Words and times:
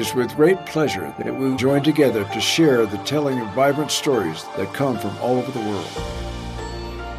Is 0.00 0.14
with 0.14 0.34
great 0.34 0.64
pleasure 0.64 1.14
that 1.18 1.38
we 1.38 1.54
join 1.56 1.82
together 1.82 2.24
to 2.24 2.40
share 2.40 2.86
the 2.86 2.96
telling 3.04 3.38
of 3.38 3.46
vibrant 3.48 3.90
stories 3.90 4.44
that 4.56 4.72
come 4.72 4.98
from 4.98 5.14
all 5.18 5.36
over 5.36 5.52
the 5.52 5.68
world. 5.68 5.90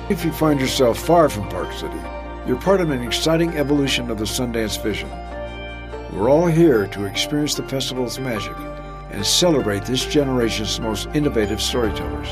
If 0.09 0.25
you 0.25 0.31
find 0.31 0.59
yourself 0.59 0.97
far 0.97 1.29
from 1.29 1.47
Park 1.49 1.71
City, 1.73 2.01
you're 2.47 2.59
part 2.59 2.81
of 2.81 2.89
an 2.89 3.03
exciting 3.03 3.55
evolution 3.55 4.09
of 4.09 4.17
the 4.17 4.25
Sundance 4.25 4.81
Vision. 4.81 5.09
We're 6.11 6.31
all 6.31 6.47
here 6.47 6.87
to 6.87 7.05
experience 7.05 7.53
the 7.53 7.69
festival's 7.69 8.17
magic 8.17 8.57
and 9.11 9.23
celebrate 9.23 9.85
this 9.85 10.03
generation's 10.03 10.79
most 10.79 11.07
innovative 11.13 11.61
storytellers. 11.61 12.29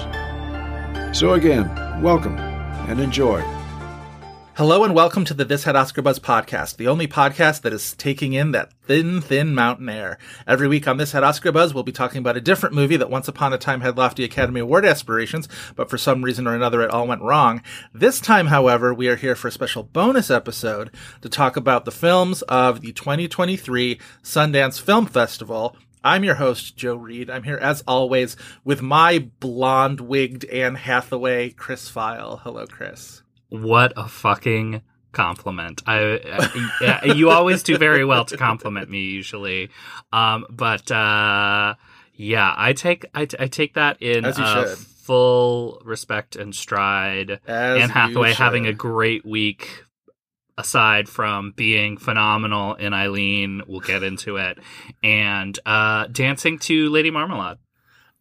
So, 1.15 1.33
again, 1.33 1.69
welcome 2.01 2.39
and 2.89 2.99
enjoy. 2.99 3.58
Hello 4.59 4.83
and 4.83 4.93
welcome 4.93 5.23
to 5.23 5.33
the 5.33 5.45
This 5.45 5.63
Had 5.63 5.77
Oscar 5.77 6.01
Buzz 6.01 6.19
podcast, 6.19 6.75
the 6.75 6.89
only 6.89 7.07
podcast 7.07 7.61
that 7.61 7.71
is 7.71 7.93
taking 7.93 8.33
in 8.33 8.51
that 8.51 8.73
thin, 8.83 9.21
thin 9.21 9.55
mountain 9.55 9.87
air. 9.87 10.17
Every 10.45 10.67
week 10.67 10.85
on 10.85 10.97
This 10.97 11.13
Had 11.13 11.23
Oscar 11.23 11.53
Buzz, 11.53 11.73
we'll 11.73 11.85
be 11.85 11.93
talking 11.93 12.17
about 12.17 12.35
a 12.35 12.41
different 12.41 12.75
movie 12.75 12.97
that 12.97 13.09
once 13.09 13.29
upon 13.29 13.53
a 13.53 13.57
time 13.57 13.79
had 13.79 13.95
lofty 13.95 14.25
Academy 14.25 14.59
Award 14.59 14.85
aspirations, 14.85 15.47
but 15.77 15.89
for 15.89 15.97
some 15.97 16.25
reason 16.25 16.45
or 16.45 16.55
another 16.55 16.81
it 16.81 16.91
all 16.91 17.07
went 17.07 17.21
wrong. 17.21 17.63
This 17.93 18.19
time, 18.19 18.47
however, 18.47 18.93
we 18.93 19.07
are 19.07 19.15
here 19.15 19.33
for 19.33 19.47
a 19.47 19.51
special 19.53 19.83
bonus 19.83 20.29
episode 20.29 20.93
to 21.21 21.29
talk 21.29 21.55
about 21.55 21.85
the 21.85 21.91
films 21.91 22.41
of 22.41 22.81
the 22.81 22.91
2023 22.91 23.97
Sundance 24.23 24.81
Film 24.81 25.05
Festival. 25.05 25.77
I'm 26.03 26.25
your 26.25 26.35
host, 26.35 26.75
Joe 26.75 26.97
Reed. 26.97 27.29
I'm 27.29 27.43
here 27.43 27.59
as 27.61 27.81
always 27.87 28.35
with 28.65 28.81
my 28.81 29.29
blonde 29.39 30.01
wigged 30.01 30.43
Anne 30.49 30.75
Hathaway, 30.75 31.51
Chris 31.51 31.89
Feil. 31.89 32.41
Hello, 32.41 32.65
Chris. 32.67 33.21
What 33.49 33.93
a 33.97 34.07
fucking 34.07 34.81
compliment. 35.11 35.81
I, 35.87 36.19
I 36.81 37.13
you 37.15 37.29
always 37.31 37.63
do 37.63 37.77
very 37.77 38.05
well 38.05 38.25
to 38.25 38.37
compliment 38.37 38.89
me 38.89 39.05
usually. 39.05 39.69
Um 40.13 40.45
but 40.49 40.91
uh 40.91 41.75
yeah, 42.13 42.53
I 42.55 42.73
take 42.73 43.05
I, 43.15 43.21
I 43.39 43.47
take 43.47 43.73
that 43.73 44.01
in 44.01 44.25
uh, 44.25 44.75
full 44.75 45.81
respect 45.83 46.35
and 46.35 46.53
stride. 46.53 47.39
As 47.47 47.81
Anne 47.81 47.89
Hathaway 47.89 48.33
having 48.33 48.67
a 48.67 48.73
great 48.73 49.25
week 49.25 49.85
aside 50.57 51.07
from 51.07 51.53
being 51.55 51.97
phenomenal 51.97 52.75
in 52.75 52.93
Eileen, 52.93 53.63
we'll 53.65 53.79
get 53.79 54.03
into 54.03 54.35
it, 54.35 54.59
and 55.01 55.57
uh 55.65 56.05
dancing 56.07 56.59
to 56.59 56.89
Lady 56.89 57.09
Marmalade. 57.09 57.57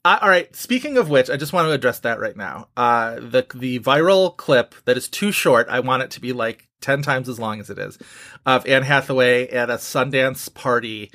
Uh, 0.09 0.19
all 0.23 0.31
right. 0.31 0.56
Speaking 0.56 0.97
of 0.97 1.11
which, 1.11 1.28
I 1.28 1.37
just 1.37 1.53
want 1.53 1.67
to 1.69 1.73
address 1.73 1.98
that 1.98 2.19
right 2.19 2.34
now. 2.34 2.69
Uh, 2.78 3.17
the 3.17 3.47
the 3.55 3.78
viral 3.81 4.34
clip 4.34 4.75
that 4.87 4.97
is 4.97 5.06
too 5.06 5.31
short. 5.33 5.69
I 5.69 5.81
want 5.81 6.03
it 6.03 6.12
to 6.12 6.20
be 6.23 6.33
like 6.33 6.67
ten 6.81 7.03
times 7.03 7.28
as 7.28 7.39
long 7.39 7.61
as 7.61 7.69
it 7.69 7.78
is, 7.78 7.98
of 8.47 8.67
Anne 8.67 8.84
Hathaway 8.84 9.48
at 9.48 9.69
a 9.69 9.75
Sundance 9.75 10.53
party, 10.55 11.11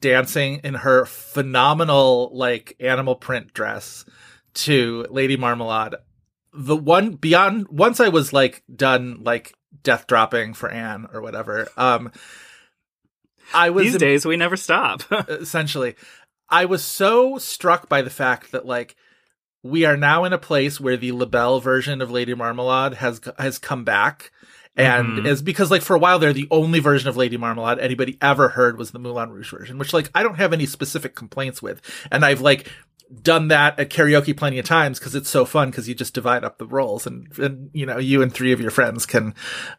dancing 0.00 0.62
in 0.64 0.72
her 0.72 1.04
phenomenal 1.04 2.30
like 2.32 2.74
animal 2.80 3.16
print 3.16 3.52
dress 3.52 4.06
to 4.54 5.04
Lady 5.10 5.36
Marmalade. 5.36 5.96
The 6.54 6.74
one 6.76 7.16
beyond 7.16 7.68
once 7.68 8.00
I 8.00 8.08
was 8.08 8.32
like 8.32 8.62
done 8.74 9.24
like 9.24 9.52
death 9.82 10.06
dropping 10.06 10.54
for 10.54 10.70
Anne 10.70 11.06
or 11.12 11.20
whatever. 11.20 11.68
Um, 11.76 12.12
I 13.52 13.68
was 13.68 13.84
These 13.84 13.98
days 13.98 14.24
we 14.24 14.38
never 14.38 14.56
stop. 14.56 15.02
essentially 15.28 15.96
i 16.50 16.64
was 16.64 16.84
so 16.84 17.38
struck 17.38 17.88
by 17.88 18.02
the 18.02 18.10
fact 18.10 18.52
that 18.52 18.66
like 18.66 18.96
we 19.62 19.84
are 19.84 19.96
now 19.96 20.24
in 20.24 20.32
a 20.32 20.38
place 20.38 20.80
where 20.80 20.96
the 20.96 21.12
labelle 21.12 21.60
version 21.60 22.00
of 22.00 22.10
lady 22.10 22.34
marmalade 22.34 22.94
has 22.94 23.20
has 23.38 23.58
come 23.58 23.84
back 23.84 24.30
and 24.76 25.18
Mhm. 25.18 25.26
is 25.26 25.42
because 25.42 25.70
like 25.70 25.82
for 25.82 25.96
a 25.96 25.98
while 25.98 26.18
there 26.18 26.32
the 26.32 26.46
only 26.50 26.78
version 26.78 27.08
of 27.08 27.16
lady 27.16 27.36
marmalade 27.36 27.78
anybody 27.80 28.16
ever 28.22 28.50
heard 28.50 28.78
was 28.78 28.92
the 28.92 28.98
moulin 28.98 29.30
rouge 29.30 29.50
version 29.50 29.78
which 29.78 29.92
like 29.92 30.10
i 30.14 30.22
don't 30.22 30.36
have 30.38 30.52
any 30.52 30.66
specific 30.66 31.14
complaints 31.14 31.60
with 31.60 31.80
and 32.12 32.24
i've 32.24 32.40
like 32.40 32.70
done 33.22 33.48
that 33.48 33.78
at 33.78 33.88
karaoke 33.88 34.36
plenty 34.36 34.58
of 34.58 34.66
times 34.66 34.98
because 34.98 35.14
it's 35.14 35.30
so 35.30 35.44
fun 35.44 35.70
because 35.70 35.88
you 35.88 35.94
just 35.94 36.12
divide 36.12 36.44
up 36.44 36.58
the 36.58 36.66
roles 36.66 37.06
and 37.06 37.26
and 37.38 37.70
you 37.72 37.86
know 37.86 37.98
you 37.98 38.20
and 38.20 38.32
three 38.32 38.52
of 38.52 38.60
your 38.60 38.70
friends 38.70 39.06
can 39.06 39.34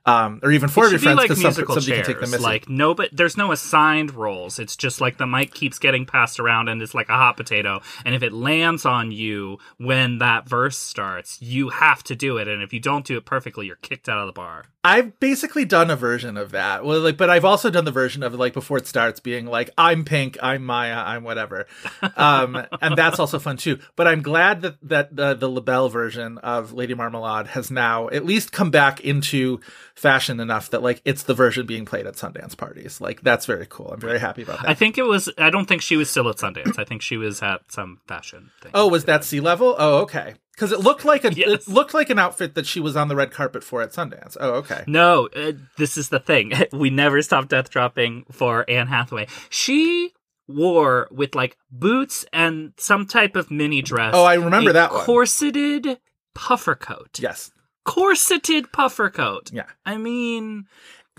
um 0.06 0.40
or 0.42 0.52
even 0.52 0.68
four 0.68 0.86
of 0.86 0.92
your 0.92 1.00
friends 1.00 1.18
like 1.18 1.32
some, 1.32 1.40
musical 1.40 1.76
somebody 1.76 1.92
chairs. 1.92 2.08
can 2.08 2.16
take 2.16 2.22
the 2.22 2.28
missing 2.28 2.42
Like 2.42 2.70
no, 2.70 2.94
but 2.94 3.10
there's 3.12 3.38
no 3.38 3.52
assigned 3.52 4.14
roles. 4.16 4.60
It's 4.60 4.76
just 4.76 5.02
like 5.02 5.18
the 5.18 5.28
mic 5.28 5.54
keeps 5.54 5.80
getting 5.80 6.06
passed 6.06 6.40
around, 6.40 6.70
and 6.70 6.82
it's 6.82 6.94
like 6.94 7.10
a 7.10 7.14
hot 7.14 7.38
potato. 7.38 7.82
And 8.06 8.16
if 8.16 8.24
it 8.24 8.34
lands 8.34 8.86
on 8.86 9.12
you 9.12 9.58
when 9.78 10.20
that 10.20 10.48
verse 10.48 10.78
starts, 10.78 11.42
you 11.42 11.70
have 11.70 12.04
to 12.06 12.16
do 12.16 12.38
it. 12.38 12.48
And 12.48 12.64
if 12.64 12.74
you 12.74 12.80
don't 12.80 13.06
do 13.06 13.18
it 13.18 13.26
perfectly, 13.26 13.68
you're 13.68 13.76
kicked 13.78 14.10
out 14.10 14.20
of 14.20 14.28
the 14.28 14.34
bar. 14.34 14.66
I've 14.82 15.20
basically 15.20 15.66
done 15.66 15.90
a 15.90 15.98
version 15.98 16.38
of 16.38 16.52
that. 16.52 16.86
Well, 16.86 17.02
like, 17.02 17.18
but 17.18 17.30
I've 17.30 17.44
also 17.44 17.70
done 17.70 17.84
the 17.84 17.92
version 17.92 18.24
of 18.24 18.34
like 18.34 18.54
before 18.54 18.78
it 18.78 18.88
starts 18.88 19.20
being 19.20 19.46
like, 19.46 19.70
I'm 19.78 20.06
Pink, 20.06 20.38
I'm 20.42 20.64
Maya, 20.64 20.96
I'm 20.96 21.24
whatever, 21.26 21.68
um, 22.16 22.66
and 22.82 22.96
that's 22.96 23.20
also 23.20 23.40
fun 23.40 23.58
too. 23.58 23.80
But 23.98 24.08
I'm 24.08 24.22
glad 24.22 24.62
that 24.62 24.78
that 24.84 25.14
the, 25.14 25.34
the 25.34 25.50
LaBelle 25.50 25.90
version 25.90 26.38
of 26.38 26.72
Lady 26.72 26.94
Marmalade 26.94 27.48
has 27.48 27.70
now 27.70 28.08
at 28.10 28.26
least 28.26 28.54
come 28.54 28.72
back 28.72 29.02
into 29.02 29.60
fashion 29.96 30.40
enough 30.40 30.70
that 30.70 30.82
like 30.82 31.02
it's 31.04 31.24
the 31.24 31.34
version 31.34 31.66
being 31.66 31.84
played 31.84 32.08
at 32.08 32.14
Sundance 32.14 32.56
parties. 32.56 33.02
Like 33.02 33.22
that's 33.22 33.46
very 33.46 33.68
cool. 33.70 33.92
I'm 33.92 34.00
very 34.00 34.20
happy 34.20 34.44
about 34.44 34.62
that. 34.62 34.70
I 34.70 34.76
think 34.76 34.98
it 34.98 35.04
was. 35.04 35.28
I 35.38 35.50
don't 35.50 35.66
think 35.66 35.82
she 35.82 35.98
was 35.98 36.10
still 36.10 36.30
at 36.30 36.38
Sundance. 36.38 36.80
I 36.80 36.86
think 36.86 37.02
she 37.02 37.18
was 37.18 37.44
at 37.44 37.70
some 37.70 38.00
fashion 38.08 38.52
thing. 38.62 38.72
oh, 38.74 38.88
was 38.88 39.04
that 39.06 39.26
sea 39.26 39.42
level? 39.42 39.76
Oh, 39.78 39.98
okay. 40.04 40.36
Because 40.60 40.74
it 40.74 40.82
looked 40.82 41.06
like 41.06 41.24
a 41.24 41.34
Yes. 41.34 41.48
it 41.48 41.68
looked 41.70 41.94
like 41.94 42.10
an 42.10 42.20
outfit 42.20 42.54
that 42.56 42.66
she 42.66 42.82
was 42.82 42.98
on 42.98 43.08
the 43.08 43.16
red 43.16 43.32
carpet 43.32 43.64
for 43.64 43.82
at 43.82 43.92
Sundance. 43.94 44.36
Oh, 44.42 44.56
okay. 44.56 44.84
No, 44.88 45.30
uh, 45.34 45.54
this 45.78 45.96
is 45.96 46.10
the 46.10 46.20
thing. 46.20 46.52
we 46.74 46.90
never 46.90 47.22
stop 47.22 47.48
death 47.48 47.70
dropping 47.70 48.26
for 48.30 48.70
Anne 48.70 48.88
Hathaway. 48.88 49.28
She 49.50 50.12
wore 50.50 51.08
with 51.12 51.34
like 51.34 51.56
boots 51.72 52.26
and 52.34 52.74
some 52.78 53.06
type 53.06 53.38
of 53.38 53.50
mini 53.50 53.82
dress. 53.82 54.12
Oh, 54.14 54.26
I 54.26 54.34
remember 54.34 54.74
that 54.74 54.92
one. 54.92 55.06
corseted 55.06 55.98
puffer 56.36 56.76
coat. 56.76 57.20
Yes. 57.20 57.52
Corseted 57.86 58.74
puffer 58.74 59.10
coat. 59.10 59.52
Yeah. 59.54 59.64
I 59.86 59.96
mean, 59.98 60.66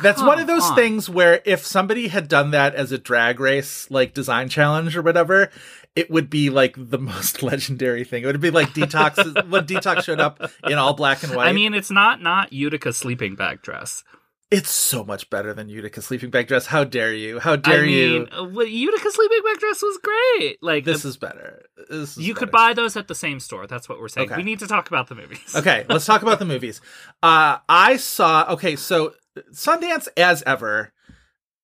That's 0.03 0.23
one 0.23 0.39
of 0.41 0.47
those 0.47 0.65
on. 0.71 0.75
things 0.77 1.09
where 1.09 1.41
if 1.45 1.65
somebody 1.65 2.09
had 2.09 2.29
done 2.29 2.51
that 2.53 2.75
as 2.75 2.93
a 2.93 2.99
drag 2.99 3.41
race, 3.41 3.91
like 3.91 4.15
design 4.15 4.49
challenge 4.49 4.97
or 4.97 5.03
whatever, 5.03 5.51
it 5.97 6.11
would 6.11 6.31
be 6.31 6.51
like 6.51 6.75
the 6.77 6.99
most 7.13 7.43
legendary 7.43 8.05
thing. 8.05 8.23
It 8.23 8.27
would 8.27 8.41
be 8.41 8.51
like 8.51 8.69
Detox 8.71 9.49
when 9.49 9.67
Detox 9.67 10.05
showed 10.05 10.21
up 10.21 10.41
in 10.65 10.75
all 10.75 10.95
black 10.95 11.23
and 11.23 11.35
white. 11.35 11.49
I 11.49 11.53
mean, 11.53 11.75
it's 11.75 11.91
not 11.91 12.23
not 12.23 12.53
Utica 12.53 12.93
sleeping 12.93 13.35
bag 13.35 13.63
dress. 13.63 14.03
it's 14.51 14.71
so 14.71 15.05
much 15.05 15.31
better 15.31 15.55
than 15.55 15.69
Utica 15.69 16.03
sleeping 16.03 16.31
bag 16.31 16.49
dress. 16.49 16.67
How 16.67 16.83
dare 16.83 17.13
you? 17.15 17.39
How 17.39 17.55
dare 17.57 17.83
I 17.83 17.87
you? 17.87 18.19
mean, 18.21 18.29
uh, 18.33 18.61
Utica 18.65 19.11
sleeping 19.13 19.43
bag 19.45 19.59
dress 19.59 19.81
was 19.83 19.99
great. 20.03 20.59
Like 20.61 20.85
This 20.85 21.05
uh, 21.05 21.09
is 21.09 21.17
better. 21.17 21.67
This 21.89 22.17
is 22.17 22.19
you 22.27 22.35
could 22.35 22.51
buy 22.51 22.73
those 22.75 22.97
at 22.97 23.07
the 23.07 23.15
same 23.15 23.39
store. 23.39 23.67
That's 23.69 23.89
what 23.89 24.01
we're 24.01 24.09
saying. 24.09 24.29
Okay. 24.29 24.37
We 24.37 24.43
need 24.43 24.59
to 24.61 24.67
talk 24.67 24.89
about 24.89 25.09
the 25.09 25.15
movies. 25.15 25.55
Okay, 25.55 25.85
let's 25.89 26.05
talk 26.07 26.23
about 26.23 26.39
the 26.41 26.45
movies. 26.47 26.81
Uh 27.23 27.59
I 27.69 27.97
saw 27.97 28.47
okay, 28.55 28.75
so 28.77 29.15
Sundance 29.53 30.09
as 30.17 30.43
ever. 30.45 30.93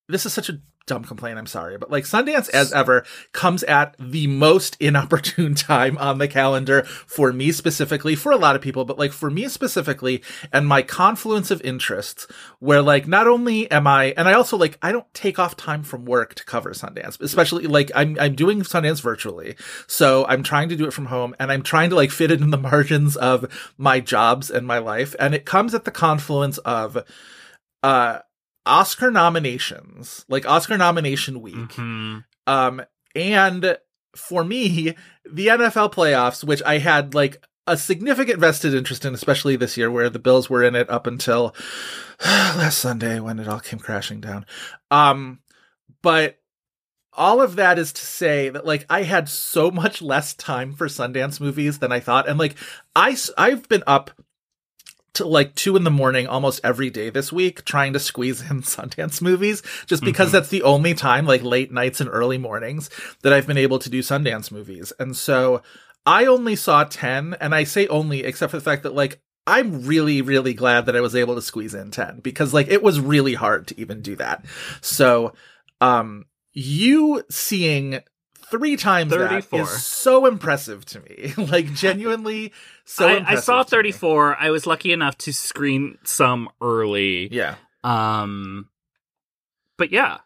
This 0.09 0.27
is 0.27 0.33
such 0.33 0.49
a 0.49 0.61
dumb 0.87 1.03
complaint, 1.03 1.37
I'm 1.37 1.47
sorry, 1.47 1.77
but 1.77 1.91
like 1.91 2.05
Sundance 2.05 2.49
as 2.51 2.73
ever 2.73 3.05
comes 3.33 3.65
at 3.65 3.97
the 3.99 4.29
most 4.29 4.77
inopportune 4.81 5.55
time 5.55 5.99
on 5.99 6.19
the 6.19 6.29
calendar 6.29 6.85
for 6.85 7.33
me 7.33 7.51
specifically, 7.51 8.15
for 8.15 8.31
a 8.31 8.37
lot 8.37 8.55
of 8.55 8.63
people, 8.63 8.85
but 8.85 8.99
like 8.99 9.13
for 9.13 9.29
me 9.29 9.49
specifically 9.49 10.23
and 10.53 10.67
my 10.67 10.83
confluence 10.83 11.51
of 11.51 11.61
interests 11.63 12.27
where 12.61 12.83
like 12.83 13.09
not 13.09 13.27
only 13.27 13.69
am 13.71 13.87
I 13.87 14.15
and 14.17 14.29
I 14.29 14.35
also 14.35 14.57
like 14.57 14.79
I 14.81 14.93
don't 14.93 15.13
take 15.13 15.39
off 15.39 15.57
time 15.57 15.83
from 15.83 16.05
work 16.05 16.35
to 16.37 16.45
cover 16.45 16.71
Sundance, 16.71 17.21
especially 17.21 17.67
like 17.67 17.91
I'm 17.95 18.17
I'm 18.21 18.37
doing 18.37 18.61
Sundance 18.61 19.03
virtually. 19.03 19.57
So 19.89 20.25
I'm 20.27 20.45
trying 20.45 20.69
to 20.69 20.77
do 20.77 20.87
it 20.87 20.93
from 20.93 21.07
home 21.07 21.35
and 21.41 21.51
I'm 21.51 21.63
trying 21.63 21.91
to 21.91 21.97
like 21.97 22.13
fit 22.13 22.31
it 22.31 22.41
in 22.41 22.51
the 22.51 22.57
margins 22.57 23.17
of 23.17 23.73
my 23.77 23.99
jobs 23.99 24.51
and 24.51 24.67
my 24.67 24.79
life 24.79 25.17
and 25.19 25.35
it 25.35 25.45
comes 25.45 25.75
at 25.75 25.85
the 25.85 25.91
confluence 25.91 26.59
of 26.59 27.05
uh 27.87 28.19
Oscar 28.67 29.13
nominations, 29.13 30.25
like 30.29 30.45
Oscar 30.45 30.77
nomination 30.77 31.41
week. 31.41 31.55
Mhm. 31.55 32.25
Um, 32.49 32.83
and 33.15 33.79
for 34.17 34.43
me, 34.43 34.95
the 35.25 35.47
NFL 35.47 35.93
playoffs, 35.93 36.43
which 36.43 36.63
I 36.65 36.79
had 36.79 37.15
like 37.15 37.47
a 37.69 37.77
significant 37.77 38.41
vested 38.41 38.75
interest 38.75 39.05
in, 39.05 39.15
especially 39.15 39.57
this 39.57 39.77
year 39.77 39.91
where 39.91 40.11
the 40.11 40.19
Bills 40.19 40.51
were 40.51 40.63
in 40.65 40.75
it 40.75 40.91
up 40.91 41.07
until 41.07 41.55
last 42.25 42.79
Sunday 42.79 43.21
when 43.21 43.39
it 43.39 43.49
all 43.49 43.61
came 43.61 43.79
crashing 43.79 44.21
down. 44.21 44.47
Um, 44.91 45.41
but 46.03 46.39
all 47.13 47.41
of 47.41 47.57
that 47.57 47.79
is 47.79 47.93
to 47.93 48.05
say 48.05 48.49
that 48.49 48.67
like 48.67 48.85
I 48.91 49.03
had 49.03 49.29
so 49.29 49.71
much 49.71 50.03
less 50.03 50.35
time 50.35 50.75
for 50.75 50.87
Sundance 50.89 51.41
movies 51.41 51.79
than 51.79 51.93
I 51.93 52.01
thought, 52.01 52.29
and 52.29 52.39
like 52.39 52.57
I 52.95 53.17
I've 53.39 53.69
been 53.69 53.85
up 53.87 54.11
like 55.21 55.55
two 55.55 55.77
in 55.77 55.85
the 55.85 55.91
morning 55.91 56.27
almost 56.27 56.61
every 56.63 56.91
day 56.91 57.11
this 57.11 57.33
week 57.33 57.65
trying 57.65 57.93
to 57.93 58.01
squeeze 58.01 58.41
in 58.51 58.63
Sundance 58.63 59.23
movies 59.23 59.63
just 59.87 60.03
because 60.03 60.33
that's 60.33 60.49
the 60.49 60.63
only 60.63 60.95
time 60.95 61.27
like 61.27 61.43
late 61.43 61.73
nights 61.73 62.01
and 62.01 62.11
early 62.13 62.39
mornings 62.39 62.91
that 63.23 63.33
I've 63.33 63.47
been 63.47 63.59
able 63.59 63.79
to 63.79 63.91
do 63.91 64.01
Sundance 64.01 64.51
movies. 64.51 64.93
And 64.99 65.17
so 65.17 65.63
I 66.05 66.27
only 66.27 66.57
saw 66.57 66.85
10 66.85 67.37
and 67.41 67.55
I 67.55 67.65
say 67.65 67.87
only 67.89 68.25
except 68.25 68.51
for 68.51 68.57
the 68.59 68.65
fact 68.65 68.85
that 68.85 68.95
like 68.95 69.21
I'm 69.47 69.87
really 69.87 70.23
really 70.23 70.55
glad 70.55 70.87
that 70.87 70.97
I 70.97 71.01
was 71.01 71.17
able 71.17 71.35
to 71.35 71.43
squeeze 71.43 71.75
in 71.75 71.91
10 71.91 72.21
because 72.21 72.53
like 72.55 72.69
it 72.69 72.83
was 72.83 73.01
really 73.01 73.35
hard 73.35 73.67
to 73.69 73.81
even 73.81 74.03
do 74.03 74.17
that. 74.17 74.45
So 74.81 75.35
um 75.81 76.27
you 76.53 77.23
seeing 77.31 78.01
three 78.51 78.77
times 78.77 79.13
34. 79.13 79.59
that 79.59 79.65
is 79.65 79.85
so 79.85 80.27
impressive 80.27 80.85
to 80.87 81.01
me. 81.01 81.35
like 81.51 81.73
genuinely 81.73 82.53
so 82.85 83.09
I, 83.09 83.33
I 83.33 83.35
saw 83.37 83.63
to 83.63 83.77
me. 83.77 83.93
34. 83.93 84.37
I 84.39 84.51
was 84.51 84.67
lucky 84.67 84.93
enough 84.93 85.19
to 85.19 85.33
screen 85.33 85.99
some 86.05 86.49
early. 86.61 87.29
Yeah. 87.33 87.57
Um, 87.83 88.69
but 89.77 89.93
yeah, 89.93 90.19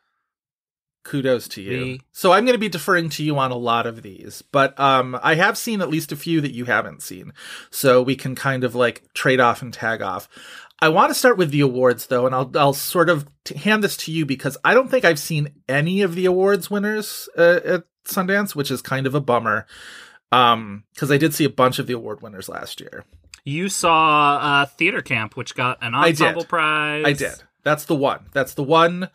kudos 1.05 1.49
to 1.49 1.62
you. 1.62 1.99
So 2.12 2.32
I'm 2.32 2.44
going 2.44 2.55
to 2.55 2.58
be 2.58 2.69
deferring 2.69 3.08
to 3.11 3.25
you 3.25 3.38
on 3.38 3.50
a 3.50 3.56
lot 3.56 3.87
of 3.87 4.02
these, 4.02 4.43
but 4.43 4.78
um, 4.78 5.19
I 5.23 5.34
have 5.34 5.58
seen 5.58 5.81
at 5.81 5.90
least 5.90 6.12
a 6.12 6.16
few 6.16 6.40
that 6.40 6.55
you 6.55 6.66
haven't 6.66 7.02
seen, 7.02 7.32
so 7.70 8.02
we 8.02 8.16
can 8.16 8.34
kind 8.34 8.64
of 8.64 8.75
like 8.75 9.02
trade 9.14 9.40
off 9.40 9.62
and 9.62 9.73
tag 9.73 10.02
off. 10.02 10.28
I 10.82 10.88
want 10.88 11.11
to 11.11 11.14
start 11.14 11.37
with 11.37 11.50
the 11.50 11.61
awards 11.61 12.06
though, 12.06 12.26
and 12.26 12.34
I'll 12.34 12.50
I'll 12.55 12.73
sort 12.73 13.11
of 13.11 13.26
t- 13.44 13.56
hand 13.56 13.84
this 13.84 13.96
to 13.99 14.12
you 14.12 14.25
because 14.25 14.56
I 14.64 14.73
don't 14.73 14.90
think 14.90 15.05
I've 15.05 15.19
seen 15.19 15.52
any 15.69 16.02
of 16.02 16.14
the 16.14 16.26
awards 16.26 16.70
winners 16.70 17.28
uh, 17.37 17.61
at 17.64 17.84
Sundance, 18.05 18.55
which 18.55 18.70
is 18.70 18.82
kind 18.82 19.06
of 19.06 19.14
a 19.14 19.20
bummer. 19.20 19.67
Um, 20.32 20.85
because 20.94 21.11
I 21.11 21.17
did 21.19 21.35
see 21.35 21.44
a 21.44 21.50
bunch 21.50 21.79
of 21.79 21.87
the 21.87 21.93
award 21.94 22.23
winners 22.23 22.49
last 22.49 22.81
year. 22.81 23.05
you 23.44 23.69
saw 23.69 24.37
uh, 24.37 24.67
Theater 24.67 25.02
Camp, 25.02 25.37
which 25.37 25.55
got 25.56 25.79
an 25.82 25.94
I 25.94 26.12
did. 26.12 26.49
prize. 26.49 27.05
I 27.06 27.12
did. 27.12 27.43
That's 27.64 27.85
the 27.85 27.97
one. 27.97 28.26
That's 28.32 28.55
the 28.55 28.62
one 28.62 29.11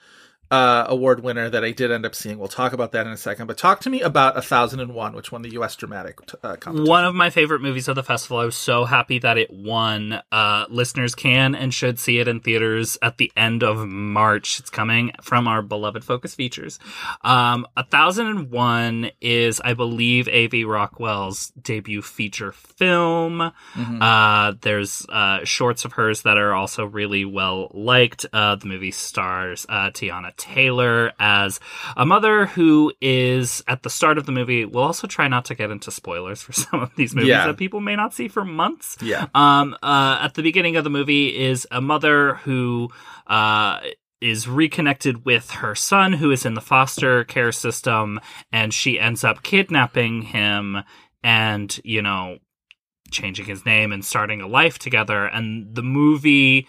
uh, 0.52 0.86
award 0.88 1.22
winner 1.24 1.50
that 1.50 1.64
I 1.64 1.72
did 1.72 1.92
end 1.92 2.06
up 2.06 2.14
seeing. 2.16 2.38
We'll 2.38 2.48
talk 2.48 2.74
about 2.74 2.92
that 2.92 3.06
in 3.08 3.12
a 3.14 3.18
second. 3.18 3.48
But 3.48 3.58
talk 3.58 3.80
to 3.82 3.90
me 3.90 4.02
about 4.02 4.38
A 4.38 4.42
Thousand 4.42 4.80
and 4.80 4.94
One, 4.94 5.14
which 5.16 5.32
won 5.32 5.42
the 5.42 5.52
U.S. 5.54 5.76
Dramatic 5.76 6.20
uh, 6.44 6.56
competition. 6.58 6.86
One 6.86 7.04
of 7.06 7.16
my 7.16 7.30
favorite 7.30 7.62
movies 7.62 7.88
of 7.88 7.96
the 7.96 8.04
festival. 8.04 8.38
I 8.38 8.46
was 8.46 8.56
so 8.56 8.86
happy 8.86 9.20
that 9.20 9.38
it 9.38 9.52
won. 9.52 10.22
Uh, 10.32 10.66
listeners 10.70 11.16
can 11.16 11.56
and 11.56 11.74
should 11.74 11.98
see 12.00 12.20
it 12.20 12.28
in 12.28 12.40
theaters 12.42 12.98
at 13.02 13.18
the 13.18 13.32
end 13.36 13.64
of 13.64 13.88
March. 13.88 14.60
It's 14.60 14.70
coming 14.70 15.12
from 15.22 15.48
our 15.48 15.62
beloved 15.62 16.04
Focus 16.04 16.36
Features. 16.36 16.80
Um, 17.22 17.66
A 17.76 17.84
Thousand 17.84 18.28
and 18.28 18.52
One 18.52 19.10
is, 19.22 19.60
I 19.64 19.74
believe, 19.74 20.28
A.V. 20.28 20.64
Rockwell's 20.66 21.50
debut 21.62 22.02
feature 22.02 22.52
film. 22.52 23.52
Mhm. 23.74 24.02
Uh, 24.02 24.54
there's 24.62 25.06
uh, 25.10 25.40
shorts 25.44 25.86
of 25.86 25.94
hers 25.94 26.22
that 26.22 26.38
are 26.38 26.54
also 26.54 26.86
really 26.86 27.26
well 27.26 27.72
liked. 27.74 28.26
Uh, 28.32 28.56
the 28.56 28.68
movie 28.68 28.92
stars 28.92 29.66
uh, 29.70 29.90
Teyana 29.90 30.32
Taylor 30.46 31.12
as 31.20 31.60
a 31.98 32.06
mother 32.06 32.46
who 32.46 32.94
is 33.02 33.64
at 33.68 33.84
the 33.84 33.90
start 33.90 34.18
of 34.18 34.26
the 34.26 34.32
movie. 34.32 34.64
We'll 34.66 34.84
also 34.84 35.08
try 35.08 35.28
not 35.28 35.46
to 35.46 35.56
get 35.56 35.72
into 35.72 35.90
spoilers 35.92 36.42
for 36.42 36.54
some 36.64 36.82
of 36.82 36.96
these 36.96 37.16
movies 37.16 37.30
Yeah. 37.30 37.48
that 37.48 37.58
people 37.58 37.80
may 37.80 37.96
not 37.96 38.14
see 38.14 38.28
for 38.28 38.46
months. 38.46 38.98
yeah. 39.02 39.28
Um, 39.34 39.76
uh, 39.82 40.20
at 40.22 40.36
the 40.36 40.44
beginning 40.44 40.76
of 40.76 40.84
the 40.84 40.90
movie 40.90 41.36
is 41.36 41.68
a 41.72 41.82
mother 41.82 42.36
who 42.36 42.90
uh, 43.28 43.80
is 44.22 44.48
reconnected 44.48 45.26
with 45.26 45.50
her 45.52 45.74
son, 45.76 46.14
who 46.14 46.32
is 46.32 46.46
in 46.46 46.54
the 46.54 46.62
foster 46.62 47.24
care 47.24 47.52
system, 47.52 48.20
and 48.52 48.74
she 48.74 49.00
ends 49.00 49.24
up 49.24 49.42
kidnapping 49.44 50.22
him 50.22 50.78
and, 51.24 51.80
you 51.84 52.02
know, 52.02 52.38
changing 53.12 53.46
his 53.46 53.66
name 53.66 53.92
and 53.92 54.06
starting 54.06 54.42
a 54.42 54.48
life 54.48 54.78
together. 54.80 55.26
And 55.26 55.74
the 55.76 55.84
movie 55.84 56.68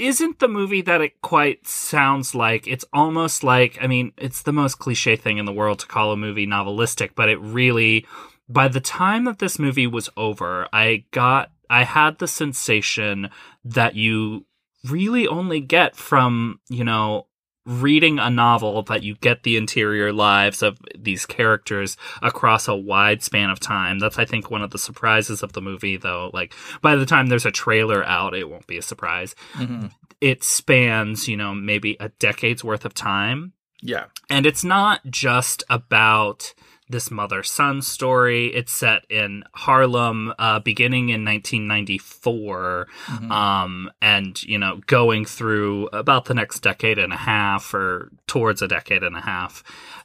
isn't 0.00 0.38
the 0.38 0.48
movie 0.48 0.82
that 0.82 1.00
it 1.00 1.20
quite 1.20 1.66
sounds 1.66 2.34
like. 2.34 2.66
It's 2.66 2.84
almost 2.92 3.44
like, 3.44 3.78
I 3.80 3.86
mean, 3.86 4.12
it's 4.16 4.42
the 4.42 4.52
most 4.52 4.78
cliche 4.78 5.16
thing 5.16 5.38
in 5.38 5.44
the 5.44 5.52
world 5.52 5.80
to 5.80 5.86
call 5.86 6.12
a 6.12 6.16
movie 6.16 6.46
novelistic, 6.46 7.10
but 7.14 7.28
it 7.28 7.38
really, 7.40 8.06
by 8.48 8.68
the 8.68 8.80
time 8.80 9.24
that 9.24 9.38
this 9.38 9.58
movie 9.58 9.86
was 9.86 10.08
over, 10.16 10.66
I 10.72 11.04
got, 11.10 11.52
I 11.68 11.84
had 11.84 12.18
the 12.18 12.26
sensation 12.26 13.30
that 13.64 13.94
you 13.94 14.46
really 14.88 15.28
only 15.28 15.60
get 15.60 15.94
from, 15.94 16.60
you 16.68 16.84
know, 16.84 17.26
reading 17.70 18.18
a 18.18 18.28
novel 18.28 18.82
that 18.82 19.04
you 19.04 19.14
get 19.16 19.44
the 19.44 19.56
interior 19.56 20.12
lives 20.12 20.60
of 20.60 20.78
these 20.98 21.24
characters 21.24 21.96
across 22.20 22.66
a 22.66 22.74
wide 22.74 23.22
span 23.22 23.48
of 23.48 23.60
time. 23.60 24.00
That's 24.00 24.18
I 24.18 24.24
think 24.24 24.50
one 24.50 24.62
of 24.62 24.70
the 24.70 24.78
surprises 24.78 25.42
of 25.42 25.52
the 25.52 25.62
movie 25.62 25.96
though. 25.96 26.30
Like 26.34 26.52
by 26.82 26.96
the 26.96 27.06
time 27.06 27.28
there's 27.28 27.46
a 27.46 27.52
trailer 27.52 28.04
out, 28.04 28.34
it 28.34 28.50
won't 28.50 28.66
be 28.66 28.76
a 28.76 28.82
surprise. 28.82 29.36
Mhm. 29.54 29.92
It 30.20 30.42
spans, 30.42 31.28
you 31.28 31.36
know, 31.36 31.54
maybe 31.54 31.96
a 32.00 32.08
decade's 32.08 32.64
worth 32.64 32.84
of 32.84 32.92
time. 32.92 33.52
Yeah. 33.80 34.06
And 34.28 34.46
it's 34.46 34.64
not 34.64 35.00
just 35.08 35.62
about 35.70 36.52
this 36.90 37.10
mother 37.10 37.42
son 37.42 37.80
story. 37.82 38.48
It's 38.54 38.72
set 38.72 39.04
in 39.08 39.44
Harlem, 39.54 40.34
uh, 40.38 40.58
beginning 40.60 41.08
in 41.10 41.24
1994, 41.24 42.86
Mhm. 43.06 43.30
um, 43.30 43.90
and 44.02 44.42
you 44.42 44.58
know, 44.58 44.80
going 44.86 45.24
through 45.24 45.88
about 45.92 46.26
the 46.26 46.34
next 46.34 46.60
decade 46.60 46.98
and 46.98 47.12
a 47.12 47.16
half, 47.16 47.72
or 47.74 48.10
towards 48.26 48.62
a 48.62 48.68
decade 48.68 49.02
and 49.02 49.16
a 49.16 49.20
half, 49.20 49.62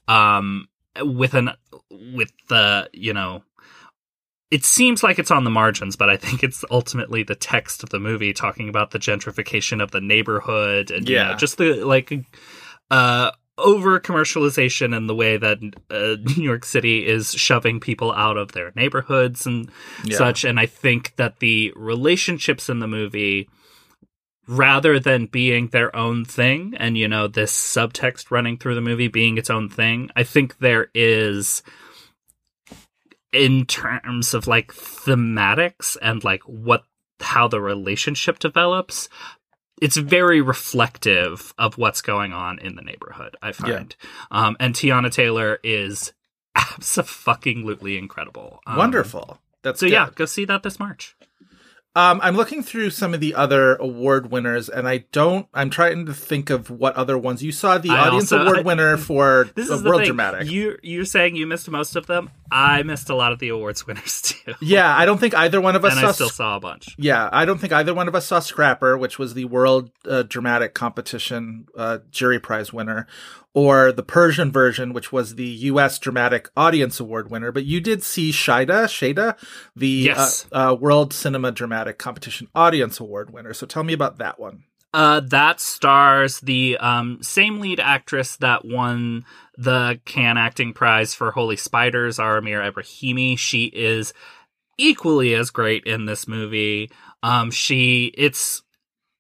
um, 0.08 0.68
with 1.02 1.34
an 1.34 1.52
with 1.92 2.32
the 2.50 2.90
you 2.94 3.14
know. 3.14 3.44
It 4.52 4.64
seems 4.64 5.02
like 5.04 5.18
it's 5.18 5.32
on 5.32 5.44
the 5.44 5.50
margins, 5.50 5.96
but 5.96 6.08
I 6.10 6.18
think 6.18 6.44
it's 6.44 6.64
ultimately 6.70 7.24
the 7.24 7.36
text 7.36 7.82
of 7.84 7.90
the 7.90 8.00
movie 8.00 8.32
talking 8.32 8.70
about 8.70 8.92
the 8.92 9.00
gentrification 9.00 9.82
of 9.82 9.90
the 9.92 10.00
neighborhood 10.00 10.92
and 10.92 11.10
you 11.10 11.16
know, 11.16 11.32
Yeah. 11.32 11.36
just 11.36 11.58
the 11.58 11.84
like 11.84 12.14
uh 12.92 13.32
over 13.58 14.00
commercialization 14.00 14.96
and 14.96 15.08
the 15.08 15.16
way 15.16 15.38
that 15.38 15.60
uh, 15.90 16.16
New 16.38 16.44
York 16.44 16.66
City 16.66 17.06
is 17.08 17.34
shoving 17.34 17.80
people 17.80 18.12
out 18.12 18.38
of 18.38 18.52
their 18.52 18.72
neighborhoods 18.76 19.46
and 19.46 19.72
Yeah. 20.04 20.18
such. 20.18 20.44
And 20.44 20.60
I 20.60 20.66
think 20.66 21.16
that 21.16 21.40
the 21.40 21.72
relationships 21.76 22.70
in 22.70 22.80
the 22.80 22.88
movie, 22.88 23.48
rather 24.48 25.00
than 25.00 25.26
being 25.26 25.68
their 25.68 25.96
own 25.96 26.26
thing 26.26 26.74
and, 26.78 26.98
you 26.98 27.08
know, 27.08 27.28
this 27.28 27.54
subtext 27.54 28.30
running 28.30 28.58
through 28.58 28.76
the 28.76 28.82
movie 28.82 29.08
being 29.08 29.38
its 29.38 29.50
own 29.50 29.70
thing, 29.70 30.10
I 30.16 30.24
think 30.24 30.58
there 30.60 30.90
is. 30.94 31.64
In 33.32 33.66
terms 33.66 34.34
of 34.34 34.48
like 34.48 34.74
thematics 34.74 35.98
and 36.02 36.24
like 36.24 36.42
what 36.44 36.84
how 37.20 37.48
the 37.50 37.60
relationship 37.60 38.40
develops, 38.40 39.10
it's 39.82 39.98
very 39.98 40.42
reflective 40.42 41.54
of 41.58 41.78
what's 41.78 42.02
going 42.02 42.32
on 42.34 42.60
in 42.60 42.76
the 42.76 42.82
neighborhood. 42.82 43.36
I 43.42 43.52
find, 43.52 43.96
um, 44.32 44.56
and 44.60 44.74
Teyana 44.74 45.12
Taylor 45.12 45.60
is 45.64 46.14
absolutely 46.56 47.98
incredible. 47.98 48.62
Um, 48.66 48.78
Wonderful. 48.78 49.40
That's 49.64 49.80
So 49.80 49.88
good. 49.88 49.94
yeah, 49.94 50.10
go 50.16 50.26
see 50.26 50.46
that 50.46 50.64
this 50.64 50.80
March. 50.80 51.16
Um, 51.98 52.20
I'm 52.22 52.36
looking 52.36 52.62
through 52.62 52.90
some 52.90 53.14
of 53.14 53.22
the 53.22 53.34
other 53.36 53.76
award 53.78 54.30
winners, 54.30 54.68
and 54.68 54.86
I 54.88 55.06
don't. 55.14 55.48
I'm 55.54 55.70
trying 55.70 56.06
to 56.08 56.14
think 56.14 56.50
of 56.50 56.70
what 56.70 56.94
other 56.96 57.18
ones 57.18 57.42
you 57.42 57.54
saw. 57.54 57.78
The 57.78 57.92
I 57.92 58.08
audience 58.08 58.32
also- 58.34 58.44
award 58.44 58.58
I- 58.60 58.62
winner 58.64 58.98
for 59.10 59.48
This 59.56 59.70
uh, 59.70 59.76
is 59.76 59.82
the 59.84 59.90
World. 59.90 60.04
Dramatic. 60.04 60.48
You 60.50 60.78
you're 60.84 61.06
saying 61.06 61.38
you 61.38 61.48
missed 61.48 61.70
most 61.70 61.96
of 61.96 62.06
them. 62.08 62.30
I 62.52 62.84
missed 62.84 63.10
a 63.10 63.16
lot 63.16 63.32
of 63.32 63.40
the 63.40 63.48
awards 63.50 63.88
winners 63.88 64.22
too. 64.46 64.54
yeah, 64.62 64.96
I 64.96 65.06
don't 65.06 65.18
think 65.20 65.34
either 65.36 65.62
one 65.62 65.76
of 65.78 65.86
us 65.86 65.94
and 65.94 66.02
saw. 66.02 66.08
I 66.10 66.12
still 66.12 66.30
saw 66.30 66.58
a 66.58 66.60
bunch. 66.60 66.96
Yeah, 66.98 67.30
I 67.32 67.46
don't 67.46 67.60
think 67.60 67.72
either 67.72 67.94
one 67.94 68.08
of 68.10 68.16
us 68.16 68.26
saw 68.28 68.40
Scrapper, 68.40 68.98
which 68.98 69.18
was 69.18 69.34
the 69.34 69.46
World 69.46 69.90
uh, 70.06 70.24
Dramatic 70.24 70.74
Competition 70.74 71.68
uh, 71.78 72.00
jury 72.12 72.40
prize 72.40 72.74
winner, 72.74 73.08
or 73.56 73.94
the 73.94 74.04
Persian 74.04 74.52
version, 74.52 74.92
which 74.92 75.14
was 75.14 75.36
the 75.36 75.46
U.S. 75.46 75.98
Dramatic 75.98 76.50
Audience 76.58 77.00
Award 77.00 77.32
winner. 77.32 77.54
But 77.54 77.64
you 77.64 77.80
did 77.80 78.04
see 78.04 78.32
Shida, 78.32 78.86
Shayda, 78.86 79.38
the 79.76 79.88
Yes. 79.88 80.46
uh, 80.52 80.72
uh, 80.72 80.76
World 80.76 81.14
Cinema 81.14 81.52
Dramatic 81.54 81.98
Competition 81.98 82.50
Audience 82.54 83.00
Award 83.00 83.32
winner. 83.32 83.54
So 83.54 83.66
tell 83.66 83.84
me 83.86 83.94
about 83.94 84.18
that 84.18 84.40
one. 84.40 84.66
Uh, 84.94 85.22
that 85.22 85.60
stars 85.62 86.42
the 86.42 86.78
um, 86.80 87.20
same 87.22 87.60
lead 87.62 87.80
actress 87.80 88.36
that 88.38 88.66
won 88.66 89.26
the 89.58 90.00
Cannes 90.06 90.38
Acting 90.38 90.74
Prize 90.74 91.14
for 91.14 91.32
Holy 91.32 91.56
Spiders, 91.56 92.16
Zar 92.16 92.38
Amir 92.38 92.60
Ebrahimi. 92.60 93.40
She 93.40 93.66
is 93.66 94.14
equally 94.78 95.34
as 95.34 95.50
great 95.50 95.86
in 95.86 96.06
this 96.06 96.28
movie. 96.28 96.92
Um, 97.24 97.52
she 97.52 98.12
it's 98.18 98.64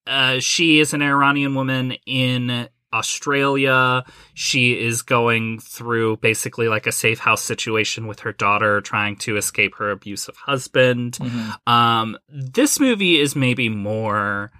uh, 0.07 0.39
she 0.39 0.79
is 0.79 0.93
an 0.93 1.01
Iranian 1.01 1.55
woman 1.55 1.93
in 2.05 2.67
Australia. 2.95 4.03
She 4.33 4.79
is 4.79 5.01
going 5.01 5.59
through 5.59 6.17
basically 6.17 6.67
like 6.67 6.87
a 6.87 6.91
safe 6.91 7.19
house 7.19 7.41
situation 7.41 8.07
with 8.07 8.21
her 8.21 8.31
daughter, 8.31 8.81
trying 8.81 9.17
to 9.17 9.37
escape 9.37 9.75
her 9.75 9.91
abusive 9.91 10.37
husband. 10.37 11.17
Um, 11.67 12.17
this 12.29 12.79
movie 12.79 13.19
is 13.19 13.35
maybe 13.35 13.69
more 13.69 14.51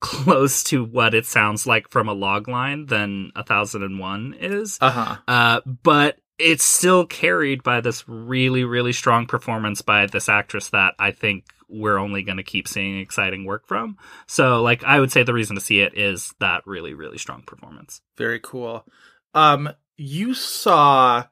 close 0.00 0.62
to 0.64 0.84
what 0.84 1.14
it 1.14 1.26
sounds 1.26 1.66
like 1.66 1.88
from 1.90 2.08
a 2.08 2.12
log 2.12 2.48
line 2.48 2.86
than 2.86 3.32
a 3.34 3.42
thousand 3.42 3.82
and 3.82 3.98
one 3.98 4.34
is. 4.38 4.78
Uh-huh. 4.80 5.16
Uh, 5.26 5.60
but 5.82 6.18
it's 6.38 6.64
still 6.64 7.06
carried 7.06 7.62
by 7.62 7.80
this 7.80 8.06
really, 8.08 8.64
really 8.64 8.92
strong 8.92 9.26
performance 9.26 9.80
by 9.82 10.06
this 10.06 10.28
actress 10.28 10.70
that 10.70 10.94
I 10.98 11.12
think 11.12 11.44
we're 11.68 11.98
only 11.98 12.22
going 12.22 12.36
to 12.36 12.42
keep 12.42 12.68
seeing 12.68 13.00
exciting 13.00 13.44
work 13.44 13.66
from. 13.66 13.96
So, 14.26 14.62
like, 14.62 14.84
I 14.84 15.00
would 15.00 15.12
say 15.12 15.22
the 15.22 15.34
reason 15.34 15.56
to 15.56 15.62
see 15.62 15.80
it 15.80 15.96
is 15.96 16.34
that 16.40 16.66
really, 16.66 16.94
really 16.94 17.18
strong 17.18 17.42
performance. 17.42 18.00
Very 18.16 18.40
cool. 18.40 18.84
Um, 19.34 19.70
you 19.96 20.34
saw 20.34 21.24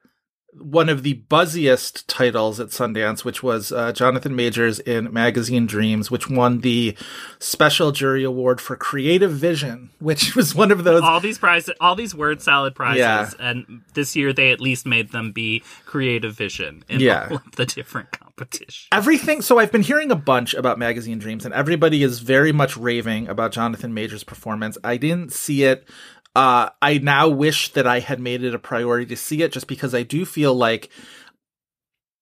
one 0.61 0.88
of 0.88 1.02
the 1.02 1.23
buzziest 1.28 2.04
titles 2.06 2.61
at 2.61 2.68
Sundance, 2.68 3.25
which 3.25 3.42
was 3.42 3.73
uh, 3.73 3.92
Jonathan 3.92 4.37
Majors 4.37 4.78
in 4.80 5.12
Magazine 5.12 5.66
Dreams, 5.66 6.11
which 6.11 6.30
won 6.30 6.61
the 6.61 6.96
Special 7.38 7.90
Jury 7.92 8.25
Award 8.25 8.61
for 8.61 8.76
Creative 8.76 9.32
Vision, 9.32 9.90
which 9.99 10.34
was 10.37 10.54
one 10.54 10.70
of 10.70 10.84
those. 10.84 11.02
all 11.02 11.20
these 11.20 11.38
prizes, 11.38 11.75
all 11.80 11.94
these 11.96 12.14
word 12.14 12.40
salad 12.40 12.75
prizes, 12.75 12.99
Yeah. 13.00 13.30
and 13.38 13.82
this 13.94 14.14
year 14.16 14.32
they 14.32 14.52
at 14.52 14.61
least 14.61 14.87
made 14.87 15.11
them 15.12 15.32
be 15.32 15.62
creative 15.87 16.34
vision 16.34 16.84
in 16.88 17.00
Yeah. 17.00 17.28
all 17.30 17.37
of 17.37 17.56
the 17.56 17.66
different 17.66 18.12
competitions. 18.12 18.88
Everything. 18.92 19.42
So 19.42 19.58
I've 19.58 19.73
been 19.73 19.82
hearing 19.82 20.11
a 20.11 20.16
bunch 20.16 20.54
about 20.54 20.78
Magazine 20.78 21.18
Dreams, 21.18 21.44
and 21.44 21.52
everybody 21.54 22.02
is 22.02 22.20
very 22.20 22.52
much 22.52 22.76
raving 22.76 23.28
about 23.28 23.52
Jonathan 23.52 23.92
Majors' 23.92 24.25
performance. 24.25 24.78
I 24.84 24.96
didn't 24.96 25.32
see 25.32 25.64
it. 25.64 25.88
Uh, 26.35 26.71
I 26.83 26.99
now 26.99 27.29
wish 27.29 27.73
that 27.73 27.87
I 27.87 28.00
had 28.00 28.21
made 28.21 28.43
it 28.43 28.55
a 28.55 28.59
priority 28.59 29.07
to 29.07 29.17
see 29.17 29.43
it, 29.43 29.53
just 29.53 29.69
because 29.69 29.95
I 29.95 30.03
do 30.03 30.25
feel 30.25 30.55
like 30.55 30.91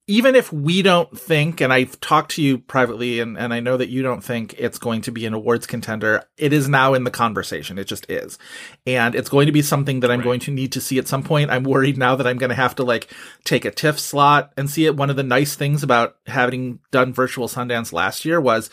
even 0.08 0.34
if 0.34 0.52
we 0.52 0.82
don't 0.82 1.16
think, 1.16 1.60
and 1.60 1.72
I've 1.72 1.98
talked 2.00 2.32
to 2.32 2.42
you 2.42 2.58
privately, 2.58 3.20
and, 3.20 3.38
and 3.38 3.54
I 3.54 3.60
know 3.60 3.76
that 3.76 3.88
you 3.88 4.02
don't 4.02 4.22
think 4.22 4.54
it's 4.58 4.78
going 4.78 5.00
to 5.02 5.12
be 5.12 5.26
an 5.26 5.32
awards 5.32 5.64
contender, 5.66 6.24
it 6.36 6.52
is 6.52 6.68
now 6.68 6.94
in 6.94 7.04
the 7.04 7.10
conversation. 7.10 7.78
It 7.78 7.86
just 7.86 8.10
is. 8.10 8.36
And 8.84 9.14
it's 9.14 9.28
going 9.28 9.46
to 9.46 9.52
be 9.52 9.62
something 9.62 10.00
that 10.00 10.10
I'm 10.10 10.18
Right. 10.18 10.24
going 10.24 10.40
to 10.40 10.50
need 10.50 10.72
to 10.72 10.80
see 10.80 10.98
at 10.98 11.06
some 11.06 11.22
point. 11.22 11.50
I'm 11.50 11.62
worried 11.62 11.96
now 11.96 12.16
that 12.16 12.26
I'm 12.26 12.36
going 12.36 12.50
to 12.50 12.56
have 12.56 12.74
to 12.76 12.82
like 12.84 13.12
take 13.44 13.64
a 13.64 13.70
TIFF 13.70 13.98
slot 14.00 14.52
and 14.56 14.68
see 14.68 14.86
it. 14.86 14.96
One 14.96 15.08
of 15.08 15.16
the 15.16 15.22
nice 15.22 15.54
things 15.54 15.84
about 15.84 16.16
having 16.26 16.80
done 16.90 17.12
virtual 17.12 17.46
Sundance 17.46 17.92
last 17.92 18.24
year 18.24 18.40
was 18.40 18.70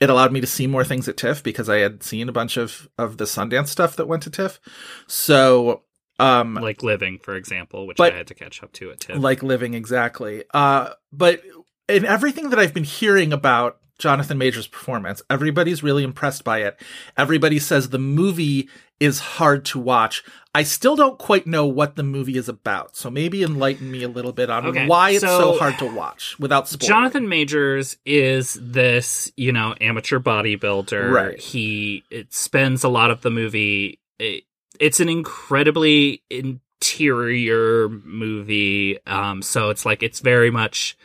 it 0.00 0.10
allowed 0.10 0.32
me 0.32 0.40
to 0.40 0.46
see 0.46 0.66
more 0.66 0.84
things 0.84 1.08
at 1.08 1.16
TIFF 1.16 1.42
because 1.42 1.68
I 1.68 1.78
had 1.78 2.02
seen 2.02 2.28
a 2.28 2.32
bunch 2.32 2.56
of, 2.56 2.88
of 2.98 3.16
the 3.18 3.24
Sundance 3.24 3.68
stuff 3.68 3.96
that 3.96 4.08
went 4.08 4.22
to 4.24 4.30
TIFF. 4.30 4.58
So, 5.06 5.82
um, 6.18 6.54
Like 6.54 6.82
living, 6.82 7.18
for 7.22 7.34
example, 7.36 7.86
which 7.86 7.96
But- 7.96 8.12
I 8.12 8.16
had 8.16 8.26
to 8.28 8.34
catch 8.34 8.62
up 8.62 8.72
to 8.74 8.90
at 8.90 9.00
TIFF. 9.00 9.18
like 9.18 9.42
living 9.42 9.74
exactly. 9.74 10.44
Uh, 10.52 10.90
but 11.12 11.42
in 11.88 12.04
everything 12.04 12.50
that 12.50 12.58
I've 12.58 12.74
been 12.74 12.84
hearing 12.84 13.32
about 13.32 13.78
Jonathan 13.98 14.38
Majors' 14.38 14.66
performance, 14.66 15.22
everybody's 15.30 15.82
really 15.82 16.02
impressed 16.02 16.42
by 16.44 16.62
it. 16.62 16.80
Everybody 17.16 17.58
says 17.60 17.90
the 17.90 17.98
movie 17.98 18.68
is 19.00 19.18
hard 19.18 19.64
to 19.66 19.78
watch. 19.78 20.22
I 20.54 20.62
still 20.62 20.94
don't 20.94 21.18
quite 21.18 21.46
know 21.48 21.66
what 21.66 21.96
the 21.96 22.04
movie 22.04 22.36
is 22.36 22.48
about, 22.48 22.96
so 22.96 23.10
maybe 23.10 23.42
enlighten 23.42 23.90
me 23.90 24.04
a 24.04 24.08
little 24.08 24.32
bit 24.32 24.48
on 24.50 24.66
Okay, 24.66 24.86
why 24.86 25.10
it's 25.10 25.20
so, 25.22 25.52
so- 25.54 25.58
hard 25.58 25.78
to 25.78 25.86
watch 25.92 26.38
without 26.38 26.68
spoiling. 26.68 26.88
Jonathan 26.88 27.28
Majors 27.28 27.96
is 28.06 28.56
this, 28.62 29.32
you 29.36 29.50
know, 29.52 29.74
amateur 29.80 30.20
bodybuilder. 30.20 31.10
Right. 31.10 31.38
He 31.40 32.04
it 32.10 32.32
spends 32.32 32.84
a 32.84 32.88
lot 32.88 33.10
of 33.10 33.22
the 33.22 33.30
movie. 33.30 33.98
It, 34.20 34.44
it's 34.78 35.00
an 35.00 35.08
incredibly 35.08 36.22
interior 36.30 37.88
movie. 37.88 38.98
Um, 39.06 39.42
so 39.42 39.70
it's 39.70 39.84
like 39.84 40.02
it's 40.04 40.20
very 40.20 40.50
much 40.52 40.96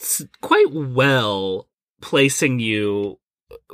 s- 0.00 0.24
quite 0.42 0.70
well 0.72 1.66
placing 2.02 2.58
you 2.60 3.18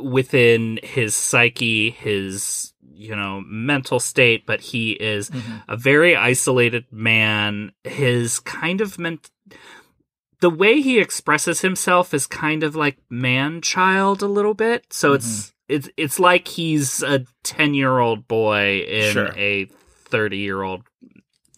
within 0.00 0.78
his 0.82 1.14
psyche, 1.14 1.90
his 1.90 2.72
you 2.94 3.14
know 3.16 3.42
mental 3.46 4.00
state. 4.00 4.46
But 4.46 4.60
he 4.60 4.92
is 4.92 5.30
Mhm. 5.30 5.62
a 5.68 5.76
very 5.76 6.14
isolated 6.16 6.84
man. 6.90 7.72
His 7.84 8.38
kind 8.40 8.80
of 8.80 8.98
meant 8.98 9.30
the 10.40 10.50
way 10.50 10.80
he 10.80 10.98
expresses 10.98 11.60
himself 11.62 12.12
is 12.12 12.26
kind 12.26 12.62
of 12.62 12.76
like 12.76 12.98
man 13.08 13.60
child 13.62 14.22
a 14.22 14.26
little 14.28 14.54
bit. 14.54 14.86
So 14.92 15.12
it's 15.14 15.52
it's 15.68 15.88
it's 15.96 16.18
like 16.18 16.48
he's 16.48 17.02
a 17.02 17.24
ten 17.42 17.74
year 17.74 17.98
old 17.98 18.28
boy 18.28 18.78
in 18.80 19.12
Sure. 19.12 19.32
a 19.36 19.64
thirty 20.06 20.38
year 20.38 20.62
old 20.62 20.82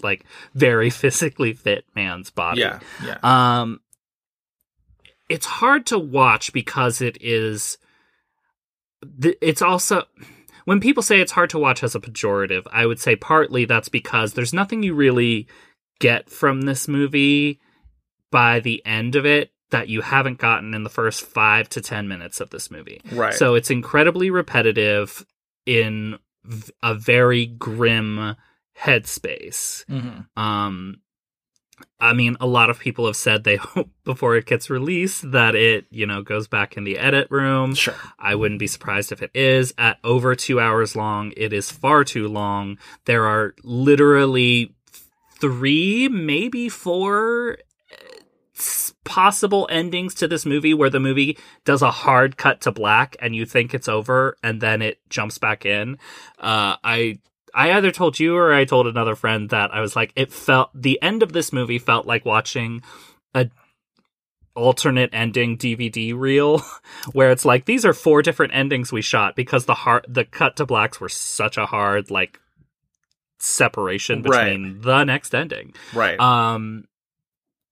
like 0.03 0.25
very 0.55 0.91
physically 1.03 1.53
fit 1.53 1.85
man's 1.95 2.31
body. 2.31 2.61
Yeah, 2.61 2.79
yeah. 3.05 3.19
Um, 3.23 3.81
it's 5.29 5.47
hard 5.47 5.87
to 5.87 5.99
watch 5.99 6.53
because 6.53 7.01
it 7.01 7.19
is. 7.21 7.79
th- 9.21 9.39
It's 9.41 9.63
also 9.63 10.05
when 10.67 10.79
people 10.81 11.03
say 11.03 11.21
it's 11.21 11.33
hard 11.33 11.49
to 11.51 11.59
watch 11.59 11.83
as 11.83 11.95
a 11.95 12.01
pejorative. 12.01 12.67
I 12.71 12.85
would 12.87 13.01
say 13.01 13.17
partly 13.17 13.65
that's 13.65 13.89
because 13.89 14.35
there's 14.35 14.53
nothing 14.53 14.83
you 14.83 14.93
really 14.95 15.49
get 15.99 16.29
from 16.29 16.63
this 16.63 16.87
movie 16.87 17.59
by 18.31 18.61
the 18.61 18.85
end 18.85 19.17
of 19.17 19.25
it 19.25 19.51
that 19.71 19.89
you 19.89 20.03
haven't 20.03 20.39
gotten 20.39 20.75
in 20.75 20.83
the 20.85 20.91
first 20.91 21.23
five 21.25 21.69
to 21.71 21.81
ten 21.81 22.07
minutes 22.07 22.41
of 22.41 22.51
this 22.51 22.71
movie. 22.71 23.01
right. 23.13 23.35
So 23.35 23.55
it's 23.55 23.71
incredibly 23.71 24.31
repetitive 24.31 25.25
in 25.65 26.19
a 26.83 26.95
very 26.95 27.47
grim 27.47 28.37
headspace. 28.79 29.85
Mhm. 29.87 30.27
Um, 30.41 30.97
I 31.99 32.13
mean, 32.13 32.37
a 32.41 32.47
lot 32.47 32.71
of 32.71 32.79
people 32.79 33.07
have 33.07 33.17
said 33.17 33.45
they 33.45 33.57
hope 33.57 33.91
before 34.05 34.37
it 34.37 34.47
gets 34.47 34.71
released 34.71 35.31
that 35.33 35.55
it, 35.55 35.87
you 35.91 36.07
know, 36.07 36.23
goes 36.23 36.49
back 36.49 36.77
in 36.77 36.85
the 36.85 36.99
edit 36.99 37.29
room. 37.31 37.75
Sure. 37.75 37.95
I 38.19 38.35
wouldn't 38.35 38.61
be 38.61 38.67
surprised 38.67 39.13
if 39.13 39.23
it 39.23 39.31
is. 39.35 39.73
At 39.79 39.99
over 40.05 40.35
two 40.35 40.61
hours 40.61 40.97
long, 40.97 41.33
it 41.37 41.53
is 41.53 41.71
far 41.71 42.05
too 42.05 42.29
long. 42.29 42.79
There 43.05 43.27
are 43.27 43.55
literally 43.63 44.75
three, 45.39 46.09
maybe 46.09 46.69
four 46.69 47.59
possible 49.05 49.69
endings 49.71 50.15
to 50.15 50.27
this 50.27 50.47
movie 50.47 50.75
where 50.75 50.91
the 50.91 51.01
movie 51.01 51.39
does 51.65 51.83
a 51.83 51.91
hard 51.91 52.37
cut 52.37 52.61
to 52.63 52.73
black 52.73 53.15
and 53.21 53.37
you 53.37 53.47
think 53.47 53.75
it's 53.75 53.89
over 53.89 54.37
and 54.43 54.61
then 54.61 54.83
it 54.83 54.99
jumps 55.09 55.39
back 55.39 55.65
in. 55.65 55.99
Uh, 56.39 56.77
I 56.83 57.19
I 57.57 57.73
either 57.73 57.91
told 57.91 58.21
you 58.21 58.37
or 58.37 58.53
I 58.53 58.65
told 58.67 58.87
another 58.87 59.15
friend 59.17 59.49
that 59.51 59.73
I 59.75 59.81
was 59.81 59.97
like, 59.97 60.13
it 60.15 60.31
felt 60.31 60.71
the 60.75 61.01
end 61.03 61.23
of 61.23 61.33
this 61.33 61.53
movie 61.53 61.79
felt 61.79 62.07
like 62.07 62.25
watching 62.25 62.83
a 63.35 63.49
alternate 64.55 65.11
ending 65.13 65.57
DVD 65.59 66.15
reel 66.17 66.63
where 67.13 67.31
it's 67.31 67.45
like 67.45 67.65
these 67.65 67.85
are 67.85 67.93
four 67.93 68.23
different 68.23 68.55
endings 68.55 68.93
we 68.93 69.03
shot 69.03 69.37
because 69.37 69.65
the 69.67 69.75
hard 69.75 70.05
the 70.09 70.25
cut 70.25 70.57
to 70.57 70.65
blacks 70.65 70.99
were 71.01 71.09
such 71.11 71.59
a 71.59 71.67
hard 71.67 72.11
like 72.11 72.41
separation 73.39 74.23
Right. 74.23 74.53
between 74.55 74.81
the 74.81 75.05
next 75.05 75.35
ending. 75.35 75.75
Right. 75.95 76.19
Um 76.19 76.85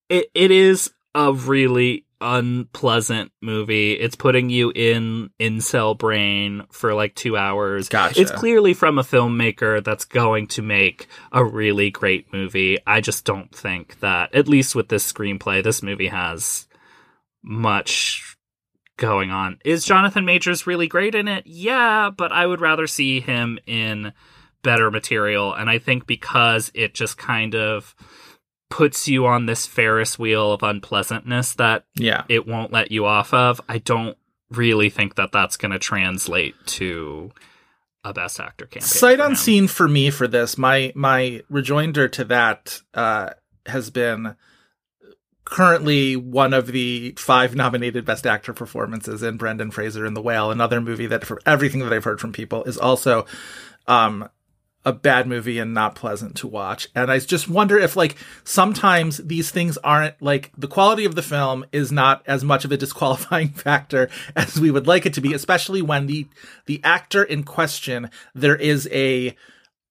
it 0.09 0.27
it 0.35 0.51
is 0.51 0.93
a 1.15 1.33
really 1.33 2.05
unpleasant 2.25 3.31
movie. 3.43 3.93
It's 3.93 4.17
putting 4.17 4.49
you 4.49 4.73
in 4.75 5.31
incel 5.39 5.97
brain 5.97 6.65
for 6.71 6.95
like 6.95 7.15
2 7.15 7.37
hours. 7.37 7.89
Gotcha. 7.89 8.21
It's 8.21 8.31
clearly 8.31 8.73
from 8.73 8.99
a 8.99 9.03
filmmaker 9.03 9.85
that's 9.85 10.07
going 10.07 10.47
to 10.49 10.63
make 10.63 11.07
a 11.31 11.45
really 11.45 11.91
great 11.91 12.33
movie. 12.33 12.79
I 12.87 13.01
just 13.01 13.25
don't 13.25 13.55
think 13.55 14.01
that 14.01 14.35
at 14.35 14.49
least 14.49 14.75
with 14.75 14.89
this 14.89 15.13
screenplay 15.13 15.63
this 15.63 15.83
movie 15.83 16.09
has 16.09 16.67
much 17.43 18.37
going 18.97 19.31
on. 19.31 19.59
Is 19.65 19.85
Jonathan 19.85 20.25
Majors 20.25 20.67
really 20.67 20.87
great 20.87 21.15
in 21.15 21.29
it? 21.29 21.47
Yeah, 21.47 22.11
but 22.17 22.33
I 22.33 22.47
would 22.47 22.61
rather 22.61 22.87
see 22.87 23.21
him 23.21 23.59
in 23.67 24.13
better 24.63 24.91
material 24.91 25.53
and 25.53 25.69
I 25.69 25.79
think 25.79 26.07
because 26.07 26.73
it 26.75 26.95
just 26.95 27.19
kind 27.19 27.55
of 27.55 27.95
puts 28.75 29.07
you 29.07 29.25
on 29.25 29.47
this 29.47 29.69
Ferris 29.69 30.19
wheel 30.19 30.51
of 30.51 30.65
unpleasantness 30.65 31.55
that 31.55 31.85
yeah. 31.95 32.25
it 32.29 32.45
won't 32.45 32.73
let 32.73 32.91
you 32.91 33.07
off 33.07 33.33
of. 33.33 33.61
I 33.69 33.79
don't 33.79 34.19
really 34.51 34.91
think 34.91 35.15
that 35.15 35.31
that's 35.31 35.57
going 35.57 35.71
to 35.71 35.79
translate 35.79 36.57
to 36.67 37.31
a 38.03 38.13
best 38.13 38.41
actor 38.41 38.67
campaign. 38.67 38.89
Sight 38.89 39.21
unseen 39.21 39.69
for 39.69 39.87
me 39.87 40.11
for 40.11 40.27
this. 40.27 40.59
My 40.59 40.93
my 40.97 41.43
rejoinder 41.49 42.09
to 42.09 42.25
that 42.25 42.81
uh, 42.95 43.31
has 43.67 43.91
been 43.91 44.35
currently 45.45 46.17
one 46.17 46.53
of 46.53 46.67
the 46.67 47.15
five 47.17 47.55
nominated 47.55 48.05
best 48.05 48.27
actor 48.27 48.53
performances 48.53 49.23
in 49.23 49.37
Brendan 49.37 49.71
Fraser 49.71 50.05
in 50.05 50.15
The 50.15 50.23
Whale, 50.23 50.51
another 50.51 50.81
movie 50.81 51.07
that 51.07 51.25
for 51.25 51.41
everything 51.47 51.79
that 51.83 51.93
I've 51.93 52.03
heard 52.03 52.21
from 52.21 52.33
people 52.33 52.65
is 52.65 52.77
also 52.77 53.25
um 53.87 54.29
a 54.85 54.93
bad 54.93 55.27
movie 55.27 55.59
and 55.59 55.73
not 55.73 55.95
pleasant 55.95 56.37
to 56.37 56.47
watch. 56.47 56.89
And 56.95 57.11
I 57.11 57.19
just 57.19 57.49
wonder 57.49 57.79
if 57.79 57.97
like 57.97 58.17
sometimes 58.45 59.19
these 59.19 59.51
things 59.51 59.79
aren't 59.79 60.21
like 60.21 60.53
the 60.57 60.69
quality 60.69 61.05
of 61.05 61.15
the 61.15 61.23
film 61.23 61.65
is 61.73 61.91
not 61.91 62.23
as 62.27 62.45
much 62.45 62.65
of 62.65 62.73
a 62.73 62.77
disqualifying 62.77 63.49
factor 63.55 64.09
as 64.37 64.61
we 64.61 64.71
would 64.71 64.87
like 64.87 65.07
it 65.07 65.15
to 65.15 65.21
be, 65.21 65.33
especially 65.33 65.83
when 65.83 66.07
the 66.07 66.27
the 66.67 66.81
actor 66.85 67.23
in 67.23 67.45
question 67.45 68.11
there 68.35 68.57
is 68.57 68.89
a 68.93 69.35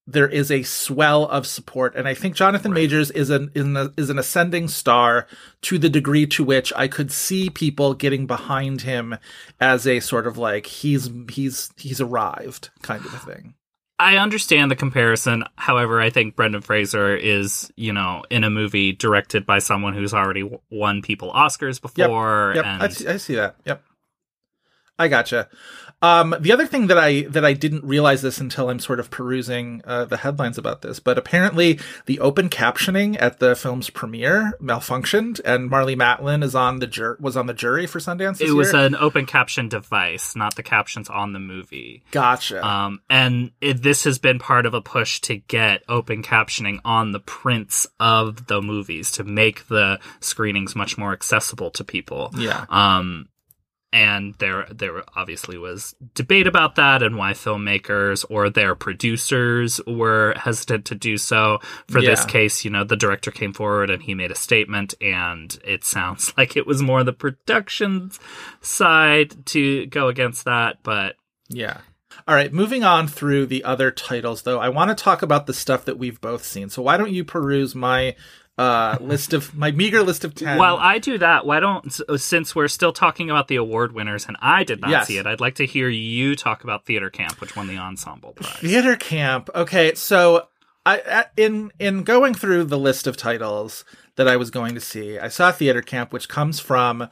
there 0.06 0.28
is 0.28 0.50
a 0.50 0.62
swell 0.62 1.26
of 1.28 1.46
support, 1.46 1.96
and 1.96 2.06
I 2.06 2.14
think 2.14 2.34
Jonathan 2.34 2.72
Majors 2.72 3.10
is 3.10 3.30
an 3.30 3.50
is 3.54 4.10
an 4.10 4.18
ascending 4.18 4.68
star 4.68 5.26
to 5.62 5.78
the 5.78 5.88
degree 5.88 6.26
to 6.26 6.44
which 6.44 6.72
I 6.76 6.88
could 6.88 7.10
see 7.10 7.48
people 7.48 7.94
getting 7.94 8.26
behind 8.26 8.82
him 8.82 9.16
as 9.60 9.86
a 9.86 10.00
sort 10.00 10.26
of 10.26 10.36
like 10.36 10.66
he's 10.66 11.10
he's 11.30 11.70
he's 11.76 12.00
arrived 12.00 12.68
kind 12.82 13.04
of 13.04 13.14
a 13.14 13.18
thing. 13.18 13.54
I 14.04 14.18
understand 14.18 14.70
the 14.70 14.76
comparison. 14.76 15.44
However, 15.56 15.98
I 15.98 16.10
think 16.10 16.36
Brendan 16.36 16.60
Fraser 16.60 17.16
is, 17.16 17.72
you 17.74 17.90
know, 17.90 18.22
in 18.28 18.44
a 18.44 18.50
movie 18.50 18.92
directed 18.92 19.46
by 19.46 19.60
someone 19.60 19.94
who's 19.94 20.12
already 20.12 20.50
won 20.70 21.00
people 21.00 21.32
Oscars 21.32 21.80
before. 21.80 22.52
Yep, 22.54 22.66
and 22.66 22.82
I, 22.82 22.88
see, 22.88 23.06
I 23.08 23.16
see 23.16 23.34
that. 23.36 23.56
Yep, 23.64 23.82
I 24.98 25.08
gotcha. 25.08 25.48
Um, 26.04 26.34
the 26.40 26.52
other 26.52 26.66
thing 26.66 26.88
that 26.88 26.98
I 26.98 27.22
that 27.22 27.44
I 27.44 27.52
didn't 27.54 27.84
realize 27.84 28.20
this 28.22 28.38
until 28.38 28.68
I'm 28.70 28.78
sort 28.78 29.00
of 29.00 29.10
perusing 29.10 29.80
uh, 29.84 30.04
the 30.04 30.18
headlines 30.18 30.58
about 30.58 30.82
this, 30.82 31.00
but 31.00 31.16
apparently 31.18 31.78
the 32.06 32.20
open 32.20 32.48
captioning 32.48 33.16
at 33.20 33.38
the 33.38 33.54
film's 33.56 33.88
premiere 33.90 34.52
malfunctioned, 34.60 35.40
and 35.44 35.70
Marlee 35.70 35.96
Matlin 35.96 36.42
is 36.42 36.54
on 36.54 36.78
the 36.80 36.86
jur- 36.86 37.16
was 37.20 37.36
on 37.36 37.46
the 37.46 37.54
jury 37.54 37.86
for 37.86 37.98
Sundance. 38.00 38.38
This 38.38 38.50
it 38.50 38.52
was 38.52 38.72
year. 38.72 38.82
an 38.86 38.94
open 38.96 39.24
caption 39.26 39.68
device, 39.68 40.36
not 40.36 40.56
the 40.56 40.62
captions 40.62 41.08
on 41.08 41.32
the 41.32 41.38
movie. 41.38 42.02
gotcha. 42.10 42.64
Um, 42.66 43.00
and 43.08 43.52
it, 43.60 43.82
this 43.82 44.04
has 44.04 44.18
been 44.18 44.38
part 44.38 44.66
of 44.66 44.74
a 44.74 44.80
push 44.82 45.20
to 45.22 45.36
get 45.36 45.82
open 45.88 46.22
captioning 46.22 46.80
on 46.84 47.12
the 47.12 47.20
prints 47.20 47.86
of 47.98 48.46
the 48.46 48.60
movies 48.60 49.10
to 49.12 49.24
make 49.24 49.68
the 49.68 49.98
screenings 50.20 50.74
much 50.76 50.98
more 50.98 51.12
accessible 51.12 51.70
to 51.72 51.84
people. 51.84 52.30
yeah, 52.36 52.66
Um, 52.68 53.28
and 53.94 54.34
there, 54.40 54.66
there 54.72 55.04
obviously 55.14 55.56
was 55.56 55.94
debate 56.14 56.48
about 56.48 56.74
that 56.74 57.00
and 57.00 57.16
why 57.16 57.32
filmmakers 57.32 58.24
or 58.28 58.50
their 58.50 58.74
producers 58.74 59.80
were 59.86 60.34
hesitant 60.36 60.84
to 60.86 60.96
do 60.96 61.16
so. 61.16 61.60
For 61.88 62.02
this 62.02 62.24
case, 62.24 62.64
you 62.64 62.72
know, 62.72 62.82
the 62.82 62.96
director 62.96 63.30
came 63.30 63.52
forward 63.52 63.90
and 63.90 64.02
he 64.02 64.16
made 64.16 64.32
a 64.32 64.34
statement, 64.36 64.94
and 65.00 65.56
it 65.64 65.84
sounds 65.84 66.34
like 66.38 66.56
it 66.56 66.66
was 66.66 66.82
more 66.82 67.04
the 67.04 67.12
production 67.12 68.10
side 68.60 69.46
to 69.46 69.86
go 69.86 70.08
against 70.08 70.44
that, 70.44 70.78
but 70.82 71.14
yeah. 71.48 71.78
All 72.26 72.34
right, 72.34 72.52
moving 72.52 72.82
on 72.82 73.06
through 73.06 73.46
the 73.46 73.62
other 73.62 73.92
titles, 73.92 74.42
though, 74.42 74.58
I 74.58 74.70
want 74.70 74.88
to 74.88 75.00
talk 75.00 75.22
about 75.22 75.46
the 75.46 75.54
stuff 75.54 75.84
that 75.84 75.98
we've 75.98 76.20
both 76.20 76.44
seen. 76.44 76.68
So 76.68 76.82
why 76.82 76.96
don't 76.96 77.12
you 77.12 77.24
peruse 77.24 77.74
my 77.74 78.16
uh, 78.56 78.96
list 79.00 79.32
of 79.32 79.54
my 79.56 79.70
meager 79.72 80.02
list 80.02 80.24
of 80.24 80.34
ten? 80.34 80.58
While 80.58 80.76
I 80.76 80.98
do 80.98 81.18
that, 81.18 81.44
why 81.46 81.60
don't 81.60 81.92
since 82.16 82.54
we're 82.54 82.68
still 82.68 82.92
talking 82.92 83.30
about 83.30 83.48
the 83.48 83.56
award 83.56 83.92
winners 83.92 84.26
and 84.26 84.36
I 84.40 84.64
did 84.64 84.80
not 84.80 84.90
Yes. 84.90 85.06
see 85.08 85.18
it, 85.18 85.26
I'd 85.26 85.40
like 85.40 85.56
to 85.56 85.66
hear 85.66 85.88
you 85.88 86.36
talk 86.36 86.62
about 86.64 86.84
Theater 86.86 87.10
Camp, 87.10 87.40
which 87.40 87.56
won 87.56 87.66
the 87.66 87.78
ensemble 87.78 88.32
prize. 88.32 88.56
Theater 88.58 88.96
camp. 88.96 89.50
Okay, 89.54 89.94
so 89.94 90.48
I 90.86 91.26
in 91.36 91.72
in 91.78 92.02
going 92.04 92.34
through 92.34 92.64
the 92.64 92.78
list 92.78 93.06
of 93.06 93.16
titles 93.16 93.84
that 94.16 94.28
I 94.28 94.36
was 94.36 94.50
going 94.50 94.74
to 94.74 94.80
see, 94.80 95.18
I 95.18 95.28
saw 95.28 95.50
Theater 95.50 95.82
Camp, 95.82 96.12
which 96.12 96.28
comes 96.28 96.60
from 96.60 97.08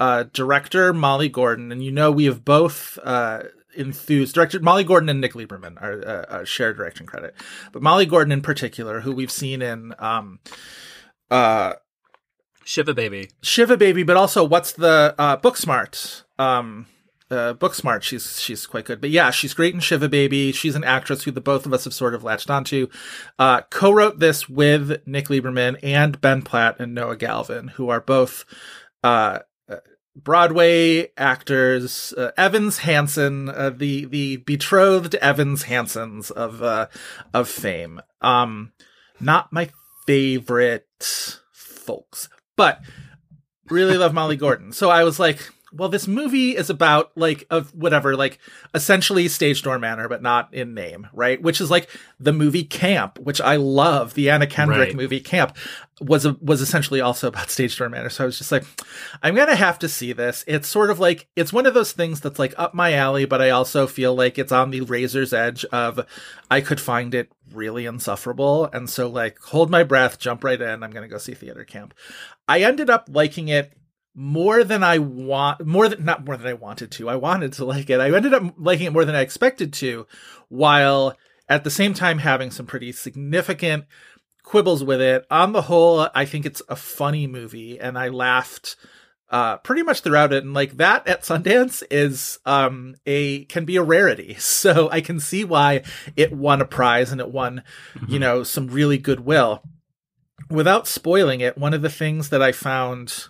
uh, 0.00 0.24
director 0.32 0.92
Molly 0.92 1.28
Gordon, 1.28 1.70
and 1.70 1.84
you 1.84 1.92
know 1.92 2.10
we 2.10 2.24
have 2.24 2.44
both 2.44 2.98
uh, 3.04 3.42
enthused 3.76 4.34
director 4.34 4.60
Molly 4.60 4.84
Gordon 4.84 5.08
and 5.08 5.20
Nick 5.20 5.34
Lieberman 5.34 5.80
are 5.80 6.02
uh, 6.06 6.34
uh, 6.40 6.44
shared 6.44 6.76
direction 6.76 7.06
credit, 7.06 7.34
but 7.72 7.82
Molly 7.82 8.06
Gordon 8.06 8.32
in 8.32 8.42
particular, 8.42 9.00
who 9.00 9.12
we've 9.12 9.30
seen 9.30 9.62
in 9.62 9.94
um, 9.98 10.40
uh, 11.30 11.74
Shiva 12.64 12.94
Baby. 12.94 13.30
Shiva 13.42 13.76
Baby, 13.76 14.02
but 14.02 14.16
also 14.16 14.44
what's 14.44 14.72
the 14.72 15.14
uh, 15.18 15.36
Booksmart? 15.36 16.24
Um, 16.38 16.86
uh, 17.30 17.54
Booksmart. 17.54 18.02
She's 18.02 18.40
she's 18.40 18.66
quite 18.66 18.84
good, 18.84 19.00
but 19.00 19.10
yeah, 19.10 19.30
she's 19.30 19.54
great 19.54 19.74
in 19.74 19.80
Shiva 19.80 20.08
Baby. 20.08 20.52
She's 20.52 20.74
an 20.74 20.84
actress 20.84 21.24
who 21.24 21.30
the 21.30 21.40
both 21.40 21.66
of 21.66 21.72
us 21.72 21.84
have 21.84 21.94
sort 21.94 22.14
of 22.14 22.24
latched 22.24 22.50
onto. 22.50 22.88
Uh, 23.38 23.62
co-wrote 23.70 24.18
this 24.18 24.48
with 24.48 25.06
Nick 25.06 25.28
Lieberman 25.28 25.78
and 25.82 26.20
Ben 26.20 26.42
Platt 26.42 26.80
and 26.80 26.94
Noah 26.94 27.16
Galvin, 27.16 27.68
who 27.68 27.88
are 27.88 28.00
both 28.00 28.44
uh, 29.02 29.06
uh, 29.06 29.40
Broadway 30.16 31.12
actors. 31.16 32.12
Uh, 32.16 32.30
Evans 32.36 32.78
Hansen, 32.78 33.48
uh, 33.48 33.70
the 33.70 34.04
the 34.06 34.36
betrothed 34.38 35.14
Evans 35.16 35.64
Hansons 35.64 36.30
of 36.30 36.62
uh, 36.62 36.88
of 37.32 37.48
fame. 37.48 38.00
Um, 38.20 38.72
not 39.20 39.52
my 39.52 39.70
favorite 40.06 40.86
folks, 41.52 42.28
but 42.56 42.80
really 43.68 43.96
love 43.96 44.12
Molly 44.12 44.36
Gordon. 44.36 44.72
So 44.72 44.90
I 44.90 45.04
was 45.04 45.18
like, 45.18 45.52
well, 45.72 45.88
this 45.88 46.08
movie 46.08 46.56
is 46.56 46.70
about 46.70 47.12
like 47.16 47.44
of 47.50 47.74
whatever, 47.74 48.16
like 48.16 48.38
essentially 48.74 49.26
Stagedoor 49.26 49.80
Manor, 49.80 50.08
but 50.08 50.22
not 50.22 50.52
in 50.52 50.74
name, 50.74 51.06
right? 51.12 51.40
Which 51.40 51.60
is 51.60 51.70
like 51.70 51.88
the 52.18 52.32
movie 52.32 52.64
Camp, 52.64 53.18
which 53.18 53.40
I 53.40 53.56
love. 53.56 54.14
The 54.14 54.30
Anna 54.30 54.46
Kendrick 54.46 54.78
Right. 54.88 54.96
movie 54.96 55.20
Camp 55.20 55.56
was 56.00 56.24
a, 56.24 56.32
was 56.40 56.60
essentially 56.60 57.00
also 57.00 57.28
about 57.28 57.46
Stagedoor 57.48 57.90
Manor. 57.90 58.08
So 58.10 58.24
I 58.24 58.26
was 58.26 58.38
just 58.38 58.50
like, 58.52 58.64
I'm 59.22 59.34
gonna 59.34 59.54
have 59.56 59.78
to 59.80 59.88
see 59.88 60.12
this. 60.12 60.44
It's 60.46 60.68
sort 60.68 60.90
of 60.90 60.98
like 60.98 61.28
it's 61.36 61.52
one 61.52 61.66
of 61.66 61.74
those 61.74 61.92
things 61.92 62.20
that's 62.20 62.38
like 62.38 62.54
up 62.58 62.74
my 62.74 62.94
alley, 62.94 63.24
but 63.24 63.40
I 63.40 63.50
also 63.50 63.86
feel 63.86 64.14
like 64.14 64.38
it's 64.38 64.52
on 64.52 64.70
the 64.70 64.80
razor's 64.82 65.32
edge 65.32 65.64
of 65.66 66.00
I 66.50 66.60
could 66.60 66.80
find 66.80 67.14
it 67.14 67.30
really 67.52 67.84
insufferable. 67.86 68.66
And 68.72 68.88
so 68.88 69.08
like 69.08 69.38
hold 69.40 69.70
my 69.70 69.82
breath, 69.82 70.18
jump 70.18 70.42
right 70.44 70.60
in. 70.60 70.82
I'm 70.82 70.90
gonna 70.90 71.08
go 71.08 71.18
see 71.18 71.34
theater 71.34 71.64
camp. 71.64 71.94
I 72.48 72.62
ended 72.62 72.90
up 72.90 73.08
liking 73.12 73.48
it 73.48 73.72
more 74.14 74.64
than 74.64 74.82
I 74.82 74.98
want, 74.98 75.64
more 75.66 75.88
than 75.88 76.04
not 76.04 76.24
more 76.24 76.36
than 76.36 76.46
I 76.46 76.54
wanted 76.54 76.90
to. 76.92 77.08
I 77.08 77.16
wanted 77.16 77.52
to 77.54 77.64
like 77.64 77.90
it. 77.90 78.00
I 78.00 78.14
ended 78.14 78.34
up 78.34 78.54
liking 78.58 78.86
it 78.86 78.92
more 78.92 79.04
than 79.04 79.14
I 79.14 79.20
expected 79.20 79.72
to, 79.74 80.06
while 80.48 81.16
at 81.48 81.64
the 81.64 81.70
same 81.70 81.94
time 81.94 82.18
having 82.18 82.50
some 82.50 82.66
pretty 82.66 82.92
significant 82.92 83.84
quibbles 84.42 84.82
with 84.82 85.00
it. 85.00 85.26
On 85.30 85.52
the 85.52 85.62
whole, 85.62 86.08
I 86.14 86.24
think 86.24 86.46
it's 86.46 86.62
a 86.68 86.76
funny 86.76 87.26
movie, 87.26 87.78
and 87.78 87.98
I 87.98 88.08
laughed 88.08 88.76
uh 89.30 89.58
pretty 89.58 89.82
much 89.82 90.00
throughout 90.00 90.32
it 90.32 90.42
and 90.42 90.54
like 90.54 90.76
that 90.78 91.06
at 91.06 91.22
Sundance 91.22 91.84
is 91.88 92.40
um 92.44 92.96
a 93.06 93.44
can 93.44 93.64
be 93.64 93.76
a 93.76 93.82
rarity 93.82 94.34
so 94.38 94.90
I 94.90 95.00
can 95.00 95.20
see 95.20 95.44
why 95.44 95.82
it 96.16 96.32
won 96.32 96.60
a 96.60 96.64
prize 96.64 97.12
and 97.12 97.20
it 97.20 97.30
won 97.30 97.62
you 98.08 98.18
know 98.18 98.42
some 98.42 98.66
really 98.66 98.98
goodwill 98.98 99.62
without 100.50 100.88
spoiling 100.88 101.40
it 101.40 101.56
one 101.56 101.74
of 101.74 101.82
the 101.82 101.88
things 101.88 102.30
that 102.30 102.42
I 102.42 102.50
found 102.50 103.28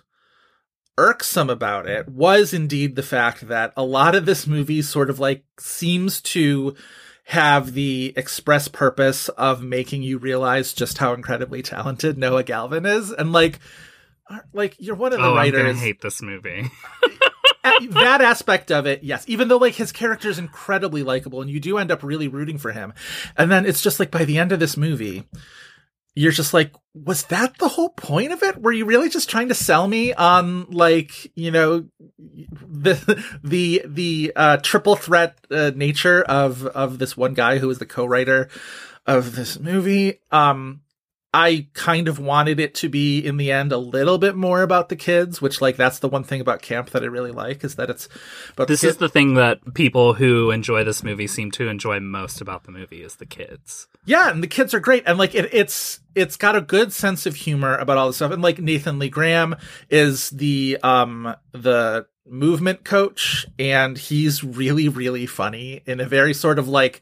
irksome 1.01 1.49
about 1.49 1.87
it 1.87 2.07
was 2.07 2.53
indeed 2.53 2.95
the 2.95 3.03
fact 3.03 3.47
that 3.47 3.73
a 3.75 3.83
lot 3.83 4.13
of 4.13 4.25
this 4.25 4.45
movie 4.45 4.81
sort 4.81 5.09
of 5.09 5.19
like 5.19 5.43
seems 5.59 6.21
to 6.21 6.75
have 7.25 7.73
the 7.73 8.13
express 8.15 8.67
purpose 8.67 9.29
of 9.29 9.63
making 9.63 10.03
you 10.03 10.17
realize 10.17 10.73
just 10.73 10.99
how 10.99 11.13
incredibly 11.13 11.61
talented 11.61 12.17
Noah 12.17 12.43
Galvin 12.43 12.85
is 12.85 13.11
and 13.11 13.33
like 13.33 13.59
uh, 14.29 14.39
like 14.53 14.75
you're 14.77 14.95
one 14.95 15.11
of 15.11 15.19
the 15.19 15.25
Oh, 15.25 15.35
I'm 15.35 15.51
gonna 15.51 15.63
writers 15.63 15.79
hate 15.79 16.01
this 16.01 16.21
movie. 16.21 16.69
that 17.63 18.21
aspect 18.21 18.71
of 18.71 18.85
it, 18.85 19.03
yes. 19.03 19.23
Even 19.27 19.47
though 19.47 19.57
like 19.57 19.75
his 19.75 19.91
character 19.91 20.29
is 20.29 20.39
incredibly 20.39 21.03
likable, 21.03 21.41
and 21.41 21.49
you 21.49 21.59
do 21.59 21.77
end 21.77 21.91
up 21.91 22.03
really 22.03 22.27
rooting 22.27 22.57
for 22.57 22.71
him, 22.71 22.93
and 23.37 23.51
then 23.51 23.65
it's 23.65 23.81
just 23.81 23.99
like 23.99 24.11
by 24.11 24.25
the 24.25 24.37
end 24.37 24.51
of 24.51 24.59
this 24.59 24.77
movie, 24.77 25.23
you're 26.15 26.31
just 26.31 26.53
like, 26.53 26.73
was 26.93 27.23
that 27.25 27.57
the 27.57 27.69
whole 27.69 27.89
point 27.89 28.31
of 28.31 28.43
it? 28.43 28.61
Were 28.61 28.71
you 28.71 28.85
really 28.85 29.09
just 29.09 29.29
trying 29.29 29.47
to 29.47 29.55
sell 29.55 29.87
me 29.87 30.13
on 30.13 30.65
like 30.69 31.31
you 31.35 31.51
know 31.51 31.85
the 32.19 33.23
the 33.43 33.81
the 33.85 34.33
uh, 34.35 34.57
triple 34.57 34.95
threat 34.95 35.37
uh, 35.49 35.71
nature 35.75 36.21
of 36.23 36.65
of 36.67 36.99
this 36.99 37.15
one 37.15 37.33
guy 37.33 37.59
who 37.59 37.69
is 37.69 37.79
the 37.79 37.85
co-writer 37.85 38.49
of 39.05 39.35
this 39.35 39.59
movie? 39.59 40.19
Um, 40.31 40.81
I 41.33 41.67
kind 41.73 42.09
of 42.09 42.19
wanted 42.19 42.59
it 42.59 42.75
to 42.75 42.89
be 42.89 43.19
in 43.19 43.37
the 43.37 43.51
end 43.51 43.71
a 43.71 43.77
little 43.77 44.17
bit 44.17 44.35
more 44.35 44.61
about 44.63 44.89
the 44.89 44.97
kids, 44.97 45.41
which 45.41 45.61
like 45.61 45.77
that's 45.77 45.99
the 45.99 46.09
one 46.09 46.25
thing 46.25 46.41
about 46.41 46.61
camp 46.61 46.89
that 46.89 47.03
I 47.03 47.05
really 47.05 47.31
like 47.31 47.63
is 47.63 47.75
that 47.75 47.89
it's 47.89 48.09
but 48.57 48.67
this 48.67 48.83
is 48.83 48.97
the 48.97 49.07
thing 49.07 49.35
that 49.35 49.73
people 49.73 50.13
who 50.13 50.51
enjoy 50.51 50.83
this 50.83 51.03
movie 51.03 51.27
seem 51.27 51.49
to 51.51 51.69
enjoy 51.69 52.01
most 52.01 52.41
about 52.41 52.65
the 52.65 52.71
movie 52.71 53.01
is 53.01 53.15
the 53.15 53.25
kids. 53.25 53.87
yeah, 54.05 54.29
and 54.29 54.43
the 54.43 54.47
kids 54.47 54.73
are 54.73 54.81
great, 54.81 55.03
and 55.05 55.17
like 55.17 55.33
it, 55.33 55.53
it's 55.53 56.01
it's 56.15 56.35
got 56.35 56.57
a 56.57 56.61
good 56.61 56.91
sense 56.91 57.25
of 57.25 57.35
humor 57.35 57.77
about 57.77 57.97
all 57.97 58.07
this 58.07 58.17
stuff, 58.17 58.31
and 58.33 58.41
like 58.41 58.59
Nathan 58.59 58.99
Lee 58.99 59.09
Graham 59.09 59.55
is 59.89 60.31
the 60.31 60.77
um 60.83 61.33
the 61.53 62.07
movement 62.25 62.83
coach, 62.83 63.45
and 63.57 63.97
he's 63.97 64.43
really 64.43 64.89
really 64.89 65.25
funny 65.25 65.81
in 65.85 66.01
a 66.01 66.05
very 66.05 66.33
sort 66.33 66.59
of 66.59 66.67
like 66.67 67.01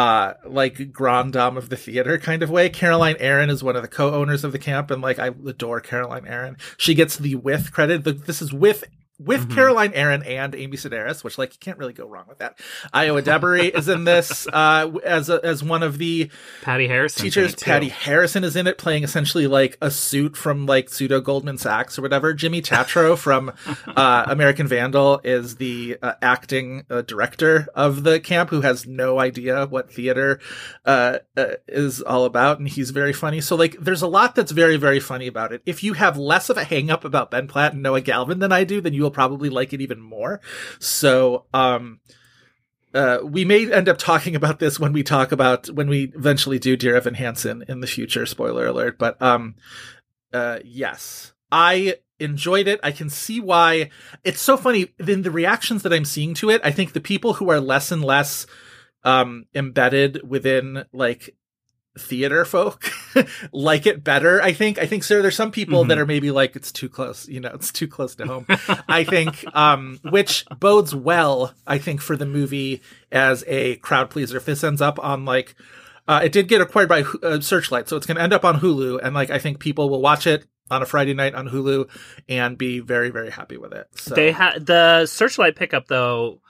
uh 0.00 0.34
like 0.46 0.92
grand 0.92 1.34
dame 1.34 1.56
of 1.58 1.68
the 1.68 1.76
theater 1.76 2.16
kind 2.18 2.42
of 2.42 2.48
way. 2.50 2.70
Caroline 2.70 3.16
aaron 3.20 3.50
is 3.50 3.62
one 3.62 3.76
of 3.76 3.82
the 3.82 3.88
co-owners 3.88 4.44
of 4.44 4.52
the 4.52 4.58
camp 4.58 4.90
and 4.90 5.02
like 5.02 5.18
i 5.18 5.26
adore 5.46 5.80
caroline 5.80 6.26
aaron. 6.26 6.56
She 6.78 6.94
gets 6.94 7.16
the 7.16 7.34
with 7.34 7.72
credit. 7.72 8.04
The, 8.04 8.12
this 8.12 8.40
is 8.40 8.52
with 8.52 8.84
with 9.20 9.48
Mhm. 9.48 9.54
Caroline 9.54 9.92
Aaron 9.94 10.22
and 10.22 10.54
Amy 10.54 10.76
Sedaris, 10.76 11.22
which 11.22 11.36
like 11.38 11.52
you 11.52 11.58
can't 11.60 11.76
really 11.78 11.92
go 11.92 12.06
wrong 12.06 12.24
with 12.28 12.38
that. 12.38 12.58
Ayo 12.94 13.20
Edebiri 13.22 13.76
is 13.76 13.88
in 13.88 14.04
this 14.04 14.46
uh, 14.52 14.90
as 15.04 15.28
a, 15.28 15.40
as 15.44 15.62
one 15.62 15.82
of 15.82 15.98
the 15.98 16.30
Patti 16.62 16.88
Harrison. 16.88 17.22
teachers. 17.22 17.54
Patti 17.54 17.88
Harrison 17.90 18.44
is 18.44 18.56
in 18.56 18.66
it, 18.66 18.78
playing 18.78 19.04
essentially 19.04 19.46
like 19.46 19.76
a 19.82 19.90
suit 19.90 20.36
from 20.36 20.64
like 20.66 20.88
pseudo 20.88 21.20
Goldman 21.20 21.58
Sachs 21.58 21.98
or 21.98 22.02
whatever. 22.02 22.32
Jimmy 22.32 22.62
Tatro 22.62 23.14
from 23.16 23.52
uh, 23.86 24.24
American 24.28 24.66
Vandal 24.66 25.20
is 25.22 25.56
the 25.56 25.98
uh, 26.02 26.14
acting 26.22 26.84
uh, 26.90 27.02
director 27.02 27.68
of 27.74 28.04
the 28.04 28.20
camp, 28.20 28.50
who 28.50 28.62
has 28.62 28.86
no 28.86 29.18
idea 29.20 29.66
what 29.66 29.92
theater 29.92 30.40
uh, 30.86 31.18
uh, 31.36 31.46
is 31.68 32.00
all 32.00 32.24
about, 32.24 32.58
and 32.58 32.68
he's 32.68 32.90
very 32.90 33.12
funny. 33.12 33.40
So 33.40 33.54
like, 33.56 33.76
there's 33.80 34.02
a 34.02 34.08
lot 34.08 34.34
that's 34.34 34.52
very 34.52 34.76
very 34.76 35.00
funny 35.00 35.26
about 35.26 35.52
it. 35.52 35.60
If 35.66 35.82
you 35.82 35.92
have 35.94 36.16
less 36.16 36.48
of 36.48 36.56
a 36.56 36.64
hang 36.64 36.90
up 36.90 37.04
about 37.04 37.30
Ben 37.30 37.46
Platt 37.48 37.74
and 37.74 37.82
Noah 37.82 38.00
Galvin 38.00 38.38
than 38.38 38.52
I 38.52 38.64
do, 38.64 38.80
then 38.80 38.94
you 38.94 39.09
will 39.10 39.14
probably 39.14 39.50
like 39.50 39.72
it 39.72 39.80
even 39.80 40.00
more. 40.00 40.40
So, 40.78 41.46
um, 41.52 42.00
uh, 42.94 43.18
we 43.22 43.44
may 43.44 43.70
end 43.70 43.88
up 43.88 43.98
talking 43.98 44.34
about 44.34 44.58
this 44.58 44.80
when 44.80 44.92
we 44.92 45.02
talk 45.02 45.32
about 45.32 45.68
when 45.68 45.88
we 45.88 46.12
eventually 46.16 46.58
do 46.58 46.76
Dear 46.76 46.96
Evan 46.96 47.14
Hansen 47.14 47.64
in 47.68 47.80
the 47.80 47.86
future. 47.86 48.26
Spoiler 48.26 48.66
alert! 48.66 48.98
But 48.98 49.20
um, 49.22 49.54
uh, 50.32 50.58
yes, 50.64 51.32
I 51.52 51.96
enjoyed 52.18 52.66
it. 52.66 52.80
I 52.82 52.90
can 52.90 53.08
see 53.08 53.40
why 53.40 53.90
it's 54.24 54.40
so 54.40 54.56
funny. 54.56 54.92
In 54.98 55.22
the 55.22 55.30
reactions 55.30 55.82
that 55.82 55.92
I'm 55.92 56.04
seeing 56.04 56.34
to 56.34 56.50
it, 56.50 56.60
I 56.64 56.72
think 56.72 56.92
the 56.92 57.00
people 57.00 57.34
who 57.34 57.50
are 57.50 57.60
less 57.60 57.92
and 57.92 58.04
less 58.04 58.46
um 59.02 59.46
embedded 59.54 60.28
within 60.28 60.84
like 60.92 61.34
theater 61.98 62.44
folk 62.44 62.90
like 63.52 63.84
it 63.84 64.04
better 64.04 64.40
i 64.42 64.52
think. 64.52 64.78
I 64.78 64.86
think 64.86 65.02
so 65.02 65.20
there's 65.22 65.34
some 65.34 65.50
people 65.50 65.84
that 65.86 65.98
are 65.98 66.06
maybe 66.06 66.30
like 66.30 66.54
it's 66.54 66.70
too 66.70 66.88
close 66.88 67.28
you 67.28 67.40
know 67.40 67.50
it's 67.52 67.72
too 67.72 67.88
close 67.88 68.14
to 68.16 68.26
home. 68.26 68.46
I 68.88 69.04
think 69.04 69.44
um 69.56 69.98
which 70.08 70.44
bodes 70.58 70.94
well 70.94 71.52
i 71.66 71.78
think 71.78 72.00
for 72.00 72.16
the 72.16 72.26
movie 72.26 72.80
as 73.10 73.44
a 73.46 73.76
crowd 73.76 74.10
pleaser. 74.10 74.36
If 74.36 74.44
this 74.44 74.62
ends 74.62 74.80
up 74.80 75.02
on 75.02 75.24
like 75.24 75.56
uh, 76.08 76.20
it 76.24 76.32
did 76.32 76.48
get 76.48 76.60
acquired 76.60 76.88
by 76.88 77.04
uh, 77.22 77.40
searchlight 77.40 77.88
so 77.88 77.96
it's 77.96 78.06
going 78.06 78.16
to 78.16 78.22
end 78.22 78.32
up 78.32 78.44
on 78.44 78.60
hulu 78.60 79.00
and 79.02 79.14
like 79.14 79.30
i 79.30 79.38
think 79.38 79.58
people 79.58 79.90
will 79.90 80.00
watch 80.00 80.26
it 80.26 80.44
on 80.70 80.82
a 80.82 80.86
friday 80.86 81.14
night 81.14 81.34
on 81.34 81.48
hulu 81.48 81.88
and 82.28 82.56
be 82.56 82.80
very 82.80 83.10
very 83.10 83.30
happy 83.30 83.56
with 83.56 83.72
it 83.72 83.86
so. 83.94 84.14
They 84.14 84.32
had 84.32 84.66
the 84.66 85.06
Searchlight 85.06 85.56
pickup 85.56 85.86
though. 85.88 86.40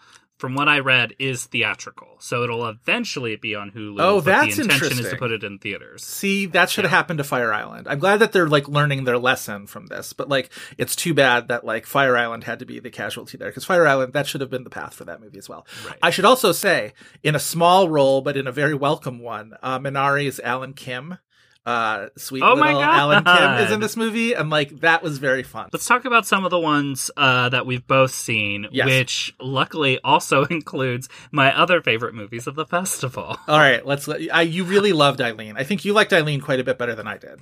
From 0.40 0.54
what 0.54 0.70
I 0.70 0.78
read, 0.78 1.14
is 1.18 1.44
theatrical, 1.44 2.16
so 2.18 2.42
it'll 2.42 2.66
eventually 2.66 3.36
be 3.36 3.54
on 3.54 3.72
Hulu. 3.72 3.96
Oh, 4.00 4.20
that's 4.22 4.56
the 4.56 4.62
intention 4.62 5.04
is 5.04 5.10
to 5.10 5.16
put 5.18 5.32
it 5.32 5.44
in 5.44 5.58
theaters. 5.58 6.02
See, 6.02 6.46
that 6.46 6.70
should 6.70 6.84
have 6.84 6.90
happened 6.90 7.18
to 7.18 7.24
Fire 7.24 7.52
Island. 7.52 7.86
I'm 7.86 7.98
glad 7.98 8.20
that 8.20 8.32
they're 8.32 8.48
like 8.48 8.66
learning 8.66 9.04
their 9.04 9.18
lesson 9.18 9.66
from 9.66 9.88
this, 9.88 10.14
but 10.14 10.30
like 10.30 10.50
it's 10.78 10.96
too 10.96 11.12
bad 11.12 11.48
that 11.48 11.64
like 11.64 11.84
Fire 11.84 12.16
Island 12.16 12.44
had 12.44 12.58
to 12.60 12.64
be 12.64 12.80
the 12.80 12.88
casualty 12.88 13.36
there 13.36 13.50
because 13.50 13.66
Fire 13.66 13.86
Island 13.86 14.14
that 14.14 14.26
should 14.26 14.40
have 14.40 14.48
been 14.48 14.64
the 14.64 14.70
path 14.70 14.94
for 14.94 15.04
that 15.04 15.20
movie 15.20 15.36
as 15.36 15.46
well. 15.46 15.66
Right. 15.86 15.98
I 16.02 16.08
should 16.08 16.24
also 16.24 16.52
say, 16.52 16.94
in 17.22 17.34
a 17.34 17.38
small 17.38 17.90
role 17.90 18.22
but 18.22 18.38
in 18.38 18.46
a 18.46 18.52
very 18.52 18.74
welcome 18.74 19.18
one, 19.18 19.52
uh, 19.62 19.78
Minari's 19.78 20.40
Alan 20.40 20.72
Kim, 20.72 21.18
uh, 21.66 22.06
sweet 22.16 22.42
Oh 22.42 22.56
my 22.56 22.68
little 22.72 22.82
Alan 22.82 23.24
Kim 23.24 23.66
is 23.66 23.70
in 23.72 23.80
this 23.80 23.96
movie, 23.96 24.32
and 24.32 24.48
like 24.50 24.80
that 24.80 25.02
was 25.02 25.18
very 25.18 25.42
fun. 25.42 25.68
Let's 25.72 25.84
talk 25.86 26.04
about 26.04 26.26
some 26.26 26.44
of 26.44 26.50
the 26.50 26.58
ones 26.58 27.10
uh, 27.16 27.48
that 27.50 27.66
we've 27.66 27.86
both 27.86 28.12
seen, 28.12 28.66
Yes. 28.72 28.86
which 28.86 29.34
luckily 29.40 29.98
also 30.02 30.44
includes 30.50 31.08
my 31.30 31.56
other 31.56 31.82
favorite 31.82 32.14
movies 32.14 32.46
of 32.46 32.54
the 32.54 32.64
festival. 32.66 33.36
All 33.46 33.58
right, 33.58 33.84
let's. 33.84 34.08
Let, 34.08 34.20
I, 34.32 34.42
you 34.42 34.64
really 34.64 34.92
loved 34.92 35.20
Eileen. 35.20 35.56
I 35.56 35.64
think 35.64 35.84
you 35.84 35.92
liked 35.92 36.12
Eileen 36.12 36.40
quite 36.40 36.60
a 36.60 36.64
bit 36.64 36.78
better 36.78 36.94
than 36.94 37.06
I 37.06 37.18
did. 37.18 37.40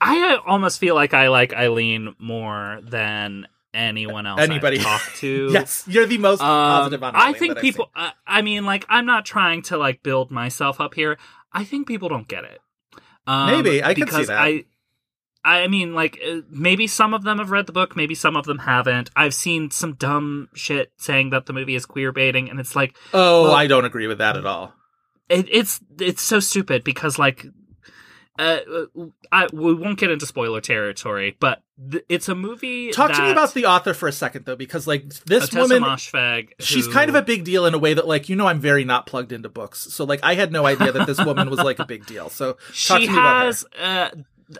I 0.00 0.34
uh, 0.34 0.38
almost 0.48 0.78
feel 0.78 0.94
like 0.94 1.12
I 1.12 1.28
like 1.28 1.52
Eileen 1.52 2.14
more 2.18 2.80
than 2.82 3.46
anyone 3.74 4.26
else 4.26 4.40
Anybody. 4.40 4.78
I've 4.78 4.84
talked 4.84 5.16
to. 5.18 5.48
Yes, 5.52 5.84
you're 5.86 6.06
the 6.06 6.18
most 6.18 6.40
Um, 6.40 6.46
positive 6.46 7.02
on. 7.02 7.14
I 7.16 7.32
think 7.32 7.58
people. 7.58 7.90
Uh, 7.94 8.10
I 8.26 8.42
mean, 8.42 8.64
like, 8.64 8.86
I'm 8.88 9.06
not 9.06 9.26
trying 9.26 9.62
to 9.62 9.76
like 9.76 10.02
build 10.02 10.30
myself 10.30 10.80
up 10.80 10.94
here. 10.94 11.18
I 11.52 11.64
think 11.64 11.86
people 11.88 12.08
don't 12.08 12.28
get 12.28 12.44
it. 12.44 12.60
Um, 13.26 13.50
Maybe, 13.50 13.82
I 13.82 13.94
can 13.94 14.08
see 14.08 14.24
that. 14.24 14.38
I, 14.38 14.64
I 15.44 15.68
mean, 15.68 15.94
like, 15.94 16.18
uh, 16.26 16.40
maybe 16.50 16.86
some 16.86 17.14
of 17.14 17.22
them 17.22 17.38
have 17.38 17.50
read 17.50 17.66
the 17.66 17.72
book, 17.72 17.96
maybe 17.96 18.14
some 18.14 18.36
of 18.36 18.44
them 18.44 18.58
haven't. 18.58 19.10
I've 19.16 19.34
seen 19.34 19.70
some 19.70 19.94
dumb 19.94 20.48
shit 20.54 20.92
saying 20.96 21.30
that 21.30 21.46
the 21.46 21.52
movie 21.52 21.74
is 21.74 21.86
queer 21.86 22.12
baiting, 22.12 22.50
and 22.50 22.60
it's 22.60 22.76
like, 22.76 22.96
Oh, 23.14 23.44
Well- 23.44 23.54
I 23.54 23.66
don't 23.66 23.84
agree 23.84 24.06
with 24.06 24.18
that 24.18 24.36
at 24.36 24.44
all. 24.46 24.74
it, 25.28 25.46
it's 25.50 25.80
it's 25.98 26.22
so 26.22 26.40
stupid 26.40 26.84
because 26.84 27.18
like. 27.18 27.46
Uh, 28.40 28.86
I, 29.30 29.48
we 29.52 29.74
won't 29.74 29.98
get 29.98 30.10
into 30.10 30.24
spoiler 30.24 30.62
territory, 30.62 31.36
but 31.38 31.62
th- 31.90 32.04
it's 32.08 32.28
a 32.30 32.34
movie. 32.34 32.90
Talk 32.90 33.12
to 33.12 33.22
me 33.22 33.30
about 33.30 33.52
the 33.52 33.66
author 33.66 33.92
for 33.92 34.08
a 34.08 34.12
second, 34.12 34.46
though, 34.46 34.56
because 34.56 34.86
like 34.86 35.12
this 35.26 35.52
woman, 35.52 35.82
Moshfegh, 35.82 36.52
she's 36.58 36.86
who- 36.86 36.92
kind 36.92 37.10
of 37.10 37.14
a 37.14 37.22
big 37.22 37.44
deal 37.44 37.66
in 37.66 37.74
a 37.74 37.78
way 37.78 37.92
that, 37.92 38.08
like, 38.08 38.30
you 38.30 38.36
know, 38.36 38.46
I'm 38.46 38.58
very 38.60 38.84
not 38.84 39.04
plugged 39.04 39.32
into 39.32 39.50
books, 39.50 39.80
so 39.92 40.04
like, 40.04 40.20
I 40.22 40.34
had 40.36 40.52
no 40.52 40.64
idea 40.64 40.90
that 40.90 41.06
this 41.06 41.22
woman 41.22 41.50
was 41.50 41.58
like 41.58 41.78
a 41.80 41.84
big 41.84 42.06
deal. 42.06 42.30
So 42.30 42.56
she 42.72 42.94
to 42.94 42.98
me 43.00 43.04
about 43.08 43.40
her. 43.40 43.46
has 43.46 43.64
uh, 43.78 44.10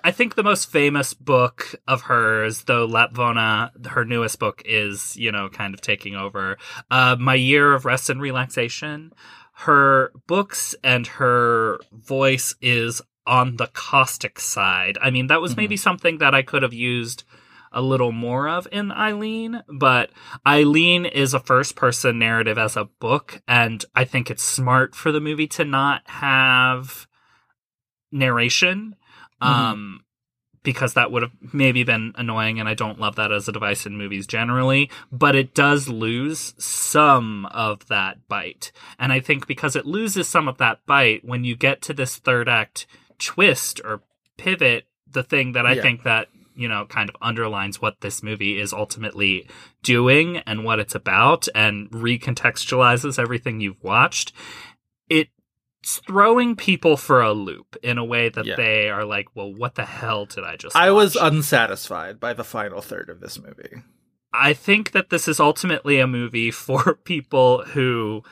i 0.04 0.12
think 0.12 0.36
the 0.36 0.44
most 0.44 0.70
famous 0.70 1.14
book 1.14 1.74
of 1.88 2.02
hers 2.02 2.62
though 2.64 2.86
lapvona 2.86 3.70
her 3.88 4.04
newest 4.04 4.38
book 4.38 4.62
is 4.64 5.16
you 5.16 5.32
know 5.32 5.48
kind 5.48 5.74
of 5.74 5.80
taking 5.80 6.14
over 6.14 6.58
uh, 6.92 7.16
my 7.18 7.34
year 7.34 7.72
of 7.74 7.84
rest 7.84 8.08
and 8.08 8.20
relaxation 8.20 9.12
her 9.54 10.12
books 10.28 10.76
and 10.84 11.06
her 11.08 11.80
voice 11.92 12.54
is 12.62 13.02
on 13.26 13.56
the 13.56 13.68
caustic 13.68 14.38
side 14.40 14.98
i 15.02 15.10
mean 15.10 15.26
that 15.26 15.40
was 15.40 15.56
maybe 15.56 15.76
something 15.76 16.18
that 16.18 16.34
i 16.34 16.42
could 16.42 16.62
have 16.62 16.74
used 16.74 17.24
a 17.72 17.80
little 17.80 18.12
more 18.12 18.48
of 18.48 18.66
in 18.72 18.90
Eileen, 18.90 19.62
but 19.68 20.10
Eileen 20.46 21.06
is 21.06 21.34
a 21.34 21.40
first 21.40 21.76
person 21.76 22.18
narrative 22.18 22.58
as 22.58 22.76
a 22.76 22.86
book, 22.98 23.42
and 23.46 23.84
I 23.94 24.04
think 24.04 24.30
it's 24.30 24.42
smart 24.42 24.94
for 24.94 25.12
the 25.12 25.20
movie 25.20 25.46
to 25.48 25.64
not 25.64 26.02
have 26.06 27.06
narration. 28.10 28.96
Um 29.40 30.00
because 30.62 30.94
that 30.94 31.10
would 31.10 31.22
have 31.22 31.32
maybe 31.54 31.84
been 31.84 32.12
annoying 32.16 32.60
and 32.60 32.68
I 32.68 32.74
don't 32.74 33.00
love 33.00 33.16
that 33.16 33.32
as 33.32 33.48
a 33.48 33.52
device 33.52 33.86
in 33.86 33.96
movies 33.96 34.26
generally, 34.26 34.90
but 35.10 35.34
it 35.34 35.54
does 35.54 35.88
lose 35.88 36.54
some 36.58 37.46
of 37.46 37.86
that 37.88 38.28
bite. 38.28 38.70
And 38.98 39.10
I 39.10 39.20
think 39.20 39.46
because 39.46 39.74
it 39.74 39.86
loses 39.86 40.28
some 40.28 40.48
of 40.48 40.58
that 40.58 40.84
bite 40.84 41.24
when 41.24 41.44
you 41.44 41.56
get 41.56 41.80
to 41.82 41.94
this 41.94 42.16
third 42.16 42.46
act 42.46 42.86
twist 43.20 43.80
or 43.84 44.02
pivot, 44.36 44.86
the 45.10 45.22
thing 45.22 45.52
that 45.52 45.66
I 45.66 45.74
Yeah. 45.74 45.82
think 45.82 46.02
that 46.04 46.28
you 46.56 46.68
know 46.68 46.84
kind 46.86 47.08
of 47.08 47.16
underlines 47.22 47.80
what 47.80 48.00
this 48.00 48.22
movie 48.22 48.58
is 48.60 48.72
ultimately 48.72 49.48
doing 49.82 50.38
and 50.38 50.64
what 50.64 50.80
it's 50.80 50.94
about 50.96 51.46
and 51.54 51.88
recontextualizes 51.90 53.18
everything 53.18 53.60
you've 53.60 53.82
watched 53.82 54.32
it's 55.08 55.30
throwing 56.06 56.56
people 56.56 56.96
for 56.96 57.22
a 57.22 57.32
loop 57.32 57.76
in 57.82 57.98
a 57.98 58.04
way 58.04 58.28
that 58.28 58.44
Yeah. 58.44 58.56
they 58.56 58.90
are 58.90 59.04
like 59.04 59.28
well 59.34 59.52
what 59.54 59.76
the 59.76 59.84
hell 59.86 60.26
did 60.26 60.44
i 60.44 60.56
just 60.56 60.76
I 60.76 60.90
was 60.90 61.16
unsatisfied 61.16 62.18
by 62.20 62.32
the 62.34 62.44
final 62.44 62.82
third 62.82 63.08
of 63.08 63.20
this 63.20 63.38
movie. 63.38 63.82
I 64.32 64.52
think 64.52 64.92
that 64.92 65.10
this 65.10 65.26
is 65.28 65.40
ultimately 65.40 65.98
a 65.98 66.06
movie 66.06 66.50
for 66.66 66.94
people 66.94 67.62
who, 67.64 68.22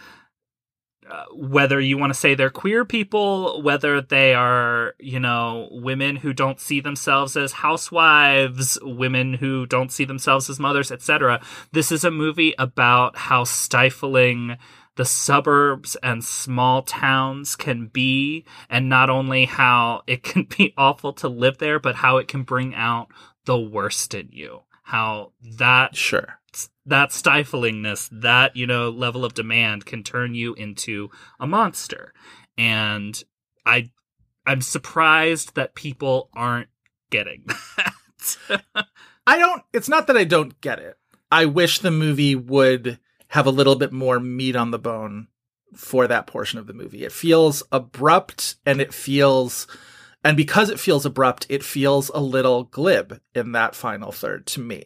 whether 1.33 1.81
you 1.81 1.99
want 1.99 2.13
to 2.13 2.19
say 2.19 2.35
they're 2.35 2.51
queer 2.51 2.85
people, 2.85 3.63
whether 3.63 4.01
they 4.01 4.35
are, 4.35 4.95
you 4.99 5.21
know, 5.21 5.69
women 5.71 6.17
who 6.17 6.33
don't 6.33 6.61
see 6.61 6.81
themselves 6.81 7.37
as 7.37 7.53
housewives, 7.53 8.79
women 8.83 9.35
who 9.35 9.67
don't 9.67 9.93
see 9.93 10.05
themselves 10.05 10.51
as 10.51 10.61
mothers, 10.61 10.91
etc. 10.91 11.41
This 11.73 11.91
is 11.93 12.05
a 12.05 12.11
movie 12.11 12.55
about 12.59 13.17
how 13.17 13.45
stifling 13.45 14.57
the 14.97 15.05
suburbs 15.05 15.97
and 16.03 16.25
small 16.25 16.83
towns 16.83 17.55
can 17.55 17.87
be, 17.87 18.45
and 18.69 18.89
not 18.89 19.09
only 19.09 19.45
how 19.45 20.03
it 20.07 20.23
can 20.25 20.45
be 20.57 20.75
awful 20.77 21.13
to 21.15 21.29
live 21.29 21.59
there, 21.59 21.79
but 21.79 21.97
how 21.97 22.17
it 22.19 22.29
can 22.29 22.43
bring 22.43 22.75
out 22.75 23.09
the 23.45 23.59
worst 23.59 24.13
in 24.13 24.29
you. 24.33 24.63
How 24.83 25.33
that 25.59 25.95
Sure. 25.95 26.38
That 26.87 27.11
stiflingness, 27.11 28.09
that 28.11 28.57
you 28.57 28.67
know 28.67 28.91
level 28.91 29.25
of 29.25 29.35
demand 29.35 29.87
can 29.87 30.03
turn 30.03 30.35
you 30.35 30.55
into 30.55 31.11
a 31.41 31.47
monster. 31.47 32.13
And 32.57 33.23
I 33.65 33.91
I'm 34.47 34.63
surprised 34.63 35.55
that 35.55 35.75
people 35.75 36.31
aren't 36.35 36.69
getting 37.11 37.45
that. 38.49 38.87
I 39.27 39.39
don't. 39.39 39.63
It's 39.73 39.89
not 39.89 40.07
that 40.07 40.17
I 40.17 40.25
don't 40.25 40.61
get 40.61 40.79
it. 40.79 40.97
I 41.31 41.45
wish 41.45 41.81
the 41.81 41.91
movie 41.91 42.35
would 42.35 42.99
have 43.29 43.47
a 43.47 43.51
little 43.51 43.77
bit 43.77 43.93
more 43.93 44.19
meat 44.19 44.57
on 44.57 44.71
the 44.71 44.79
bone 44.79 45.29
for 45.75 46.07
that 46.07 46.27
portion 46.27 46.59
of 46.59 46.67
the 46.67 46.73
movie. 46.73 47.05
It 47.05 47.13
feels 47.13 47.63
abrupt 47.71 48.57
and 48.65 48.81
it 48.81 48.95
feels, 48.95 49.67
and 50.29 50.37
because 50.37 50.69
it 50.69 50.79
feels 50.79 51.07
abrupt, 51.07 51.47
it 51.49 51.65
feels 51.65 52.11
a 52.11 52.21
little 52.21 52.65
glib 52.65 53.19
in 53.35 53.53
that 53.53 53.75
final 53.75 54.13
third 54.13 54.45
to 54.49 54.61
me. 54.61 54.85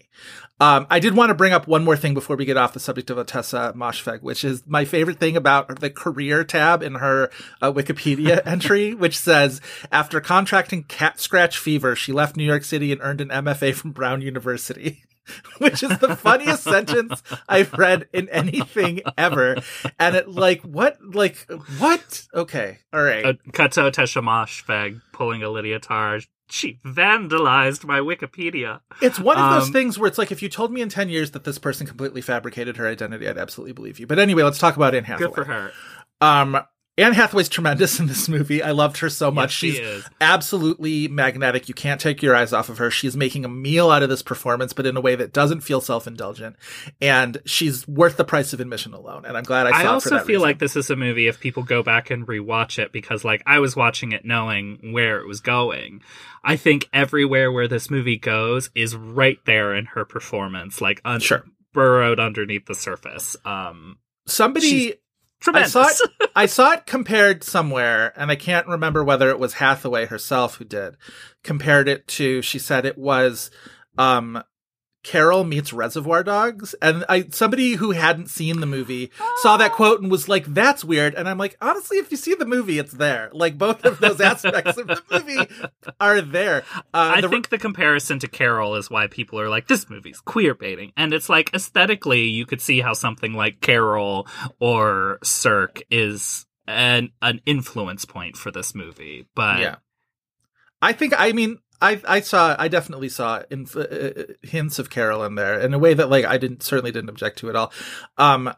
Um, 0.61 0.87
I 0.89 1.01
did 1.01 1.17
want 1.17 1.31
to 1.31 1.35
bring 1.35 1.53
up 1.53 1.67
one 1.67 1.83
more 1.83 1.97
thing 1.97 2.15
before 2.15 2.37
we 2.37 2.45
get 2.45 2.57
off 2.57 2.75
the 2.75 2.79
subject 2.79 3.11
of 3.11 3.17
Ottessa 3.17 3.75
Moshfegh, 3.75 4.23
which 4.23 4.45
is 4.45 4.63
my 4.69 4.85
favorite 4.85 5.19
thing 5.19 5.37
about 5.37 5.81
the 5.81 5.91
career 5.91 6.45
tab 6.45 6.81
in 6.81 6.95
her 6.95 7.29
uh, 7.61 7.73
Wikipedia 7.73 8.41
entry, 8.47 8.95
which 8.95 9.19
says 9.19 9.61
after 9.91 10.21
contracting 10.21 10.85
cat 10.85 11.19
scratch 11.19 11.59
fever, 11.59 11.97
she 11.97 12.13
left 12.13 12.37
New 12.37 12.45
York 12.45 12.63
City 12.63 12.93
and 12.93 13.01
earned 13.03 13.21
an 13.21 13.31
MFA 13.31 13.75
from 13.75 13.91
Brown 13.91 14.23
University. 14.23 15.03
which 15.59 15.83
is 15.83 15.97
the 15.99 16.17
funniest 16.17 16.65
sentence 16.65 17.23
I've 17.49 17.73
read 17.75 18.09
in 18.13 18.29
anything 18.29 19.01
ever. 19.17 19.57
And 19.99 20.17
it 20.17 20.29
like 20.29 20.63
what 20.63 20.99
like 21.03 21.47
what? 21.79 22.27
Okay. 22.35 22.79
All 22.93 23.03
right. 23.03 23.25
Uh, 23.25 23.33
Kato 23.53 23.91
Teshamash 23.91 24.65
fag 24.65 25.01
pulling 25.13 25.43
a 25.43 25.49
Lydia 25.51 25.81
Tár. 25.81 26.27
She 26.51 26.81
vandalized 26.85 27.85
my 27.85 28.01
Wikipedia. 28.01 28.81
It's 29.01 29.19
one 29.19 29.39
of 29.39 29.51
those 29.53 29.69
Um, 29.69 29.73
things 29.73 29.99
where 29.99 30.07
it's 30.09 30.19
like 30.19 30.31
if 30.33 30.43
you 30.43 30.51
told 30.51 30.71
me 30.71 30.83
in 30.83 30.91
10 30.91 31.09
years 31.09 31.31
that 31.31 31.45
this 31.45 31.59
person 31.59 31.87
completely 31.87 32.21
fabricated 32.21 32.77
her 32.77 32.87
identity, 32.87 33.27
I'd 33.27 33.39
absolutely 33.39 33.73
believe 33.73 33.99
you. 33.99 34.07
But 34.07 34.19
anyway, 34.19 34.43
let's 34.43 34.59
talk 34.59 34.77
about 34.77 34.95
Anne 34.95 35.05
Hathaway. 35.05 35.29
Good 35.29 35.35
for 35.35 35.45
her. 35.45 35.73
Um 36.21 36.61
Anne 36.99 37.15
Hathaway's 37.15 37.49
tremendous 37.49 37.99
in 38.01 38.07
this 38.07 38.29
movie. 38.29 38.63
I 38.63 38.73
loved 38.73 38.99
her 38.99 39.09
so 39.09 39.31
much. 39.31 39.51
she 39.53 39.71
She's 39.71 39.79
is. 39.81 40.05
absolutely 40.21 41.09
magnetic. 41.09 41.67
You 41.67 41.75
can't 41.75 41.99
take 41.99 42.23
your 42.23 42.37
eyes 42.37 42.53
off 42.53 42.69
of 42.69 42.77
her. 42.79 42.91
She's 42.91 43.17
making 43.17 43.47
a 43.47 43.49
meal 43.49 43.91
out 43.91 44.03
of 44.03 44.11
this 44.11 44.23
performance, 44.23 44.75
but 44.75 44.85
in 44.85 44.95
a 44.97 45.01
way 45.01 45.15
that 45.15 45.33
doesn't 45.33 45.63
feel 45.63 45.81
self-indulgent. 45.81 46.57
And 47.01 47.39
she's 47.47 47.89
worth 47.89 48.19
the 48.19 48.25
price 48.27 48.53
of 48.53 48.61
admission 48.61 48.93
alone. 48.93 49.25
And 49.25 49.39
I'm 49.39 49.45
glad 49.45 49.67
I 49.67 49.71
saw 49.71 49.77
I 49.77 49.81
it 49.81 49.85
for 49.85 49.89
also 49.89 50.11
feel 50.19 50.27
reason. 50.27 50.41
like 50.43 50.59
this 50.59 50.77
is 50.77 50.91
a 50.91 50.97
movie 50.97 51.29
if 51.29 51.41
people 51.41 51.63
go 51.63 51.83
back 51.83 52.11
and 52.11 52.27
rewatch 52.27 52.79
it 52.79 52.93
because 52.93 53.25
like 53.25 53.43
I 53.47 53.61
was 53.61 53.75
watching 53.75 54.13
it 54.13 54.27
knowing 54.27 54.93
where 54.93 55.19
it 55.19 55.27
was 55.27 55.41
going. 55.41 56.03
I 56.45 56.57
think 56.57 56.91
everywhere 56.93 57.51
where 57.51 57.69
this 57.69 57.91
movie 57.91 58.19
goes 58.19 58.69
is 58.75 58.95
right 58.95 59.39
there 59.47 59.75
in 59.75 59.87
her 59.87 60.05
performance, 60.05 60.83
like 60.83 61.01
un- 61.07 61.21
Sure. 61.21 61.45
burrowed 61.73 62.21
underneath 62.21 62.67
the 62.67 62.75
surface. 62.75 63.35
Um, 63.47 63.97
somebody 64.27 64.69
she's 64.69 64.93
I 65.49 65.67
saw 65.67 65.89
it. 65.89 66.31
I 66.37 66.47
saw 66.47 66.73
it 66.73 66.87
compared 66.87 67.45
somewhere, 67.45 68.13
and 68.17 68.31
I 68.31 68.37
can't 68.37 68.67
remember 68.67 69.05
whether 69.05 69.31
it 69.31 69.39
was 69.39 69.55
Hathaway 69.55 70.07
herself 70.07 70.57
who 70.57 70.65
did. 70.65 70.97
Compared 71.43 71.89
it 71.89 72.07
to, 72.09 72.43
she 72.43 72.59
said 72.59 72.87
it 72.87 72.99
was 72.99 73.51
um, 73.99 74.43
Carol 75.03 75.43
meets 75.43 75.73
Reservoir 75.73 76.23
Dogs, 76.23 76.75
and 76.81 77.05
I 77.09 77.27
somebody 77.31 77.75
who 77.75 77.91
hadn't 77.91 78.31
seen 78.31 78.61
the 78.61 78.67
movie 78.67 79.11
saw 79.39 79.57
that 79.57 79.73
quote 79.73 80.01
and 80.01 80.11
was 80.11 80.29
like, 80.29 80.47
"That's 80.47 80.85
weird." 80.85 81.15
And 81.15 81.29
I'm 81.29 81.39
like, 81.39 81.57
honestly, 81.61 81.99
if 81.99 82.11
you 82.11 82.17
see 82.17 82.35
the 82.35 82.47
movie, 82.47 82.79
it's 82.79 82.93
there. 82.93 83.29
Like 83.33 83.59
both 83.59 83.85
of 83.85 83.99
those 83.99 84.21
aspects 84.21 84.79
of 84.79 84.87
the 84.87 85.03
movie 85.11 85.71
are 86.01 86.21
there. 86.21 86.63
Uh, 86.95 87.15
I 87.17 87.21
the- 87.21 87.29
think 87.29 87.49
the 87.49 87.59
comparison 87.59 88.21
to 88.21 88.29
Carol 88.29 88.77
is 88.77 88.91
why 88.91 89.09
people 89.09 89.41
are 89.41 89.49
like, 89.49 89.67
this 89.67 89.91
movie's 89.91 90.21
queer 90.21 90.55
baiting. 90.55 90.93
And 90.97 91.13
it's 91.13 91.29
like, 91.29 91.53
aesthetically, 91.53 92.29
you 92.29 92.47
could 92.47 92.61
see 92.61 92.81
how 92.81 92.93
something 92.93 93.33
like 93.33 93.61
Carol 93.61 94.29
or 94.61 95.19
Cirque 95.25 95.83
is 95.91 96.47
an, 96.69 97.11
an 97.21 97.41
influence 97.45 98.05
point 98.05 98.37
for 98.37 98.51
this 98.53 98.73
movie. 98.75 99.27
But 99.35 99.59
yeah. 99.59 99.77
I 100.81 100.93
think 100.93 101.15
I 101.17 101.33
mean 101.33 101.59
I 101.83 102.01
I 102.07 102.21
saw 102.21 102.57
I 102.59 102.69
definitely 102.69 103.09
saw 103.11 103.43
inf- 103.51 103.77
uh, 103.77 104.11
hints 104.43 104.79
of 104.79 104.89
Carol 104.89 105.25
in 105.25 105.35
there 105.35 105.59
in 105.61 105.75
a 105.75 105.79
way 105.79 105.93
that 105.95 106.09
like 106.09 106.25
I 106.25 106.39
didn't 106.39 106.63
certainly 106.63 106.93
didn't 106.93 107.11
object 107.11 107.39
to 107.41 107.51
at 107.51 107.57
all. 107.57 107.73
Um, 108.17 108.55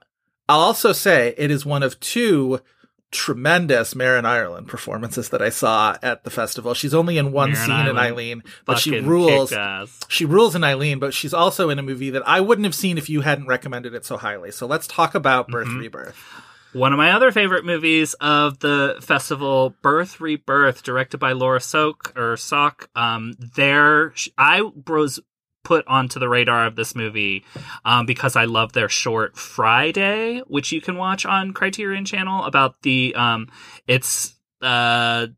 I'll 0.49 0.61
also 0.61 0.93
say 0.93 1.35
it 1.39 1.51
is 1.51 1.65
one 1.67 1.83
of 1.83 1.99
two 2.01 2.61
tremendous 3.11 3.95
Marin 3.95 4.27
Ireland 4.27 4.67
performances 4.67 5.29
that 5.29 5.41
I 5.41 5.49
saw 5.49 5.97
at 6.03 6.25
the 6.25 6.31
festival. 6.31 6.75
She's 6.75 6.93
only 6.93 7.17
in 7.17 7.31
one 7.33 7.53
Maren 7.53 7.65
scene 7.67 7.87
in 7.87 7.97
Eileen, 7.97 8.43
but 8.67 8.73
she 8.81 8.91
rules. 9.09 9.51
She 10.09 10.25
rules 10.25 10.55
in 10.57 10.65
Eileen, 10.65 10.99
but 10.99 11.15
she's 11.15 11.33
also 11.33 11.71
in 11.71 11.79
a 11.79 11.83
movie 11.83 12.11
that 12.11 12.27
I 12.27 12.41
wouldn't 12.41 12.65
have 12.65 12.75
seen 12.75 12.99
if 12.99 13.09
you 13.09 13.21
hadn't 13.21 13.47
recommended 13.47 13.95
it 13.95 14.05
so 14.05 14.17
highly. 14.17 14.51
So 14.51 14.67
let's 14.67 14.87
talk 14.89 15.15
about 15.15 15.49
Birth 15.49 15.69
Mhm. 15.69 15.79
Rebirth. 15.81 16.17
One 16.75 16.93
of 16.93 16.97
my 16.97 17.13
other 17.13 17.31
favorite 17.31 17.65
movies 17.65 18.15
of 18.15 18.59
the 18.59 18.97
festival, 19.01 19.77
Birth 19.81 20.21
Rebirth, 20.21 20.83
directed 20.83 21.19
by 21.19 21.31
Laura 21.31 21.61
Soak 21.61 22.13
or 22.17 22.37
Sock. 22.37 22.91
Um, 22.97 23.35
there, 23.39 24.13
I 24.37 24.63
was 24.89 25.21
put 25.63 25.87
onto 25.87 26.19
the 26.19 26.29
radar 26.29 26.67
of 26.67 26.75
this 26.75 26.97
movie 26.97 27.45
um, 27.85 28.07
because 28.07 28.35
I 28.35 28.47
love 28.47 28.73
their 28.73 28.89
short 28.89 29.37
Fry 29.37 29.93
Day, 29.93 30.41
which 30.49 30.73
you 30.73 30.81
can 30.81 30.97
watch 30.97 31.25
on 31.25 31.53
Criterion 31.53 32.05
Channel. 32.05 32.43
About 32.43 32.83
the, 32.83 33.15
um, 33.15 33.49
it's 33.87 34.35
uh, 34.61 35.29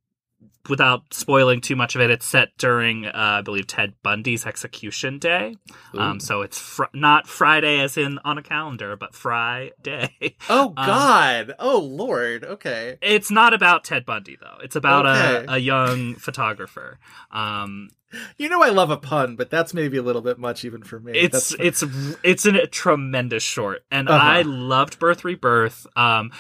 without 0.68 1.02
spoiling 1.12 1.60
too 1.60 1.76
much 1.76 1.94
of 1.94 2.00
it, 2.00 2.10
it's 2.10 2.26
set 2.26 2.48
during, 2.58 3.06
uh, 3.06 3.12
I 3.14 3.42
believe, 3.42 3.66
Ted 3.66 3.94
Bundy's 4.02 4.46
execution 4.46 5.18
day. 5.18 5.56
Um, 5.94 6.20
so 6.20 6.42
it's 6.42 6.58
fr- 6.58 6.84
not 6.92 7.26
Friday 7.26 7.80
as 7.80 7.96
in 7.96 8.18
on 8.24 8.38
a 8.38 8.42
calendar, 8.42 8.96
but 8.96 9.14
Fry 9.14 9.72
Day. 9.82 10.10
Oh 10.48 10.68
Um, 10.76 10.86
God! 10.86 11.54
oh 11.58 11.78
Lord! 11.80 12.44
Okay. 12.44 12.98
It's 13.02 13.30
not 13.30 13.52
about 13.54 13.84
Ted 13.84 14.04
Bundy 14.06 14.36
though. 14.40 14.58
It's 14.62 14.76
about 14.76 15.06
Okay. 15.06 15.46
a, 15.48 15.54
a 15.54 15.58
young 15.58 16.14
photographer. 16.14 16.98
Um, 17.30 17.88
You 18.38 18.48
know 18.48 18.62
I 18.62 18.68
love 18.70 18.90
a 18.90 18.96
pun, 18.96 19.34
but 19.36 19.50
that's 19.50 19.74
maybe 19.74 19.96
a 19.96 20.02
little 20.02 20.22
bit 20.22 20.38
much 20.38 20.64
even 20.64 20.82
for 20.82 21.00
me. 21.00 21.12
it's 21.12 21.54
it's 21.58 21.82
it's 22.22 22.46
a 22.46 22.66
tremendous 22.68 23.42
short, 23.42 23.84
and 23.90 24.08
Uh-huh. 24.08 24.18
I 24.24 24.42
loved 24.42 24.98
Birth 24.98 25.24
Rebirth. 25.24 25.86
Um, 25.96 26.30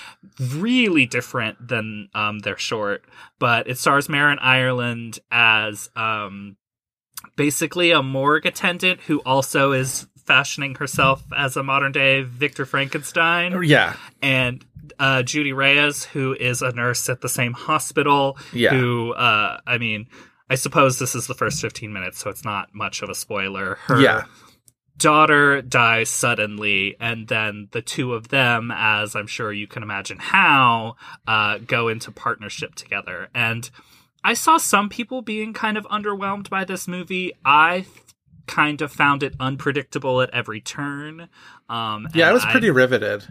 really 0.54 1.06
different 1.06 1.66
than 1.68 2.08
um 2.14 2.38
their 2.40 2.56
short, 2.56 3.04
but 3.38 3.68
it 3.68 3.78
stars 3.78 4.08
Marin 4.08 4.38
Ireland 4.38 5.18
as 5.30 5.90
um 5.96 6.56
basically 7.36 7.90
a 7.90 8.02
morgue 8.02 8.46
attendant 8.46 9.00
who 9.02 9.18
also 9.20 9.72
is 9.72 10.06
fashioning 10.24 10.74
herself 10.76 11.22
as 11.36 11.56
a 11.56 11.62
modern 11.62 11.92
day 11.92 12.22
Victor 12.22 12.64
Frankenstein. 12.66 13.62
yeah, 13.64 13.94
and 14.22 14.64
uh, 14.98 15.22
Judy 15.22 15.52
Reyes, 15.52 16.04
who 16.04 16.32
is 16.34 16.62
a 16.62 16.72
nurse 16.72 17.08
at 17.08 17.20
the 17.20 17.28
same 17.28 17.52
hospital, 17.52 18.38
Yeah. 18.52 18.70
who, 18.70 19.12
uh, 19.12 19.58
I 19.66 19.78
mean, 19.78 20.06
I 20.48 20.54
suppose 20.54 20.98
this 20.98 21.14
is 21.14 21.26
the 21.26 21.34
first 21.34 21.60
15 21.60 21.92
minutes, 21.92 22.18
so 22.18 22.30
it's 22.30 22.44
not 22.44 22.74
much 22.74 23.02
of 23.02 23.08
a 23.08 23.14
spoiler. 23.14 23.76
Her 23.86 24.00
Yeah. 24.00 24.24
daughter 24.96 25.60
dies 25.62 26.08
suddenly, 26.08 26.96
and 27.00 27.26
then 27.28 27.68
the 27.72 27.82
two 27.82 28.14
of 28.14 28.28
them, 28.28 28.70
as 28.74 29.14
I'm 29.16 29.26
sure 29.26 29.52
you 29.52 29.66
can 29.66 29.82
imagine 29.82 30.18
how, 30.18 30.96
uh, 31.26 31.58
go 31.58 31.88
into 31.88 32.10
partnership 32.12 32.74
together. 32.76 33.28
And 33.34 33.68
I 34.24 34.34
saw 34.34 34.56
some 34.56 34.88
people 34.88 35.22
being 35.22 35.52
kind 35.52 35.76
of 35.76 35.84
underwhelmed 35.86 36.48
by 36.48 36.64
this 36.64 36.88
movie. 36.88 37.32
I 37.44 37.80
th- 37.80 37.88
kind 38.46 38.80
of 38.80 38.92
found 38.92 39.22
it 39.24 39.34
unpredictable 39.40 40.22
at 40.22 40.30
every 40.30 40.60
turn. 40.60 41.28
Um, 41.68 42.06
yeah. 42.14 42.28
I 42.28 42.32
was 42.32 42.44
pretty 42.44 42.70
riveted. 42.70 43.26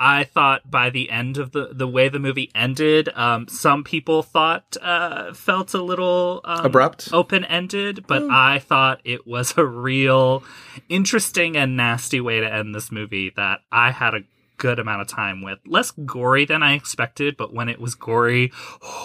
I 0.00 0.24
thought 0.24 0.70
by 0.70 0.90
the 0.90 1.10
end 1.10 1.38
of 1.38 1.50
the 1.52 1.70
the 1.72 1.88
way 1.88 2.08
the 2.08 2.18
movie 2.20 2.50
ended, 2.54 3.08
um, 3.16 3.48
some 3.48 3.82
people 3.84 4.22
thought 4.22 4.76
uh, 4.80 5.34
felt 5.34 5.74
a 5.74 5.82
little 5.82 6.40
um, 6.44 6.66
Abrupt? 6.66 7.08
open 7.12 7.44
ended, 7.44 8.06
but 8.06 8.22
Hmm. 8.22 8.28
I 8.30 8.58
thought 8.60 9.00
it 9.04 9.26
was 9.26 9.54
a 9.58 9.64
real 9.66 10.44
interesting 10.88 11.56
and 11.56 11.76
nasty 11.76 12.20
way 12.20 12.40
to 12.40 12.52
end 12.52 12.74
this 12.74 12.92
movie 12.92 13.32
that 13.36 13.60
I 13.72 13.90
had 13.90 14.14
a 14.14 14.20
good 14.56 14.78
amount 14.78 15.00
of 15.02 15.06
time 15.08 15.42
with. 15.42 15.58
Less 15.66 15.90
gory 15.92 16.44
than 16.44 16.62
I 16.62 16.74
expected, 16.74 17.36
but 17.36 17.52
when 17.52 17.68
it 17.68 17.80
was 17.80 17.94
gory, 17.94 18.52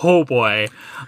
oh 0.04 0.24
boy! 0.24 0.68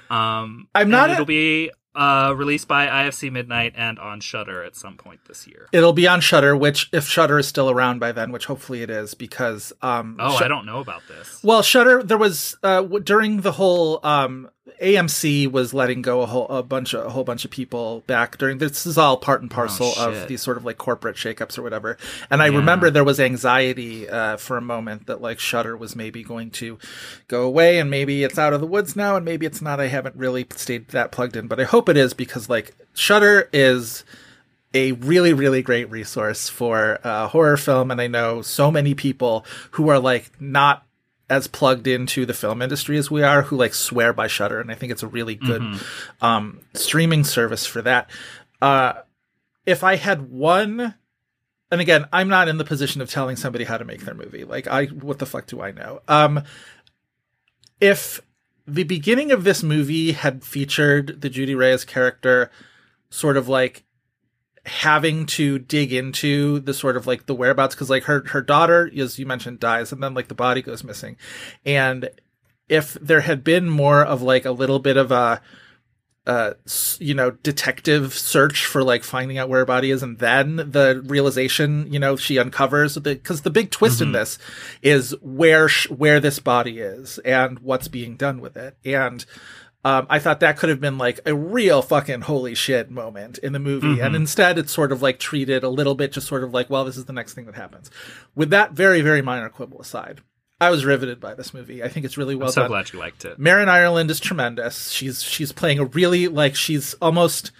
Um, 0.09 0.67
I'm 0.75 0.89
not 0.89 1.09
a- 1.09 1.13
It'll 1.13 1.25
be 1.25 1.71
uh, 1.95 2.33
released 2.35 2.67
by 2.67 2.87
IFC 2.87 3.31
Midnight 3.31 3.73
and 3.75 3.97
on 3.99 4.19
Shudder 4.19 4.63
at 4.63 4.75
some 4.75 4.97
point 4.97 5.21
this 5.27 5.47
year. 5.47 5.67
It'll 5.71 5.93
be 5.93 6.07
on 6.07 6.21
Shudder, 6.21 6.55
which 6.55 6.89
if 6.91 7.07
Shudder 7.07 7.39
is 7.39 7.47
still 7.47 7.69
around 7.69 7.99
by 7.99 8.11
then, 8.11 8.31
which 8.31 8.45
hopefully 8.45 8.81
it 8.81 8.89
is, 8.89 9.13
because 9.13 9.73
um. 9.81 10.17
Oh, 10.19 10.35
I 10.35 10.47
don't 10.47 10.65
know 10.65 10.79
about 10.79 11.01
this. 11.07 11.41
Well, 11.43 11.61
Shudder, 11.61 12.03
there 12.03 12.17
was 12.17 12.57
uh 12.63 12.81
w- 12.81 13.03
during 13.03 13.41
the 13.41 13.53
whole 13.53 13.99
um 14.05 14.49
AMC 14.81 15.49
was 15.51 15.73
letting 15.75 16.01
go 16.01 16.21
a 16.21 16.25
whole 16.25 16.47
a 16.47 16.63
bunch 16.63 16.93
of 16.95 17.05
a 17.05 17.09
whole 17.11 17.23
bunch 17.23 17.45
of 17.45 17.51
people 17.51 18.03
back 18.07 18.37
during 18.37 18.57
this 18.57 18.85
is 18.87 18.97
all 18.97 19.15
part 19.15 19.41
and 19.41 19.51
parcel 19.51 19.93
of 19.97 20.27
these 20.27 20.41
sort 20.41 20.57
of 20.57 20.65
like 20.65 20.77
corporate 20.77 21.15
shakeups 21.15 21.57
or 21.57 21.61
whatever. 21.61 21.97
And 22.31 22.41
I 22.41 22.47
Yeah. 22.47 22.57
remember 22.57 22.89
there 22.89 23.03
was 23.03 23.19
anxiety 23.19 24.09
uh 24.09 24.37
for 24.37 24.57
a 24.57 24.61
moment 24.61 25.05
that 25.05 25.21
like 25.21 25.39
Shudder 25.39 25.77
was 25.77 25.95
maybe 25.95 26.23
going 26.23 26.49
to 26.51 26.79
go 27.27 27.43
away 27.43 27.77
and 27.79 27.91
maybe 27.91 28.23
it's 28.23 28.39
out 28.39 28.53
of 28.53 28.59
the 28.59 28.67
woods 28.67 28.95
now 28.95 29.15
and 29.15 29.23
maybe 29.23 29.45
it's 29.45 29.61
not. 29.61 29.79
I 29.79 29.87
haven't 29.87 30.15
really 30.15 30.47
stayed 30.55 30.87
that 30.89 31.11
plugged 31.11 31.35
in, 31.35 31.47
but 31.47 31.59
I 31.59 31.63
hope 31.65 31.87
it 31.87 31.97
is 31.97 32.13
because 32.15 32.49
like 32.49 32.75
Shudder 32.95 33.49
is 33.53 34.03
a 34.73 34.93
really 34.93 35.31
really 35.31 35.61
great 35.61 35.89
resource 35.91 36.49
for 36.49 36.99
uh, 37.03 37.27
horror 37.29 37.55
film 37.55 37.91
and 37.91 38.01
i 38.01 38.07
know 38.07 38.41
so 38.41 38.69
many 38.69 38.93
people 38.93 39.45
who 39.71 39.87
are 39.87 39.99
like 39.99 40.29
not 40.41 40.85
as 41.29 41.47
plugged 41.47 41.87
into 41.87 42.25
the 42.25 42.33
film 42.33 42.61
industry 42.61 42.97
as 42.97 43.09
we 43.09 43.23
are 43.23 43.43
who 43.43 43.55
like 43.55 43.73
swear 43.73 44.13
by 44.13 44.27
Shudder 44.27 44.59
and 44.59 44.71
i 44.71 44.75
think 44.75 44.91
it's 44.91 45.03
a 45.03 45.07
really 45.07 45.35
good 45.35 45.61
um 46.21 46.61
streaming 46.73 47.23
service 47.23 47.65
for 47.65 47.81
that. 47.81 48.09
Uh 48.61 48.93
if 49.65 49.83
i 49.83 49.95
had 49.95 50.29
one 50.29 50.95
and 51.71 51.81
again 51.81 52.05
i'm 52.13 52.27
not 52.27 52.47
in 52.47 52.57
the 52.57 52.65
position 52.65 53.01
of 53.01 53.09
telling 53.09 53.35
somebody 53.35 53.63
how 53.63 53.77
to 53.77 53.85
make 53.85 54.01
their 54.01 54.13
movie. 54.13 54.43
Like 54.43 54.67
i 54.67 54.85
what 54.85 55.19
the 55.19 55.25
fuck 55.25 55.47
do 55.47 55.61
i 55.61 55.71
know? 55.71 56.01
Um 56.07 56.43
if 57.81 58.21
the 58.67 58.83
beginning 58.83 59.31
of 59.31 59.43
this 59.43 59.63
movie 59.63 60.11
had 60.11 60.43
featured 60.43 61.21
the 61.21 61.29
judy 61.29 61.55
reyes 61.55 61.85
character 61.85 62.51
sort 63.09 63.37
of 63.37 63.47
like 63.47 63.84
having 64.65 65.25
to 65.25 65.59
dig 65.59 65.93
into 65.93 66.59
the 66.59 66.73
sort 66.73 66.97
of 66.97 67.05
like 67.05 67.25
the 67.25 67.35
whereabouts 67.35 67.75
because 67.75 67.89
like 67.89 68.03
her 68.03 68.23
her 68.27 68.41
daughter 68.41 68.89
as 68.97 69.19
you 69.19 69.25
mentioned 69.25 69.59
dies 69.59 69.91
and 69.91 70.01
then 70.01 70.13
like 70.13 70.27
the 70.27 70.35
body 70.35 70.61
goes 70.61 70.83
missing. 70.83 71.17
And 71.65 72.09
if 72.67 72.93
there 72.95 73.21
had 73.21 73.43
been 73.43 73.69
more 73.69 74.03
of 74.03 74.21
like 74.21 74.45
a 74.45 74.51
little 74.51 74.79
bit 74.79 74.97
of 74.97 75.11
a 75.11 75.41
uh 76.25 76.53
you 76.97 77.13
know 77.13 77.29
detective 77.29 78.11
search 78.13 78.65
for 78.65 78.83
like 78.83 79.03
finding 79.03 79.37
out 79.37 79.47
where 79.47 79.59
her 79.59 79.65
body 79.65 79.91
is 79.91 80.01
and 80.01 80.17
then 80.17 80.55
the 80.55 81.03
realization 81.05 81.91
you 81.93 81.99
know 81.99 82.15
she 82.15 82.39
uncovers 82.39 82.97
because 82.97 83.43
the 83.43 83.51
big 83.51 83.69
twist 83.69 84.01
in 84.01 84.11
this 84.11 84.39
is 84.81 85.15
where 85.21 85.69
sh- 85.69 85.89
where 85.91 86.19
this 86.19 86.39
body 86.39 86.79
is 86.79 87.19
and 87.19 87.59
what's 87.59 87.87
being 87.87 88.15
done 88.15 88.41
with 88.41 88.57
it. 88.57 88.75
And 88.83 89.23
um, 89.85 90.07
I 90.09 90.17
thought 90.17 90.39
that 90.39 90.57
could 90.57 90.69
have 90.69 90.81
been 90.81 90.97
like 90.97 91.19
a 91.27 91.35
real 91.35 91.83
fucking 91.83 92.21
holy 92.21 92.55
shit 92.55 92.89
moment 92.89 93.37
in 93.37 93.53
the 93.53 93.59
movie. 93.59 94.01
And 94.01 94.15
instead, 94.15 94.57
it's 94.57 94.71
sort 94.71 94.91
of 94.91 95.03
like 95.03 95.19
treated 95.19 95.63
a 95.63 95.69
little 95.69 95.93
bit 95.93 96.11
just 96.11 96.25
sort 96.25 96.43
of 96.43 96.55
like, 96.55 96.71
well, 96.71 96.83
this 96.85 96.97
is 96.97 97.05
the 97.05 97.13
next 97.13 97.35
thing 97.35 97.45
that 97.45 97.53
happens. 97.53 97.91
With 98.33 98.49
that 98.49 98.71
very, 98.71 99.01
very 99.01 99.21
minor 99.21 99.47
quibble 99.47 99.79
aside, 99.79 100.21
I 100.59 100.71
was 100.71 100.85
riveted 100.85 101.19
by 101.19 101.35
this 101.35 101.53
movie. 101.53 101.83
I 101.83 101.87
think 101.87 102.03
it's 102.03 102.17
really 102.17 102.33
well 102.33 102.47
I'm 102.47 102.53
so 102.53 102.61
done. 102.61 102.71
glad 102.71 102.93
you 102.93 102.99
liked 102.99 103.25
it. 103.25 103.37
Marin 103.37 103.69
Ireland 103.69 104.09
is 104.09 104.19
tremendous. 104.19 104.89
She's 104.89 105.21
she's 105.21 105.51
playing 105.51 105.77
a 105.77 105.85
really 105.85 106.29
like 106.29 106.55
she's 106.55 106.95
almost 106.95 107.51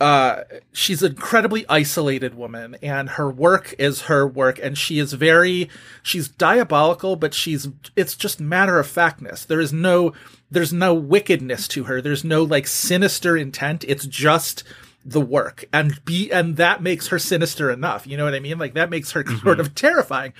uh 0.00 0.42
she's 0.72 1.02
an 1.02 1.10
incredibly 1.12 1.64
isolated 1.68 2.34
woman 2.34 2.76
and 2.82 3.10
her 3.10 3.28
work 3.28 3.74
is 3.78 4.02
her 4.02 4.26
work 4.26 4.58
and 4.62 4.78
she 4.78 4.98
is 4.98 5.12
very 5.12 5.68
she's 6.02 6.28
diabolical 6.28 7.16
but 7.16 7.34
she's 7.34 7.68
it's 7.96 8.14
just 8.14 8.40
matter 8.40 8.78
of 8.78 8.86
factness. 8.86 9.44
There 9.44 9.60
is 9.60 9.72
no 9.72 10.12
there's 10.50 10.72
no 10.72 10.94
wickedness 10.94 11.68
to 11.68 11.84
her. 11.84 12.00
There's 12.00 12.24
no 12.24 12.42
like 12.44 12.66
sinister 12.66 13.36
intent. 13.36 13.84
It's 13.88 14.06
just 14.06 14.62
the 15.04 15.20
work 15.20 15.64
and 15.72 16.04
be 16.04 16.30
and 16.30 16.56
that 16.56 16.82
makes 16.82 17.08
her 17.08 17.18
sinister 17.18 17.70
enough. 17.70 18.06
You 18.06 18.16
know 18.16 18.24
what 18.24 18.34
I 18.34 18.40
mean? 18.40 18.58
Like 18.58 18.74
that 18.74 18.90
makes 18.90 19.12
her 19.12 19.24
sort 19.42 19.58
of 19.58 19.74
terrifying 19.74 20.32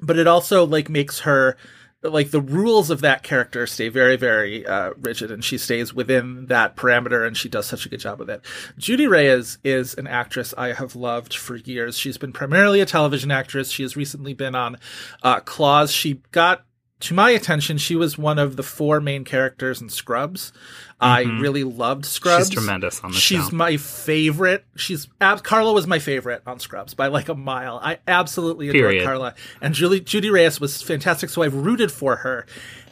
but 0.00 0.18
it 0.18 0.26
also 0.26 0.64
like 0.66 0.88
makes 0.88 1.20
her 1.20 1.56
like 2.02 2.30
the 2.30 2.40
rules 2.40 2.90
of 2.90 3.00
that 3.00 3.22
character 3.22 3.66
stay 3.66 3.88
very 3.88 4.16
very 4.16 4.66
uh, 4.66 4.90
rigid 5.00 5.30
and 5.30 5.44
she 5.44 5.58
stays 5.58 5.92
within 5.92 6.46
that 6.46 6.76
parameter 6.76 7.26
and 7.26 7.36
she 7.36 7.48
does 7.48 7.66
such 7.66 7.86
a 7.86 7.88
good 7.88 8.00
job 8.00 8.18
with 8.18 8.30
it. 8.30 8.40
Judy 8.76 9.06
reyes 9.06 9.58
is 9.64 9.94
an 9.94 10.06
actress 10.06 10.54
i 10.56 10.72
have 10.72 10.94
loved 10.94 11.34
for 11.34 11.56
years. 11.56 11.98
She's 11.98 12.18
been 12.18 12.32
primarily 12.32 12.80
a 12.80 12.86
television 12.86 13.30
actress. 13.30 13.70
She 13.70 13.82
has 13.82 13.96
recently 13.96 14.34
been 14.34 14.54
on 14.54 14.76
uh, 15.22 15.40
claws. 15.40 15.90
She 15.92 16.22
got 16.30 16.64
to 17.00 17.14
my 17.14 17.30
attention 17.30 17.78
she 17.78 17.96
was 17.96 18.18
one 18.18 18.38
of 18.38 18.56
the 18.56 18.62
four 18.62 19.00
main 19.00 19.24
characters 19.24 19.80
in 19.80 19.88
scrubs 19.88 20.52
i 21.00 21.24
mm-hmm. 21.24 21.40
really 21.40 21.64
loved 21.64 22.04
scrubs 22.04 22.48
She's 22.48 22.54
tremendous 22.54 23.00
on 23.02 23.12
the 23.12 23.16
show. 23.16 23.36
She's 23.36 23.52
my 23.52 23.76
favorite. 23.76 24.64
She's 24.76 25.08
ab- 25.20 25.42
Carla 25.42 25.72
was 25.72 25.86
my 25.86 25.98
favorite 25.98 26.42
on 26.46 26.58
Scrubs 26.58 26.94
by 26.94 27.08
like 27.08 27.28
a 27.28 27.34
mile. 27.34 27.80
I 27.82 27.98
absolutely 28.06 28.68
adore 28.68 29.04
Carla, 29.04 29.34
and 29.60 29.74
Julie 29.74 30.00
Judy 30.00 30.30
Reyes 30.30 30.60
was 30.60 30.82
fantastic. 30.82 31.30
So 31.30 31.42
I've 31.42 31.54
rooted 31.54 31.92
for 31.92 32.16
her 32.16 32.46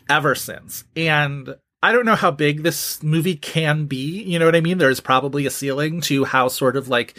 ever 0.09 0.35
since. 0.35 0.85
And 0.95 1.57
I 1.83 1.93
don't 1.93 2.07
know 2.07 2.15
how 2.15 2.31
big 2.31 2.63
this 2.63 3.03
movie 3.03 3.37
can 3.37 3.85
be. 3.85 4.23
You 4.23 4.39
know 4.39 4.47
what 4.47 4.57
I 4.57 4.63
mean? 4.63 4.79
There's 4.79 5.01
probably 5.01 5.45
a 5.45 5.51
ceiling 5.51 6.01
to 6.03 6.25
how 6.25 6.49
sort 6.49 6.75
of 6.75 6.89
like 6.89 7.19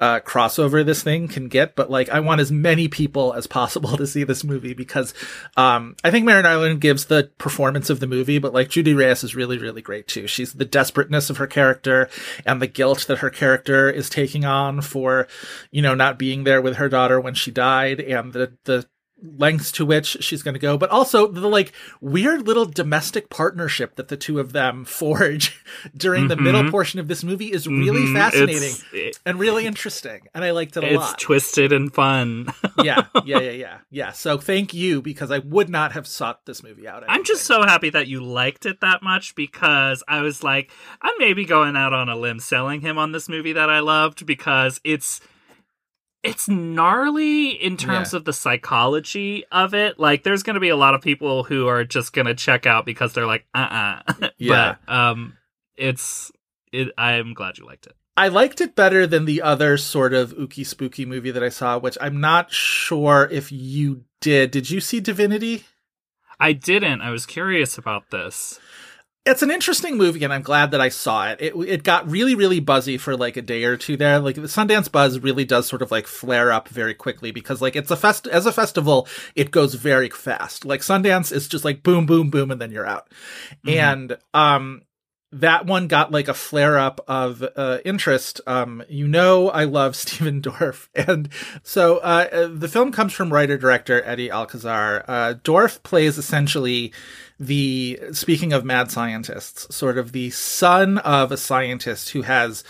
uh, 0.00 0.20
crossover 0.20 0.84
this 0.84 1.02
thing 1.02 1.28
can 1.28 1.48
get, 1.48 1.76
but 1.76 1.90
like 1.90 2.08
I 2.08 2.20
want 2.20 2.40
as 2.40 2.50
many 2.50 2.88
people 2.88 3.34
as 3.34 3.46
possible 3.46 3.96
to 3.98 4.06
see 4.06 4.24
this 4.24 4.44
movie 4.44 4.72
because 4.72 5.12
um, 5.58 5.94
I 6.02 6.10
think 6.10 6.24
Marin 6.24 6.46
Ireland 6.46 6.80
gives 6.80 7.04
the 7.04 7.30
performance 7.36 7.90
of 7.90 8.00
the 8.00 8.06
movie, 8.06 8.38
but 8.38 8.54
like 8.54 8.70
Judy 8.70 8.94
Reyes 8.94 9.24
is 9.24 9.36
really, 9.36 9.58
really 9.58 9.82
great 9.82 10.08
too. 10.08 10.26
She's 10.26 10.54
the 10.54 10.64
desperateness 10.64 11.28
of 11.28 11.36
her 11.36 11.46
character 11.46 12.08
and 12.46 12.62
the 12.62 12.66
guilt 12.66 13.06
that 13.08 13.18
her 13.18 13.30
character 13.30 13.90
is 13.90 14.08
taking 14.08 14.46
on 14.46 14.80
for, 14.80 15.28
you 15.70 15.82
know, 15.82 15.94
not 15.94 16.18
being 16.18 16.44
there 16.44 16.62
with 16.62 16.76
her 16.76 16.88
daughter 16.88 17.20
when 17.20 17.34
she 17.34 17.50
died 17.50 18.00
and 18.00 18.32
the, 18.32 18.56
the, 18.64 18.86
lengths 19.22 19.72
to 19.72 19.84
which 19.84 20.16
she's 20.20 20.42
going 20.42 20.54
to 20.54 20.60
go, 20.60 20.78
but 20.78 20.90
also 20.90 21.26
the 21.26 21.48
like 21.48 21.72
weird 22.00 22.46
little 22.46 22.64
domestic 22.64 23.28
partnership 23.30 23.96
that 23.96 24.08
the 24.08 24.16
two 24.16 24.38
of 24.38 24.52
them 24.52 24.84
forge 24.86 25.60
during 25.96 26.28
the 26.28 26.36
middle 26.36 26.70
portion 26.70 27.00
of 27.00 27.08
this 27.08 27.24
movie 27.24 27.50
is 27.52 27.66
really 27.66 28.02
Mhm. 28.02 28.14
fascinating 28.14 28.74
it- 28.92 29.18
and 29.26 29.38
really 29.38 29.66
interesting. 29.66 30.20
And 30.34 30.44
I 30.44 30.52
liked 30.52 30.76
it 30.76 30.84
a 30.84 30.86
it's 30.86 30.96
lot. 30.96 31.14
It's 31.14 31.22
twisted 31.24 31.72
and 31.72 31.92
fun. 31.92 32.46
yeah, 32.84 33.06
yeah, 33.24 33.40
yeah, 33.40 33.50
yeah, 33.50 33.78
yeah. 33.90 34.12
So 34.12 34.38
thank 34.38 34.72
you 34.72 35.02
because 35.02 35.30
I 35.32 35.38
would 35.40 35.68
not 35.68 35.92
have 35.92 36.06
sought 36.06 36.46
this 36.46 36.62
movie 36.62 36.86
out. 36.86 37.02
I 37.02 37.14
I'm 37.14 37.24
just 37.24 37.44
so 37.44 37.62
happy 37.62 37.90
that 37.90 38.06
you 38.06 38.20
liked 38.22 38.66
it 38.66 38.80
that 38.82 39.02
much 39.02 39.34
because 39.34 40.02
I 40.06 40.20
was 40.20 40.44
like, 40.44 40.70
I'm 41.02 41.14
maybe 41.18 41.44
going 41.44 41.76
out 41.76 41.92
on 41.92 42.08
a 42.08 42.14
limb 42.16 42.38
selling 42.38 42.82
him 42.82 42.98
on 42.98 43.10
this 43.12 43.28
movie 43.28 43.54
that 43.54 43.68
I 43.68 43.80
loved 43.80 44.26
because 44.26 44.80
it's 44.84 45.20
it's 46.22 46.48
gnarly 46.48 47.50
in 47.50 47.76
terms 47.76 48.12
Yeah. 48.12 48.18
of 48.18 48.24
the 48.24 48.32
psychology 48.32 49.44
of 49.52 49.74
it. 49.74 49.98
Like 49.98 50.22
there's 50.24 50.42
going 50.42 50.54
to 50.54 50.60
be 50.60 50.68
a 50.68 50.76
lot 50.76 50.94
of 50.94 51.00
people 51.00 51.44
who 51.44 51.66
are 51.68 51.84
just 51.84 52.12
going 52.12 52.26
to 52.26 52.34
check 52.34 52.66
out 52.66 52.84
because 52.84 53.12
they're 53.12 53.26
like, 53.26 53.44
uh-uh. 53.54 54.02
Yeah. 54.38 54.76
but 54.86 54.92
um 54.94 55.36
it's 55.76 56.32
it 56.72 56.88
I'm 56.98 57.34
glad 57.34 57.58
you 57.58 57.66
liked 57.66 57.86
it. 57.86 57.94
I 58.16 58.28
liked 58.28 58.60
it 58.60 58.74
better 58.74 59.06
than 59.06 59.26
the 59.26 59.42
other 59.42 59.76
sort 59.76 60.12
of 60.12 60.34
ooky 60.36 60.66
spooky 60.66 61.06
movie 61.06 61.30
that 61.30 61.42
I 61.44 61.50
saw, 61.50 61.78
which 61.78 61.96
I'm 62.00 62.20
not 62.20 62.52
sure 62.52 63.28
if 63.30 63.52
you 63.52 64.02
did. 64.20 64.50
Did 64.50 64.70
you 64.70 64.80
see 64.80 64.98
Divinity? 64.98 65.64
I 66.40 66.52
didn't. 66.52 67.00
I 67.00 67.10
was 67.10 67.26
curious 67.26 67.78
about 67.78 68.10
this. 68.10 68.58
It's 69.28 69.42
an 69.42 69.50
interesting 69.50 69.96
movie 69.96 70.24
and 70.24 70.32
I'm 70.32 70.42
glad 70.42 70.70
that 70.70 70.80
I 70.80 70.88
saw 70.88 71.28
it. 71.28 71.38
It 71.40 71.54
it 71.54 71.82
got 71.82 72.10
really 72.10 72.34
really 72.34 72.60
buzzy 72.60 72.96
for 72.96 73.16
like 73.16 73.36
a 73.36 73.42
day 73.42 73.64
or 73.64 73.76
two 73.76 73.96
there. 73.96 74.18
Like 74.18 74.36
the 74.36 74.42
Sundance 74.42 74.90
buzz 74.90 75.18
really 75.20 75.44
does 75.44 75.66
sort 75.66 75.82
of 75.82 75.90
like 75.90 76.06
flare 76.06 76.50
up 76.50 76.68
very 76.68 76.94
quickly 76.94 77.30
because 77.30 77.60
like 77.60 77.76
it's 77.76 77.90
a 77.90 77.96
fest 77.96 78.26
as 78.26 78.46
a 78.46 78.52
festival, 78.52 79.06
it 79.34 79.50
goes 79.50 79.74
very 79.74 80.08
fast. 80.08 80.64
Like 80.64 80.80
Sundance 80.80 81.30
is 81.32 81.46
just 81.46 81.64
like 81.64 81.82
boom 81.82 82.06
boom 82.06 82.30
boom 82.30 82.50
and 82.50 82.60
then 82.60 82.70
you're 82.70 82.86
out. 82.86 83.08
And 83.66 84.16
um 84.32 84.82
that 85.30 85.66
one 85.66 85.88
got 85.88 86.10
like 86.10 86.28
a 86.28 86.34
flare 86.34 86.78
up 86.78 87.00
of 87.06 87.44
uh, 87.56 87.78
interest. 87.84 88.40
Um, 88.46 88.82
you 88.88 89.06
know, 89.06 89.50
I 89.50 89.64
love 89.64 89.94
Stephen 89.96 90.40
Dorff, 90.40 90.88
and 90.94 91.28
so 91.62 91.98
uh, 91.98 92.48
the 92.48 92.68
film 92.68 92.92
comes 92.92 93.12
from 93.12 93.32
writer 93.32 93.58
director 93.58 94.02
Eddie 94.04 94.30
Alcazar. 94.30 95.04
Uh, 95.06 95.34
Dorff 95.42 95.82
plays 95.82 96.18
essentially 96.18 96.92
the 97.40 98.00
speaking 98.12 98.52
of 98.52 98.64
mad 98.64 98.90
scientists, 98.90 99.74
sort 99.74 99.98
of 99.98 100.12
the 100.12 100.30
son 100.30 100.98
of 100.98 101.30
a 101.30 101.36
scientist 101.36 102.10
who 102.10 102.22
has 102.22 102.64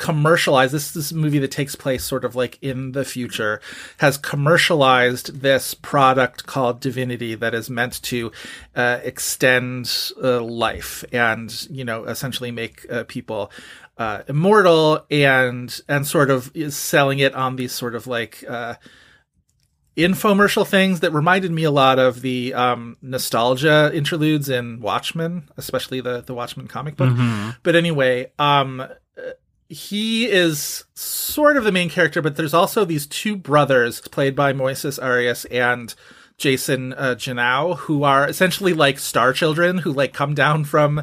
commercialized 0.00 0.72
this 0.72 0.92
this 0.92 1.06
is 1.06 1.12
a 1.12 1.14
movie 1.14 1.38
that 1.38 1.50
takes 1.50 1.74
place 1.74 2.02
sort 2.02 2.24
of 2.24 2.34
like 2.34 2.58
in 2.62 2.92
the 2.92 3.04
future 3.04 3.60
has 3.98 4.16
commercialized 4.16 5.42
this 5.42 5.74
product 5.74 6.46
called 6.46 6.80
divinity 6.80 7.34
that 7.34 7.54
is 7.54 7.68
meant 7.68 8.00
to 8.02 8.32
uh, 8.74 8.98
extend 9.02 10.10
uh, 10.24 10.40
life 10.40 11.04
and 11.12 11.68
you 11.68 11.84
know 11.84 12.04
essentially 12.04 12.50
make 12.50 12.90
uh, 12.90 13.04
people 13.08 13.52
uh, 13.98 14.22
immortal 14.26 15.04
and 15.10 15.82
and 15.86 16.06
sort 16.06 16.30
of 16.30 16.50
is 16.54 16.74
selling 16.74 17.18
it 17.18 17.34
on 17.34 17.56
these 17.56 17.72
sort 17.72 17.94
of 17.94 18.06
like 18.06 18.42
uh, 18.48 18.76
infomercial 19.98 20.66
things 20.66 21.00
that 21.00 21.12
reminded 21.12 21.50
me 21.50 21.64
a 21.64 21.70
lot 21.70 21.98
of 21.98 22.22
the 22.22 22.54
um, 22.54 22.96
nostalgia 23.02 23.90
interludes 23.92 24.48
in 24.48 24.80
Watchmen, 24.80 25.50
especially 25.58 26.00
the 26.00 26.22
the 26.22 26.32
Watchmen 26.32 26.68
comic 26.68 26.96
book. 26.96 27.10
But 27.62 27.76
anyway, 27.76 28.32
um, 28.38 28.82
he 29.70 30.28
is 30.28 30.84
sort 30.94 31.56
of 31.56 31.62
the 31.62 31.70
main 31.70 31.88
character, 31.88 32.20
but 32.20 32.34
there's 32.34 32.52
also 32.52 32.84
these 32.84 33.06
two 33.06 33.36
brothers 33.36 34.00
played 34.00 34.34
by 34.34 34.52
Moises 34.52 35.00
Arias 35.00 35.44
and 35.44 35.94
Jason 36.38 36.92
uh, 36.94 37.14
Genao, 37.14 37.76
who 37.76 38.02
are 38.02 38.28
essentially 38.28 38.72
like 38.72 38.98
star 38.98 39.32
children 39.32 39.78
who 39.78 39.92
like 39.92 40.12
come 40.12 40.34
down 40.34 40.64
from 40.64 40.98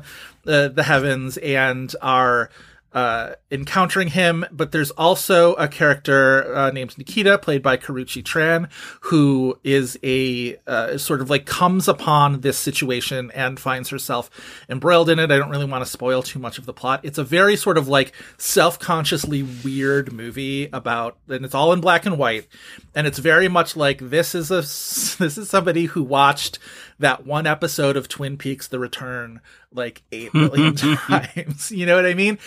uh, 0.46 0.68
the 0.68 0.84
heavens 0.84 1.38
and 1.38 1.96
are 2.02 2.50
uh, 2.98 3.36
encountering 3.52 4.08
him. 4.08 4.44
But 4.52 4.72
there's 4.72 4.90
also 4.90 5.54
a 5.54 5.68
character 5.68 6.56
uh, 6.56 6.72
named 6.72 6.98
Nikita, 6.98 7.38
played 7.38 7.62
by 7.62 7.78
Karrueche 7.78 8.24
Tran, 8.24 8.72
who 9.02 9.60
is 9.64 10.00
a 10.02 10.58
uh, 10.66 10.98
sort 10.98 11.22
of 11.22 11.30
like 11.30 11.46
comes 11.46 11.88
upon 11.88 12.42
this 12.42 12.58
situation 12.58 13.30
and 13.36 13.60
finds 13.60 13.90
herself 13.90 14.32
embroiled 14.68 15.12
in 15.12 15.20
it. 15.20 15.30
I 15.30 15.38
don't 15.38 15.52
really 15.52 15.66
want 15.66 15.86
to 15.86 15.90
spoil 15.92 16.24
too 16.24 16.40
much 16.40 16.58
of 16.58 16.66
the 16.66 16.74
plot. 16.74 17.02
It's 17.04 17.20
a 17.20 17.24
very 17.24 17.56
sort 17.56 17.78
of 17.78 17.88
like 17.88 18.14
self-consciously 18.40 19.44
weird 19.64 20.12
movie 20.12 20.68
about, 20.74 21.18
and 21.28 21.46
it's 21.46 21.54
all 21.54 21.74
in 21.74 21.82
black 21.82 22.08
and 22.08 22.18
white, 22.18 22.48
and 22.96 23.06
it's 23.06 23.20
very 23.20 23.48
much 23.48 23.76
like 23.76 24.00
this 24.00 24.34
is 24.34 24.50
a 24.50 24.62
this 24.62 25.38
is 25.38 25.52
somebody 25.52 25.86
who 25.86 26.02
watched 26.02 26.58
that 26.98 27.28
one 27.28 27.46
episode 27.46 27.96
of 27.96 28.08
Twin 28.08 28.38
Peaks: 28.38 28.68
The 28.68 28.80
Return 28.80 29.40
like 29.72 30.04
eight 30.12 30.34
million 30.34 30.76
times. 30.76 31.72
You 31.72 31.86
know 31.86 31.96
what 31.96 32.06
I 32.06 32.14
mean? 32.14 32.40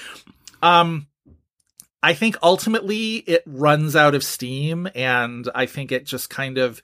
Um, 0.62 1.06
I 2.02 2.14
think 2.14 2.36
ultimately 2.42 3.16
it 3.16 3.42
runs 3.46 3.94
out 3.94 4.14
of 4.14 4.24
steam, 4.24 4.88
and 4.94 5.48
I 5.54 5.66
think 5.66 5.92
it 5.92 6.06
just 6.06 6.30
kind 6.30 6.56
of, 6.56 6.80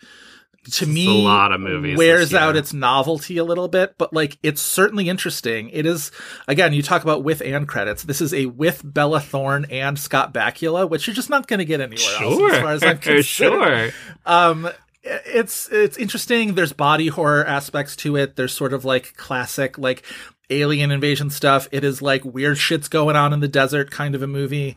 to 0.73 0.87
me, 0.87 1.07
a 1.07 1.25
lot 1.25 1.53
of 1.53 1.61
movies 1.61 1.97
wears 1.97 2.35
out 2.35 2.57
its 2.57 2.75
novelty 2.75 3.39
a 3.39 3.45
little 3.45 3.69
bit. 3.69 3.95
But 3.97 4.13
like, 4.13 4.37
it's 4.43 4.61
certainly 4.61 5.09
interesting. 5.09 5.71
It 5.71 5.87
is 5.87 6.11
again, 6.49 6.73
you 6.75 6.83
talk 6.83 7.03
about 7.03 7.25
with 7.25 7.41
and 7.41 7.67
credits. 7.67 8.03
This 8.03 8.21
is 8.21 8.35
a 8.35 8.47
with 8.47 8.83
Bella 8.85 9.21
Thorne 9.21 9.65
and 9.71 9.99
Scott 9.99 10.35
Bakula, 10.35 10.89
which 10.91 11.07
you're 11.07 11.15
just 11.15 11.31
not 11.31 11.47
going 11.47 11.61
to 11.61 11.65
get 11.65 11.81
anywhere 11.81 12.23
else, 12.23 12.53
as 12.53 12.61
far 12.61 12.73
as 12.73 12.83
I'm 12.83 12.99
concerned 12.99 13.25
sure. 13.25 13.91
um 14.27 14.69
it's 15.09 15.69
it's 15.71 15.97
interesting 15.97 16.57
there's 16.57 16.73
body 16.73 17.07
horror 17.07 17.45
aspects 17.45 17.95
to 17.95 18.17
it 18.17 18.35
there's 18.35 18.53
sort 18.53 18.73
of 18.73 18.85
like 18.85 19.17
classic 19.17 19.79
like 19.79 20.03
alien 20.51 20.91
invasion 20.91 21.31
stuff. 21.31 21.69
It 21.73 21.85
is 21.85 22.03
like 22.03 22.25
weird 22.25 22.59
shit's 22.59 22.89
going 22.89 23.17
on 23.17 23.33
in 23.33 23.41
the 23.41 23.49
desert 23.49 23.91
kind 23.91 24.15
of 24.15 24.23
a 24.23 24.27
movie. 24.27 24.77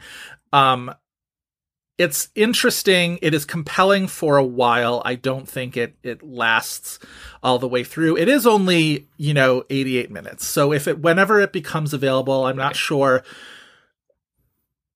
Um, 0.51 0.93
it's 1.99 2.29
interesting. 2.33 3.19
It 3.21 3.33
is 3.33 3.43
compelling 3.43 4.07
for 4.07 4.37
a 4.37 4.43
while. 4.43 5.01
I 5.03 5.15
don't 5.15 5.47
think 5.47 5.75
it 5.75 5.95
it 6.01 6.23
lasts 6.23 6.97
all 7.43 7.59
the 7.59 7.67
way 7.67 7.83
through. 7.83 8.17
It 8.17 8.29
is 8.29 8.47
only 8.47 9.07
you 9.17 9.33
know 9.33 9.65
88 9.69 10.09
minutes. 10.09 10.45
So 10.47 10.71
if 10.71 10.87
it 10.87 10.99
whenever 10.99 11.41
it 11.41 11.51
becomes 11.51 11.93
available, 11.93 12.45
I'm 12.45 12.55
not 12.55 12.77
sure 12.77 13.23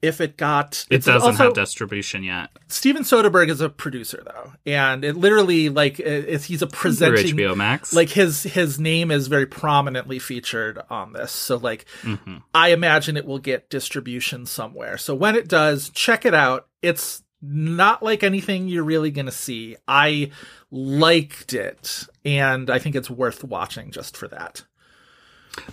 if 0.03 0.21
it 0.21 0.37
got. 0.37 0.85
It 0.91 1.03
doesn't 1.03 1.21
also- 1.29 1.45
have 1.45 1.53
distribution 1.55 2.23
yet. 2.23 2.49
Steven 2.67 3.01
Soderbergh 3.03 3.49
is 3.49 3.61
a 3.61 3.69
producer 3.69 4.21
though, 4.23 4.51
and 4.65 5.03
it 5.03 5.15
literally 5.15 5.69
like 5.69 5.99
it, 5.99 6.43
he's 6.43 6.61
a 6.61 6.67
presenting 6.67 7.35
HBO 7.35 7.55
Max. 7.55 7.93
like 7.93 8.09
his 8.09 8.43
his 8.43 8.79
name 8.79 9.09
is 9.09 9.27
very 9.27 9.45
prominently 9.47 10.19
featured 10.19 10.79
on 10.89 11.13
this 11.13 11.31
so 11.31 11.57
like 11.57 11.85
Mhm. 12.03 12.41
i 12.53 12.69
imagine 12.69 13.15
it 13.17 13.25
will 13.25 13.39
get 13.39 13.69
distribution 13.69 14.45
somewhere 14.45 14.97
so 14.97 15.15
when 15.15 15.35
it 15.35 15.47
does 15.47 15.89
check 15.89 16.25
it 16.25 16.33
out 16.33 16.67
it's 16.81 17.23
not 17.41 18.01
like 18.03 18.23
anything 18.23 18.67
you're 18.67 18.83
really 18.83 19.11
going 19.11 19.25
to 19.25 19.31
see 19.31 19.75
i 19.87 20.29
liked 20.71 21.53
it 21.53 22.07
and 22.25 22.69
i 22.69 22.79
think 22.79 22.95
it's 22.95 23.09
worth 23.09 23.43
watching 23.43 23.91
just 23.91 24.17
for 24.17 24.27
that 24.27 24.63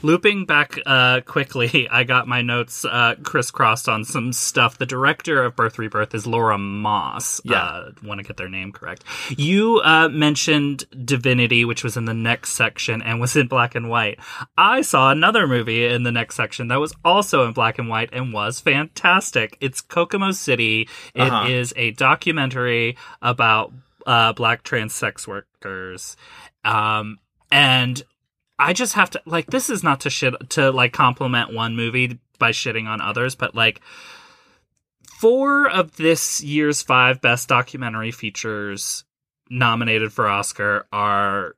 Looping 0.03 0.45
back 0.47 0.79
uh, 0.87 1.21
quickly, 1.23 1.89
I 1.91 2.05
got 2.05 2.29
my 2.29 2.43
notes 2.43 2.85
uh, 2.85 3.15
crisscrossed 3.23 3.89
on 3.89 4.05
some 4.05 4.33
stuff. 4.33 4.79
The 4.79 4.87
director 4.87 5.43
of 5.43 5.57
Birth 5.57 5.79
Rebirth 5.79 6.15
is 6.15 6.27
Laura 6.27 6.59
Moss. 6.59 7.41
Yeah. 7.45 7.63
Uh, 7.63 7.91
Want 8.03 8.19
to 8.19 8.25
get 8.25 8.37
their 8.37 8.49
name 8.49 8.73
correct. 8.73 9.05
You 9.37 9.81
uh, 9.85 10.09
mentioned 10.09 10.85
Divinity, 11.05 11.65
which 11.65 11.83
was 11.85 11.97
in 11.97 12.05
the 12.05 12.15
next 12.15 12.53
section 12.53 13.03
and 13.03 13.21
was 13.21 13.37
in 13.37 13.47
black 13.47 13.75
and 13.75 13.89
white. 13.89 14.19
I 14.57 14.83
saw 14.83 15.11
another 15.11 15.47
movie 15.47 15.87
in 15.87 16.03
the 16.03 16.13
next 16.13 16.35
section 16.37 16.69
that 16.69 16.81
was 16.81 16.95
also 17.05 17.47
in 17.47 17.53
black 17.53 17.79
and 17.79 17.89
white 17.89 18.11
and 18.13 18.33
was 18.33 18.61
fantastic. 18.61 19.57
It's 19.61 19.81
Kokomo 19.81 20.33
City. 20.33 20.89
It 21.15 21.51
is 21.51 21.73
Uh-huh. 21.73 21.81
a 21.83 21.91
documentary 21.93 22.97
about 23.23 23.73
uh, 24.07 24.33
black 24.33 24.63
trans 24.63 24.93
sex 24.95 25.27
workers. 25.29 26.17
Um, 26.65 27.19
and 27.53 28.03
I 28.61 28.73
just 28.73 28.95
have 28.95 29.11
to 29.11 29.23
like 29.27 29.47
this 29.47 29.71
is 29.71 29.83
not 29.83 30.01
to 30.01 30.11
shit 30.11 30.35
to 30.51 30.71
like 30.71 30.93
compliment 30.93 31.53
one 31.53 31.75
movie 31.75 32.21
by 32.39 32.51
shitting 32.51 32.87
on 32.87 33.01
others, 33.01 33.35
but 33.35 33.55
like 33.55 33.81
four 35.19 35.69
of 35.69 35.97
this 35.97 36.43
year's 36.43 36.83
five 36.83 37.21
best 37.21 37.49
documentary 37.49 38.11
features 38.11 39.05
nominated 39.51 40.13
for 40.13 40.29
Oscar 40.29 40.87
are 40.93 41.57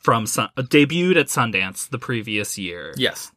from 0.00 0.26
Sun- 0.26 0.50
debuted 0.56 1.16
at 1.16 1.26
Sundance 1.26 1.88
the 1.90 1.98
previous 1.98 2.56
year. 2.56 2.94
yes 2.96 3.30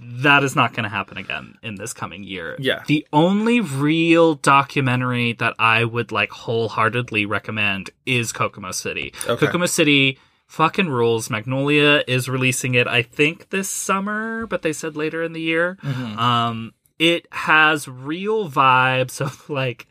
That 0.00 0.42
is 0.42 0.56
not 0.56 0.72
going 0.72 0.82
to 0.82 0.88
happen 0.88 1.16
again 1.16 1.54
in 1.62 1.76
this 1.76 1.92
coming 1.92 2.24
year. 2.24 2.56
Yeah. 2.58 2.82
The 2.86 3.06
only 3.12 3.60
real 3.60 4.34
documentary 4.34 5.34
that 5.34 5.54
I 5.58 5.84
would 5.84 6.10
like 6.10 6.30
wholeheartedly 6.30 7.26
recommend 7.26 7.90
is 8.04 8.32
Kokomo 8.32 8.72
City. 8.72 9.14
Okay. 9.28 9.46
Kokomo 9.46 9.66
City 9.66 10.18
fucking 10.52 10.90
rules. 10.90 11.30
Magnolia 11.30 12.04
is 12.06 12.28
releasing 12.28 12.74
it, 12.74 12.86
I 12.86 13.00
think, 13.00 13.48
this 13.48 13.70
summer, 13.70 14.46
but 14.46 14.60
they 14.60 14.74
said 14.74 14.96
later 14.96 15.22
in 15.22 15.32
the 15.32 15.40
year. 15.40 15.78
Mm-hmm. 15.82 16.18
Um, 16.18 16.74
it 16.98 17.26
has 17.32 17.88
real 17.88 18.50
vibes 18.50 19.20
of 19.20 19.48
like, 19.48 19.86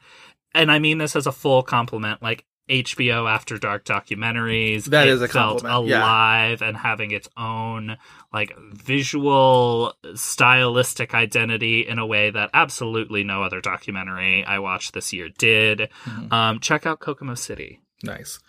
and 0.53 0.71
I 0.71 0.77
mean 0.77 0.99
this 0.99 1.15
as 1.15 1.25
a 1.25 1.31
full 1.31 1.63
compliment, 1.63 2.21
like 2.21 2.45
HBO 2.69 3.29
After 3.29 3.57
Dark 3.57 3.85
documentaries. 3.85 4.85
That 4.85 5.07
It 5.07 5.13
is 5.13 5.23
a 5.23 5.27
felt 5.27 5.61
compliment, 5.61 5.89
yeah. 5.89 5.99
alive 5.99 6.61
and 6.61 6.77
having 6.77 7.09
its 7.09 7.27
own 7.35 7.97
like 8.31 8.55
visual 8.71 9.95
stylistic 10.13 11.15
identity 11.15 11.87
in 11.87 11.97
a 11.97 12.05
way 12.05 12.29
that 12.29 12.51
absolutely 12.53 13.23
no 13.23 13.41
other 13.41 13.61
documentary 13.61 14.45
I 14.45 14.59
watched 14.59 14.93
this 14.93 15.11
year 15.11 15.27
did. 15.27 15.89
Mm-hmm. 16.05 16.31
Um, 16.31 16.59
check 16.59 16.85
out 16.85 16.99
Kokomo 16.99 17.33
City. 17.33 17.80
Nice. 18.03 18.39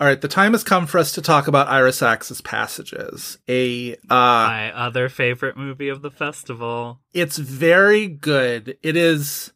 All 0.00 0.06
right, 0.06 0.20
the 0.20 0.28
time 0.28 0.52
has 0.52 0.64
come 0.64 0.86
for 0.86 0.98
us 0.98 1.12
to 1.12 1.22
talk 1.22 1.48
about 1.48 1.68
Ira 1.68 1.92
Sachs's 1.92 2.40
Passages. 2.40 3.38
A 3.48 3.94
uh 3.94 3.96
My 4.08 4.72
other 4.72 5.08
favorite 5.08 5.56
movie 5.56 5.88
of 5.88 6.02
the 6.02 6.10
festival. 6.10 7.00
it's 7.12 7.36
very 7.38 8.06
good. 8.08 8.76
It 8.82 8.96
is 8.96 9.52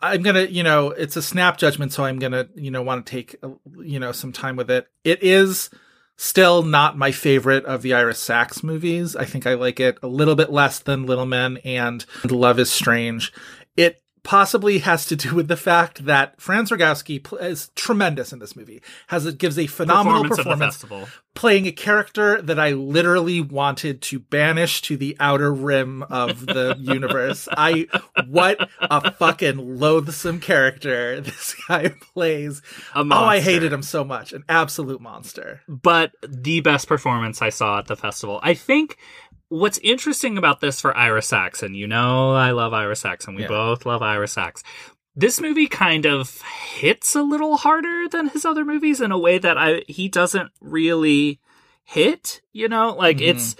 I'm 0.00 0.22
going 0.22 0.34
to, 0.34 0.50
you 0.50 0.62
know, 0.64 0.90
it's 0.90 1.16
a 1.16 1.22
snap 1.22 1.58
judgment 1.58 1.92
so 1.92 2.04
I'm 2.04 2.18
going 2.18 2.32
to, 2.32 2.48
you 2.56 2.70
know, 2.70 2.82
want 2.82 3.06
to 3.06 3.10
take 3.10 3.36
you 3.78 3.98
know 4.00 4.12
some 4.12 4.32
time 4.32 4.56
with 4.56 4.70
it. 4.70 4.88
It 5.04 5.22
is 5.22 5.70
still 6.16 6.62
not 6.62 6.98
my 6.98 7.10
favorite 7.10 7.64
of 7.64 7.82
the 7.82 7.94
Ira 7.94 8.14
Sachs 8.14 8.62
movies. 8.62 9.16
I 9.16 9.24
think 9.24 9.46
I 9.46 9.54
like 9.54 9.80
it 9.80 9.98
a 10.02 10.08
little 10.08 10.34
bit 10.36 10.50
less 10.50 10.78
than 10.78 11.06
Little 11.06 11.26
Men 11.26 11.58
and 11.64 12.04
Love 12.28 12.58
is 12.58 12.70
Strange. 12.70 13.32
It 13.76 14.01
possibly 14.22 14.78
has 14.78 15.06
to 15.06 15.16
do 15.16 15.34
with 15.34 15.48
the 15.48 15.56
fact 15.56 16.04
that 16.06 16.40
Franz 16.40 16.70
Rogowski 16.70 17.22
pl- 17.22 17.38
is 17.38 17.70
tremendous 17.74 18.32
in 18.32 18.38
this 18.38 18.54
movie. 18.54 18.80
Has 19.08 19.26
it 19.26 19.38
gives 19.38 19.58
a 19.58 19.66
phenomenal 19.66 20.24
Performance 20.24 20.78
performance 20.78 21.10
playing 21.34 21.66
a 21.66 21.72
character 21.72 22.40
that 22.42 22.58
I 22.60 22.70
literally 22.72 23.40
wanted 23.40 24.02
to 24.02 24.18
banish 24.18 24.82
to 24.82 24.96
the 24.96 25.16
outer 25.18 25.52
rim 25.52 26.02
of 26.04 26.44
the 26.46 26.76
universe. 26.80 27.48
I 27.50 27.88
what 28.28 28.68
a 28.80 29.10
fucking 29.12 29.78
loathsome 29.78 30.40
character 30.40 31.20
this 31.22 31.56
guy 31.66 31.94
plays. 32.14 32.62
Oh, 32.94 33.08
I 33.10 33.40
hated 33.40 33.72
him 33.72 33.82
so 33.82 34.04
much. 34.04 34.32
An 34.32 34.44
absolute 34.48 35.00
monster. 35.00 35.62
but 35.68 36.12
the 36.26 36.60
best 36.60 36.86
performance 36.86 37.40
I 37.42 37.48
saw 37.48 37.78
at 37.78 37.86
the 37.86 37.96
festival. 37.96 38.38
I 38.42 38.54
think 38.54 38.98
what's 39.52 39.78
interesting 39.78 40.38
about 40.38 40.60
this 40.60 40.80
for 40.80 40.96
Ira 40.96 41.20
Saxon, 41.22 41.74
you 41.74 41.86
know 41.86 42.32
I 42.32 42.52
love 42.52 42.72
Ira 42.72 42.96
Saxon. 42.96 43.34
we 43.34 43.42
Yeah. 43.42 43.48
both 43.48 43.84
love 43.84 44.00
Ira 44.02 44.26
Sachs. 44.28 44.62
This 45.14 45.40
movie 45.40 45.66
kind 45.66 46.06
of 46.06 46.40
hits 46.76 47.14
a 47.14 47.22
little 47.22 47.58
harder 47.58 48.08
than 48.08 48.28
his 48.28 48.46
other 48.46 48.64
movies 48.64 49.00
in 49.00 49.12
a 49.12 49.18
way 49.18 49.36
that 49.38 49.58
I 49.58 49.82
he 49.86 50.08
doesn't 50.08 50.50
really 50.62 51.38
hit. 51.84 52.40
You 52.52 52.68
know, 52.68 52.94
like 52.96 53.18
Mhm. 53.18 53.28
it's. 53.28 53.56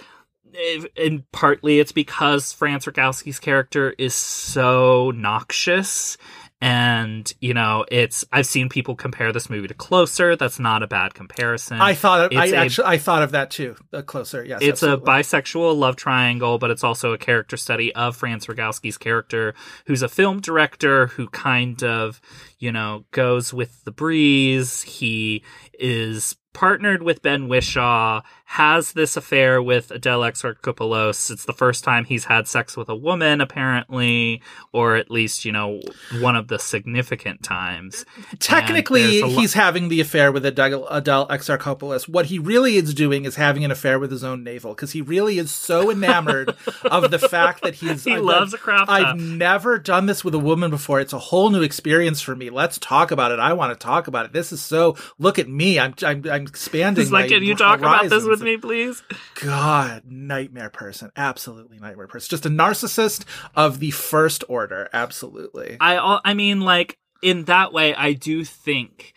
And 0.97 1.23
partly 1.31 1.79
it's 1.79 1.91
because 1.91 2.53
Franz 2.53 2.85
Rogowski's 2.85 3.39
character 3.39 3.95
is 3.97 4.13
so 4.13 5.11
noxious 5.15 6.15
and 6.63 7.33
you 7.41 7.53
know 7.53 7.85
it's 7.91 8.23
i've 8.31 8.45
seen 8.45 8.69
people 8.69 8.95
compare 8.95 9.33
this 9.33 9.49
movie 9.49 9.67
to 9.67 9.73
closer 9.73 10.35
that's 10.35 10.59
not 10.59 10.81
a 10.81 10.87
bad 10.87 11.13
comparison 11.13 11.81
I 11.81 11.93
thought 11.93 12.31
of, 12.31 12.37
I 12.37 12.45
a- 12.47 12.55
actually 12.55 12.87
I 12.87 12.97
thought 12.97 13.23
of 13.23 13.31
that 13.31 13.51
too. 13.51 13.75
The 13.91 14.03
closer, 14.03 14.43
yes. 14.43 14.59
it's 14.61 14.83
absolutely. 14.83 15.03
a 15.03 15.15
bisexual 15.15 15.77
love 15.77 15.95
triangle, 15.95 16.57
but 16.57 16.71
it's 16.71 16.83
also 16.83 17.13
a 17.13 17.17
character 17.17 17.57
study 17.57 17.93
of 17.93 18.15
Franz 18.15 18.47
Rogowski's 18.47 18.97
character, 18.97 19.53
who's 19.85 20.01
a 20.01 20.07
film 20.07 20.39
director 20.39 21.07
who 21.07 21.27
kind 21.27 21.83
of, 21.83 22.21
you 22.59 22.71
know, 22.71 23.05
goes 23.11 23.53
with 23.53 23.83
the 23.83 23.91
breeze. 23.91 24.81
He 24.83 25.43
is 25.73 26.35
partnered 26.53 27.03
with 27.03 27.21
Ben 27.21 27.47
Whishaw, 27.47 28.21
has 28.53 28.91
this 28.91 29.17
affair 29.17 29.59
with 29.63 29.89
Adele 29.89 30.19
Exarchopoulos. 30.21 31.31
It's 31.31 31.45
the 31.45 31.53
first 31.53 31.83
time 31.83 32.05
he's 32.05 32.25
had 32.25 32.47
sex 32.47 32.77
with 32.77 32.87
a 32.87 32.95
woman, 32.95 33.41
apparently, 33.41 34.43
or 34.71 34.95
at 34.95 35.09
least, 35.09 35.43
you 35.43 35.51
know, 35.51 35.81
one 36.19 36.35
of 36.35 36.49
the 36.49 36.59
significant 36.59 37.41
times. 37.41 38.05
Technically, 38.37 39.01
And 39.01 39.11
there's 39.11 39.21
a 39.23 39.27
lo- 39.35 39.41
he's 39.41 39.53
having 39.55 39.89
the 39.89 39.99
affair 40.01 40.31
with 40.31 40.45
Adele, 40.45 40.85
Adele 40.91 41.27
Exarchopoulos. 41.29 42.07
What 42.07 42.27
he 42.27 42.37
really 42.37 42.75
is 42.75 42.93
doing 42.93 43.25
is 43.25 43.37
having 43.37 43.65
an 43.65 43.71
affair 43.71 43.97
with 43.97 44.11
his 44.11 44.23
own 44.23 44.43
navel 44.43 44.75
because 44.75 44.91
he 44.91 45.01
really 45.01 45.39
is 45.39 45.49
so 45.49 45.89
enamored 45.89 46.55
of 46.83 47.09
the 47.09 47.17
fact 47.17 47.63
that 47.63 47.73
he's. 47.73 48.03
He 48.03 48.13
I've- 48.13 48.21
loves 48.21 48.53
a 48.53 48.59
craft 48.59 48.91
I've 48.91 49.17
never 49.17 49.79
done 49.79 50.05
this 50.05 50.23
with 50.23 50.35
a 50.35 50.39
woman 50.39 50.69
before. 50.69 50.99
It's 50.99 51.13
a 51.13 51.17
whole 51.19 51.49
new 51.49 51.63
experience 51.63 52.21
for 52.21 52.35
me. 52.35 52.51
Let's 52.51 52.77
talk 52.77 53.09
about 53.09 53.31
it. 53.31 53.39
I 53.39 53.53
want 53.53 53.73
to 53.73 53.83
talk 53.83 54.07
about 54.07 54.25
it. 54.27 54.31
This 54.33 54.51
is 54.51 54.61
so. 54.61 54.95
Look 55.17 55.39
at 55.39 55.49
me. 55.49 55.79
I'm. 55.79 55.95
I'm. 56.05 56.23
I'm 56.29 56.43
expanding. 56.43 57.01
It's 57.01 57.11
like, 57.11 57.25
my 57.25 57.29
can 57.29 57.41
you 57.43 57.55
talk 57.55 57.79
about 57.79 58.03
this 58.03 58.11
horizons." 58.11 58.29
with 58.29 58.42
me, 58.43 58.57
please? 58.57 59.01
God, 59.41 60.03
nightmare 60.05 60.69
person. 60.69 61.11
Absolutely 61.15 61.79
nightmare 61.79 62.07
person. 62.07 62.27
Just 62.29 62.45
a 62.45 62.49
narcissist 62.49 63.25
of 63.55 63.79
the 63.79 63.91
first 63.91 64.43
order. 64.47 64.89
Absolutely. 64.93 65.77
I 65.79 66.19
I 66.23 66.33
mean 66.33 66.61
like 66.61 66.97
in 67.21 67.45
that 67.45 67.73
way 67.73 67.95
I 67.95 68.13
do 68.13 68.43
think 68.43 69.13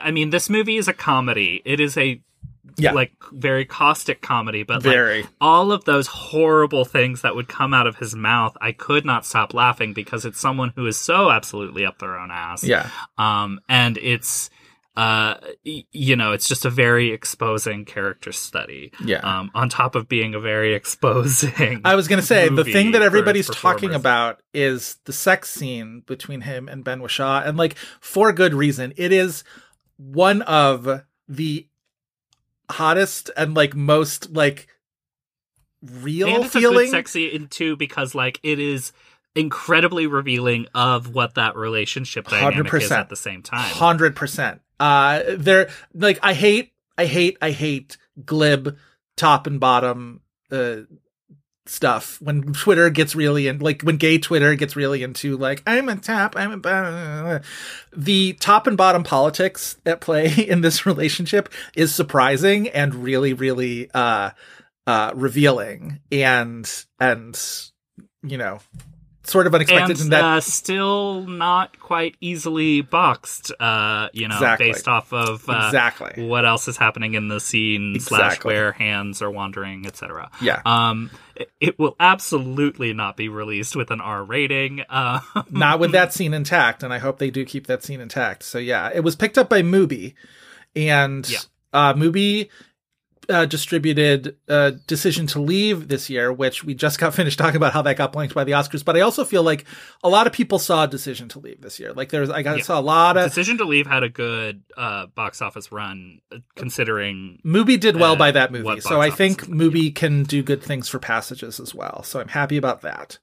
I 0.00 0.10
mean 0.10 0.30
this 0.30 0.48
movie 0.50 0.76
is 0.76 0.88
a 0.88 0.92
comedy. 0.92 1.62
It 1.64 1.80
is 1.80 1.96
a 1.96 2.20
Yeah. 2.76 2.92
like 2.92 3.12
very 3.32 3.64
caustic 3.64 4.20
comedy, 4.20 4.62
but 4.64 4.82
Very. 4.82 5.22
like 5.22 5.30
all 5.40 5.70
of 5.70 5.84
those 5.84 6.06
horrible 6.08 6.84
things 6.84 7.22
that 7.22 7.36
would 7.36 7.46
come 7.48 7.72
out 7.72 7.86
of 7.86 7.96
his 7.96 8.16
mouth, 8.16 8.56
I 8.60 8.72
could 8.72 9.04
not 9.04 9.24
stop 9.24 9.54
laughing 9.54 9.92
because 9.92 10.24
it's 10.24 10.40
someone 10.40 10.72
who 10.74 10.86
is 10.86 10.96
so 10.96 11.30
absolutely 11.30 11.84
up 11.86 11.98
their 11.98 12.18
own 12.18 12.30
ass. 12.32 12.64
Yeah. 12.64 12.88
Um 13.18 13.60
and 13.68 13.96
it's 13.98 14.50
uh 14.96 15.34
you 15.64 16.14
know, 16.14 16.32
it's 16.32 16.48
just 16.48 16.64
a 16.64 16.70
very 16.70 17.10
exposing 17.12 17.84
character 17.84 18.32
study. 18.32 18.92
Yeah. 19.04 19.18
Um 19.18 19.50
on 19.54 19.68
top 19.68 19.94
of 19.94 20.08
being 20.08 20.34
a 20.34 20.40
very 20.40 20.74
exposing 20.80 21.80
I 21.84 21.94
was 21.94 22.08
going 22.08 22.20
to 22.20 22.26
say 22.26 22.48
the 22.48 22.64
thing 22.64 22.92
that 22.92 23.02
everybody's 23.02 23.48
talking 23.48 23.94
about 23.94 24.40
is 24.52 24.98
the 25.04 25.12
sex 25.12 25.50
scene 25.50 26.02
between 26.06 26.42
him 26.42 26.68
and 26.68 26.84
Ben 26.84 27.00
Whishaw, 27.00 27.46
and 27.46 27.56
like 27.56 27.76
for 28.00 28.32
good 28.32 28.54
reason. 28.54 28.92
It 28.96 29.12
is 29.12 29.44
one 29.96 30.42
of 30.42 31.02
the 31.28 31.68
hottest 32.70 33.30
and 33.36 33.54
like 33.54 33.74
most 33.74 34.30
like 34.30 34.68
real 35.82 36.28
and 36.28 36.44
it's 36.44 36.54
feeling. 36.54 36.90
sexy 36.90 37.26
in 37.26 37.48
too 37.48 37.76
because 37.76 38.14
like 38.14 38.40
it 38.42 38.58
is 38.58 38.92
incredibly 39.34 40.06
revealing 40.06 40.66
of 40.74 41.14
what 41.14 41.34
that 41.34 41.56
relationship 41.56 42.28
dynamic 42.28 42.72
is 42.72 42.90
100%. 42.90 42.90
at 42.92 43.08
the 43.08 43.16
same 43.16 43.42
time. 43.42 43.60
Hundred 43.60 44.16
percent. 44.16 44.60
Uh, 44.80 45.22
they're 45.36 45.68
like 45.94 46.18
I 46.22 46.34
hate, 46.34 46.72
I 46.98 47.06
hate, 47.06 47.38
I 47.40 47.50
hate 47.50 47.96
glib 48.24 48.76
top 49.16 49.46
and 49.46 49.60
bottom 49.60 50.20
uh 50.50 50.76
stuff 51.66 52.20
when 52.20 52.52
Twitter 52.52 52.90
gets 52.90 53.14
really 53.14 53.48
in, 53.48 53.58
like 53.58 53.82
when 53.82 53.96
gay 53.96 54.18
Twitter 54.18 54.54
gets 54.54 54.76
really 54.76 55.02
into 55.02 55.36
like 55.36 55.62
I'm 55.66 55.88
a 55.88 55.96
top, 55.96 56.36
I'm 56.36 56.62
a. 56.64 57.40
The 57.96 58.34
top 58.34 58.66
and 58.66 58.76
bottom 58.76 59.02
politics 59.02 59.76
at 59.86 60.00
play 60.00 60.32
in 60.48 60.60
this 60.60 60.86
relationship 60.86 61.48
is 61.74 61.94
surprising 61.94 62.68
and 62.68 62.94
really, 62.94 63.32
really 63.32 63.90
uh 63.92 64.30
uh 64.86 65.12
revealing 65.14 66.00
and 66.12 66.70
and 67.00 67.40
you 68.22 68.36
know 68.36 68.60
sort 69.26 69.46
of 69.46 69.54
unexpected 69.54 69.96
and 69.96 70.00
in 70.00 70.10
that 70.10 70.24
uh, 70.24 70.40
still 70.40 71.22
not 71.26 71.78
quite 71.80 72.16
easily 72.20 72.80
boxed, 72.82 73.52
uh, 73.58 74.08
you 74.12 74.28
know, 74.28 74.34
Exactly. 74.36 74.68
based 74.72 74.86
off 74.88 75.12
of 75.12 75.48
uh, 75.48 75.64
exactly 75.66 76.26
what 76.26 76.44
else 76.44 76.68
is 76.68 76.76
happening 76.76 77.14
in 77.14 77.28
the 77.28 77.40
scene 77.40 77.98
slash 78.00 78.42
where 78.44 78.72
hands 78.72 79.22
are 79.22 79.30
wandering, 79.30 79.86
etc. 79.86 80.30
yeah 80.42 80.60
Um, 80.66 81.10
it, 81.36 81.50
it 81.60 81.78
will 81.78 81.96
absolutely 81.98 82.92
not 82.92 83.16
be 83.16 83.28
released 83.28 83.74
with 83.76 83.90
an 83.90 84.00
R 84.00 84.22
rating. 84.22 84.82
Uh, 84.88 85.20
not 85.50 85.80
with 85.80 85.92
that 85.92 86.12
scene 86.12 86.34
intact, 86.34 86.82
and 86.82 86.92
I 86.92 86.98
hope 86.98 87.18
they 87.18 87.30
do 87.30 87.44
keep 87.44 87.66
that 87.66 87.82
scene 87.82 88.00
intact. 88.00 88.42
So 88.42 88.58
yeah, 88.58 88.90
it 88.94 89.00
was 89.00 89.16
picked 89.16 89.38
up 89.38 89.48
by 89.48 89.62
Mubi, 89.62 90.14
and 90.76 91.28
Yeah. 91.28 91.38
uh, 91.72 91.94
Mubi 91.94 92.48
uh, 93.28 93.46
distributed 93.46 94.36
uh, 94.48 94.72
Decision 94.86 95.26
to 95.28 95.40
Leave 95.40 95.88
this 95.88 96.08
year, 96.10 96.32
which 96.32 96.62
we 96.64 96.74
just 96.74 96.98
got 96.98 97.14
finished 97.20 97.38
talking 97.38 97.56
about 97.56 97.72
how 97.72 97.82
that 97.82 97.96
got 97.96 98.12
blanked 98.12 98.34
by 98.34 98.44
the 98.44 98.52
Oscars. 98.52 98.84
But 98.84 98.96
I 98.96 99.00
also 99.00 99.24
feel 99.24 99.42
like 99.42 99.64
a 100.02 100.08
lot 100.08 100.26
of 100.26 100.32
people 100.32 100.58
saw 100.58 100.86
Decision 100.86 101.28
to 101.30 101.38
Leave 101.38 101.60
this 101.60 101.78
year. 101.80 101.92
Like 101.92 102.10
there's, 102.10 102.30
I 102.30 102.42
got, 102.42 102.58
Yeah. 102.58 102.64
saw 102.64 102.78
a 102.78 102.82
lot 102.82 103.16
of 103.16 103.28
Decision 103.28 103.58
to 103.58 103.64
Leave 103.64 103.86
had 103.86 104.02
a 104.02 104.08
good 104.08 104.62
uh, 104.76 105.06
box 105.06 105.40
office 105.42 105.70
run, 105.72 106.20
uh, 106.32 106.38
considering 106.56 107.40
Mubi 107.44 107.78
did 107.78 107.96
well 107.96 108.16
by 108.16 108.30
that 108.30 108.52
movie, 108.52 108.80
so 108.80 109.00
I 109.00 109.10
think 109.10 109.46
Mubi 109.46 109.94
can 109.94 110.22
do 110.24 110.42
good 110.42 110.62
things 110.62 110.88
for 110.88 110.98
passages 110.98 111.60
as 111.60 111.74
well. 111.74 112.02
So 112.02 112.20
I'm 112.20 112.28
happy 112.28 112.56
about 112.56 112.82
that. 112.82 113.18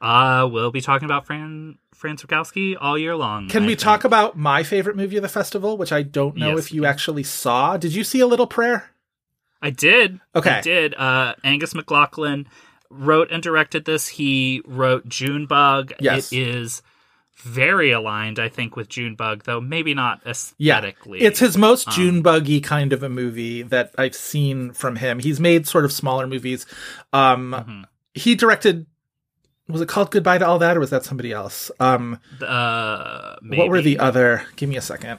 uh, 0.00 0.48
we'll 0.50 0.70
be 0.70 0.80
talking 0.80 1.06
about 1.06 1.24
Fran 1.26 1.78
Franz 1.94 2.22
Rogowski 2.22 2.76
all 2.78 2.98
year 2.98 3.16
long. 3.16 3.48
Can 3.48 3.62
I 3.62 3.66
we 3.66 3.72
think. 3.72 3.80
talk 3.80 4.04
about 4.04 4.36
my 4.36 4.62
favorite 4.64 4.96
movie 4.96 5.16
of 5.16 5.22
the 5.22 5.28
festival, 5.28 5.76
which 5.78 5.92
I 5.92 6.02
don't 6.02 6.36
know 6.36 6.56
Yes, 6.56 6.66
if 6.66 6.72
you 6.74 6.84
actually 6.84 7.22
saw? 7.22 7.76
Did 7.76 7.94
you 7.94 8.04
see 8.04 8.20
A 8.20 8.26
Little 8.26 8.46
Prayer? 8.48 8.90
I 9.64 9.70
did. 9.70 10.20
Okay. 10.36 10.50
I 10.50 10.60
did. 10.60 10.94
Uh, 10.94 11.34
Angus 11.42 11.74
MacLachlan 11.74 12.46
wrote 12.90 13.30
and 13.32 13.42
directed 13.42 13.86
this. 13.86 14.06
He 14.08 14.62
wrote 14.66 15.08
Junebug. 15.08 15.94
Yes. 15.98 16.32
It 16.32 16.38
is 16.38 16.82
very 17.42 17.90
aligned, 17.90 18.38
I 18.38 18.48
think, 18.48 18.76
with 18.76 18.88
Junebug, 18.88 19.44
though 19.44 19.60
maybe 19.60 19.92
not 19.94 20.20
Yeah, 20.58 20.76
aesthetically. 20.76 21.20
it's 21.20 21.40
his 21.40 21.56
most 21.58 21.88
Um, 21.88 21.94
June 21.94 22.22
buggy 22.22 22.60
kind 22.60 22.92
of 22.92 23.02
a 23.02 23.08
movie 23.08 23.62
that 23.62 23.92
I've 23.98 24.14
seen 24.14 24.72
from 24.72 24.96
him. 24.96 25.18
He's 25.18 25.40
made 25.40 25.66
sort 25.66 25.84
of 25.84 25.92
smaller 25.92 26.26
movies. 26.26 26.64
Um, 27.12 27.52
Mhm. 27.58 27.84
he 28.14 28.34
directed. 28.34 28.86
Was 29.66 29.80
it 29.80 29.88
called 29.88 30.10
Goodbye 30.10 30.38
to 30.38 30.46
All 30.46 30.58
That, 30.58 30.76
or 30.76 30.80
was 30.80 30.90
that 30.90 31.04
somebody 31.04 31.32
else? 31.32 31.70
Um, 31.80 32.18
Uh, 32.46 33.36
what 33.42 33.68
were 33.70 33.80
the 33.80 33.98
other? 33.98 34.44
Give 34.56 34.68
me 34.68 34.76
a 34.76 34.82
second. 34.82 35.18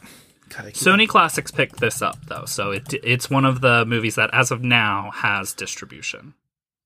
God, 0.50 0.66
Sony 0.74 1.08
Classics 1.08 1.52
picked 1.52 1.80
this 1.80 2.02
up 2.02 2.18
though, 2.28 2.46
so 2.46 2.72
it 2.72 2.94
it's 3.04 3.30
one 3.30 3.46
of 3.46 3.62
the 3.62 3.86
movies 3.86 4.16
that, 4.16 4.30
as 4.34 4.52
of 4.52 4.64
now, 4.64 5.12
has 5.12 5.54
distribution. 5.54 6.34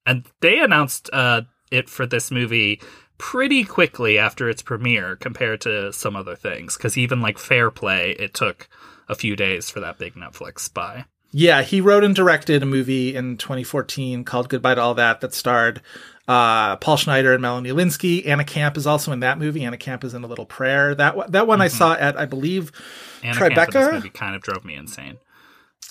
And 0.06 0.26
they 0.42 0.60
announced 0.60 1.10
uh, 1.14 1.42
it 1.72 1.90
for 1.90 2.06
this 2.06 2.32
movie 2.32 2.82
pretty 3.18 3.64
quickly 3.66 4.18
after 4.18 4.50
its 4.50 4.62
premiere, 4.62 5.16
compared 5.16 5.62
to 5.62 5.94
some 5.94 6.16
other 6.16 6.36
things. 6.36 6.78
Because 6.78 6.98
even 6.98 7.22
like 7.22 7.38
Fair 7.38 7.70
Play, 7.70 8.12
it 8.12 8.34
took 8.34 8.70
a 9.08 9.16
few 9.16 9.36
days 9.36 9.70
for 9.70 9.80
that 9.82 9.98
big 9.98 10.16
Netflix 10.16 10.60
spy. 10.60 11.06
Yeah, 11.32 11.62
he 11.62 11.80
wrote 11.82 12.04
and 12.04 12.16
directed 12.16 12.64
a 12.64 12.66
movie 12.66 13.16
in 13.16 13.38
2014 13.38 14.24
called 14.24 14.50
Goodbye 14.50 14.76
to 14.76 14.82
All 14.82 14.96
That 14.96 15.22
that 15.22 15.34
starred 15.34 15.82
uh, 16.28 16.76
Paul 16.78 16.98
Schneider 16.98 17.34
and 17.34 17.42
Melanie 17.42 17.70
Lynskey. 17.72 18.26
Anna 18.28 18.44
Camp 18.44 18.78
is 18.78 18.88
also 18.88 19.12
in 19.12 19.20
that 19.20 19.38
movie. 19.38 19.64
Anna 19.64 19.78
Camp 19.78 20.04
is 20.04 20.14
in 20.14 20.24
A 20.24 20.28
Little 20.28 20.46
Prayer. 20.46 20.96
That 20.96 21.16
one- 21.16 21.32
that 21.32 21.46
one 21.48 21.62
I 21.62 21.68
saw 21.68 21.94
at 21.94 22.18
I 22.18 22.26
believe 22.26 22.72
Anna 23.24 23.38
Camp 23.38 23.54
Tribeca? 23.54 23.72
this 23.74 23.94
movie 23.94 24.10
kind 24.10 24.36
of 24.36 24.42
drove 24.42 24.66
me 24.66 24.76
insane. 24.76 25.18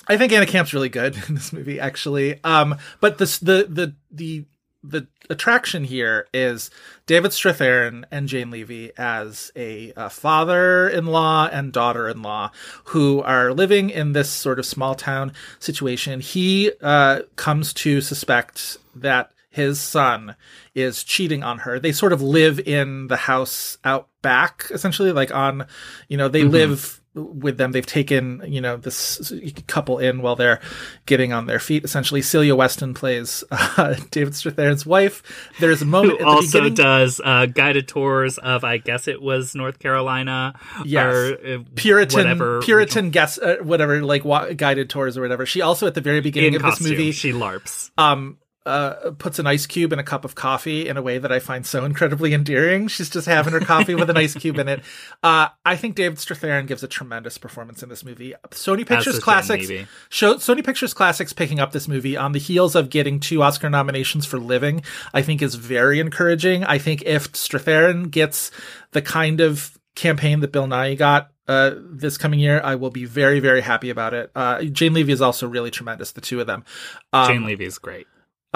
I 0.09 0.16
think 0.16 0.32
Anna 0.32 0.47
Camp's 0.47 0.72
really 0.72 0.89
good 0.89 1.16
in 1.28 1.34
this 1.34 1.53
movie, 1.53 1.78
actually. 1.78 2.43
Um, 2.45 2.76
but 3.01 3.18
this 3.18 3.39
the 3.39 3.66
the 3.68 3.95
the 4.11 4.45
the 4.89 5.07
attraction 5.30 5.84
here 5.84 6.26
is 6.32 6.70
David 7.07 7.32
Strathairn 7.32 8.05
and 8.11 8.28
Jane 8.28 8.51
Levy 8.51 8.93
as 8.97 9.53
a, 9.55 9.93
uh 9.95 10.09
father-in-law 10.09 11.49
and 11.53 11.72
daughter-in-law 11.72 12.51
who 12.84 13.22
are 13.22 13.53
living 13.53 13.91
in 13.91 14.12
this 14.12 14.30
sort 14.30 14.59
of 14.59 14.66
small 14.66 14.95
town 14.95 15.32
situation. 15.59 16.20
He 16.20 16.72
uh, 16.80 17.22
comes 17.36 17.72
to 17.74 18.01
suspect 18.01 18.78
that 18.95 19.32
his 19.51 19.80
son 19.80 20.36
is 20.74 21.03
cheating 21.03 21.43
on 21.43 21.59
her. 21.59 21.80
They 21.80 21.93
sort 21.93 22.12
of 22.12 22.22
live 22.22 22.61
in 22.61 23.09
the 23.09 23.16
house 23.16 23.78
out 23.84 24.09
back, 24.22 24.66
essentially, 24.70 25.12
like 25.12 25.34
on, 25.34 25.66
you 26.09 26.16
know, 26.16 26.28
they 26.28 26.45
live 26.45 27.01
with 27.18 27.58
them. 27.58 27.72
They've 27.72 27.84
taken, 27.84 28.42
you 28.46 28.60
know, 28.60 28.76
this 28.76 29.32
couple 29.66 29.98
in 29.98 30.22
while 30.22 30.36
they're 30.36 30.60
getting 31.06 31.32
on 31.32 31.46
their 31.46 31.58
feet. 31.58 31.84
Essentially, 31.84 32.22
Celia 32.22 32.54
Weston 32.56 32.94
plays 32.94 33.44
uh, 33.50 33.94
David 34.10 34.32
Strathairn's 34.34 34.86
wife. 34.86 35.22
There's 35.60 35.82
a 35.82 35.84
moment 35.84 36.14
Who 36.14 36.18
at 36.18 36.20
the 36.20 36.26
also 36.26 36.46
beginning. 36.58 36.74
does 36.74 37.20
uh, 37.24 37.46
guided 37.46 37.88
tours 37.88 38.38
of, 38.38 38.64
I 38.64 38.78
guess 38.78 39.08
it 39.08 39.20
was 39.20 39.54
North 39.54 39.78
Carolina. 39.78 40.58
Yes. 40.84 41.14
or, 41.14 41.34
uh, 41.54 41.58
Puritan, 41.74 42.16
whatever 42.18 42.60
Puritan 42.62 43.10
guest, 43.10 43.38
uh, 43.42 43.56
whatever, 43.56 44.02
like 44.02 44.24
wa- 44.24 44.52
guided 44.52 44.90
tours 44.90 45.16
or 45.18 45.22
whatever. 45.22 45.46
She 45.46 45.60
also 45.60 45.86
at 45.86 45.94
the 45.94 46.00
very 46.00 46.20
beginning 46.20 46.54
in 46.54 46.64
of 46.64 46.70
this 46.78 46.80
movie, 46.80 47.12
She 47.12 47.32
larps. 47.32 47.90
um, 47.98 48.38
uh, 48.68 49.10
puts 49.12 49.38
an 49.38 49.46
ice 49.46 49.66
cube 49.66 49.92
in 49.92 49.98
a 49.98 50.04
cup 50.04 50.24
of 50.24 50.34
coffee 50.34 50.88
in 50.88 50.96
a 50.96 51.02
way 51.02 51.18
that 51.18 51.32
I 51.32 51.38
find 51.38 51.64
so 51.64 51.84
incredibly 51.84 52.34
endearing. 52.34 52.86
She's 52.88 53.08
just 53.08 53.26
having 53.26 53.54
her 53.54 53.60
coffee 53.60 53.94
with 53.94 54.10
an 54.10 54.16
ice 54.16 54.34
cube 54.34 54.58
in 54.58 54.68
it. 54.68 54.80
Uh, 55.22 55.48
I 55.64 55.76
think 55.76 55.96
David 55.96 56.18
Strathairn 56.18 56.66
gives 56.66 56.82
a 56.82 56.88
tremendous 56.88 57.38
performance 57.38 57.82
in 57.82 57.88
this 57.88 58.04
movie. 58.04 58.34
Sony 58.50 58.86
Pictures 58.86 59.18
Classics 59.18 59.68
Levy. 59.68 59.86
show 60.10 60.34
Sony 60.34 60.64
Pictures 60.64 60.92
Classics 60.92 61.32
picking 61.32 61.58
up 61.58 61.72
this 61.72 61.88
movie 61.88 62.16
on 62.16 62.32
the 62.32 62.38
heels 62.38 62.74
of 62.74 62.90
getting 62.90 63.18
two 63.18 63.42
Oscar 63.42 63.70
nominations 63.70 64.26
for 64.26 64.38
Living. 64.38 64.82
I 65.14 65.22
think 65.22 65.40
is 65.40 65.54
very 65.54 65.98
encouraging. 65.98 66.64
I 66.64 66.78
think 66.78 67.02
if 67.02 67.32
Strathairn 67.32 68.10
gets 68.10 68.50
the 68.92 69.02
kind 69.02 69.40
of 69.40 69.78
campaign 69.94 70.40
that 70.40 70.52
Bill 70.52 70.66
Nighy 70.66 70.96
got 70.96 71.30
uh, 71.48 71.72
this 71.76 72.18
coming 72.18 72.38
year, 72.38 72.60
I 72.62 72.74
will 72.74 72.90
be 72.90 73.06
very, 73.06 73.40
very 73.40 73.62
happy 73.62 73.90
about 73.90 74.14
it. 74.14 74.30
Uh, 74.34 74.62
Jane 74.64 74.92
Levy 74.92 75.12
is 75.12 75.22
also 75.22 75.48
really 75.48 75.70
tremendous. 75.70 76.12
The 76.12 76.20
two 76.20 76.40
of 76.40 76.46
them. 76.46 76.64
Um, 77.12 77.28
Jane 77.28 77.44
Levy 77.44 77.64
is 77.64 77.78
great. 77.78 78.06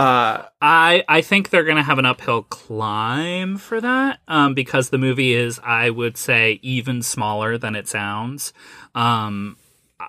Uh, 0.03 0.46
I 0.61 1.05
I 1.09 1.20
think 1.20 1.50
they're 1.50 1.64
gonna 1.64 1.82
have 1.82 1.98
an 1.98 2.07
uphill 2.07 2.42
climb 2.42 3.57
for 3.57 3.80
that, 3.80 4.20
um, 4.28 4.55
because 4.55 4.90
the 4.90 4.98
movie 4.98 5.32
is, 5.34 5.61
I 5.62 5.90
would 5.90 6.16
say, 6.16 6.59
even 6.62 7.03
smaller 7.03 7.57
than 7.59 7.74
it 7.76 7.88
sounds. 7.88 8.53
Um, 8.94 9.57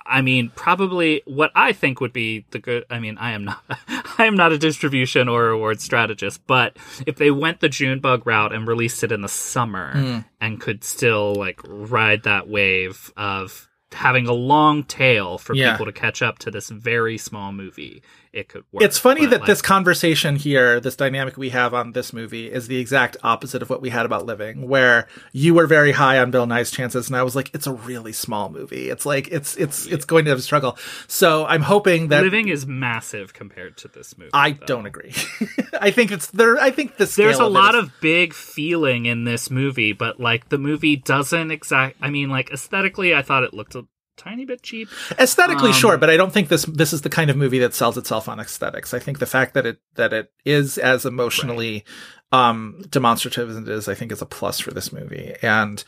I 0.07 0.21
mean, 0.21 0.51
probably 0.55 1.21
what 1.25 1.51
I 1.53 1.71
think 1.71 2.01
would 2.01 2.13
be 2.13 2.45
the 2.49 2.57
good. 2.59 2.85
I 2.89 2.99
mean, 2.99 3.17
I 3.19 3.33
am 3.33 3.45
not, 3.45 3.63
I 4.17 4.25
am 4.25 4.35
not 4.35 4.51
a 4.51 4.57
distribution 4.57 5.27
or 5.29 5.49
award 5.49 5.79
strategist, 5.81 6.41
but 6.47 6.77
if 7.05 7.17
they 7.17 7.29
went 7.29 7.59
the 7.59 7.69
Junebug 7.69 8.25
route 8.25 8.53
and 8.53 8.67
released 8.67 9.03
it 9.03 9.11
in 9.11 9.21
the 9.21 9.29
summer 9.29 9.91
Hmm. 9.93 10.19
and 10.41 10.59
could 10.59 10.83
still 10.83 11.35
like 11.35 11.59
ride 11.63 12.23
that 12.23 12.47
wave 12.49 13.13
of 13.15 13.69
having 13.91 14.25
a 14.27 14.33
long 14.33 14.83
tail 14.83 15.37
for 15.37 15.53
Yeah. 15.53 15.71
people 15.73 15.85
to 15.85 15.91
catch 15.91 16.23
up 16.23 16.39
to 16.39 16.49
this 16.49 16.69
very 16.69 17.19
small 17.19 17.51
movie, 17.51 18.01
it 18.33 18.49
could 18.49 18.63
work. 18.71 18.83
It's 18.83 18.97
funny 18.97 19.21
But, 19.21 19.29
that 19.29 19.39
like, 19.41 19.47
this 19.47 19.61
conversation 19.61 20.35
here, 20.35 20.79
this 20.79 20.95
dynamic 20.95 21.37
we 21.37 21.49
have 21.51 21.73
on 21.73 21.91
this 21.91 22.11
movie, 22.11 22.51
is 22.51 22.67
the 22.67 22.77
exact 22.79 23.15
opposite 23.23 23.61
of 23.61 23.69
what 23.69 23.79
we 23.81 23.89
had 23.91 24.05
about 24.07 24.25
Living, 24.25 24.67
where 24.67 25.07
you 25.31 25.53
were 25.53 25.67
very 25.67 25.91
high 25.91 26.17
on 26.17 26.31
Bill 26.31 26.47
Nighy's 26.47 26.71
chances, 26.71 27.07
and 27.07 27.15
I 27.15 27.21
was 27.23 27.35
like, 27.35 27.51
it's 27.53 27.67
a 27.67 27.73
really 27.73 28.11
small 28.11 28.49
movie. 28.49 28.89
It's 28.89 29.05
like 29.05 29.27
it's 29.29 29.55
it's 29.57 29.85
it's 29.85 30.05
going 30.05 30.25
to 30.25 30.31
have 30.31 30.39
a 30.39 30.41
struggle. 30.41 30.77
So 31.07 31.45
I'm 31.45 31.61
hoping 31.61 32.07
that 32.07 32.23
Living 32.23 32.47
is 32.49 32.65
massive 32.65 33.33
compared 33.33 33.77
to 33.77 33.87
this 33.87 34.17
movie. 34.17 34.31
I 34.33 34.51
though. 34.53 34.65
don't 34.65 34.85
agree. 34.87 35.13
I 35.79 35.91
think 35.91 36.11
it's 36.11 36.27
there. 36.31 36.57
I 36.59 36.71
think 36.71 36.97
the 36.97 37.05
scale 37.05 37.27
There's 37.27 37.39
a 37.39 37.45
of 37.45 37.51
lot 37.51 37.75
is- 37.75 37.83
of 37.83 37.91
big 38.01 38.33
feeling 38.33 39.05
in 39.05 39.25
this 39.25 39.51
movie, 39.51 39.93
but 39.93 40.19
like 40.19 40.49
the 40.49 40.57
movie 40.57 40.95
doesn't 40.95 41.51
exact. 41.51 41.97
I 42.01 42.09
mean, 42.09 42.29
like 42.29 42.51
aesthetically, 42.51 43.13
I 43.13 43.21
thought 43.21 43.43
it 43.43 43.53
looked 43.53 43.75
a 43.75 43.85
tiny 44.17 44.45
bit 44.45 44.61
cheap. 44.61 44.89
aesthetically 45.19 45.69
um, 45.69 45.73
sure, 45.75 45.97
but 45.97 46.09
I 46.09 46.17
don't 46.17 46.31
think 46.33 46.49
this 46.49 46.65
this 46.65 46.93
is 46.93 47.01
the 47.01 47.09
kind 47.09 47.29
of 47.29 47.37
movie 47.37 47.59
that 47.59 47.73
sells 47.73 47.97
itself 47.97 48.27
on 48.29 48.39
aesthetics. 48.39 48.93
I 48.93 48.99
think 48.99 49.19
the 49.19 49.25
fact 49.25 49.53
that 49.53 49.65
it 49.65 49.79
that 49.95 50.13
it 50.13 50.31
is 50.45 50.77
as 50.77 51.05
emotionally 51.05 51.83
um 52.31 52.83
demonstrative 52.89 53.49
as 53.49 53.57
it 53.57 53.67
is, 53.67 53.87
I 53.87 53.95
think 53.95 54.11
is 54.11 54.21
a 54.21 54.25
plus 54.25 54.59
for 54.59 54.71
this 54.71 54.91
movie. 54.91 55.33
And 55.41 55.83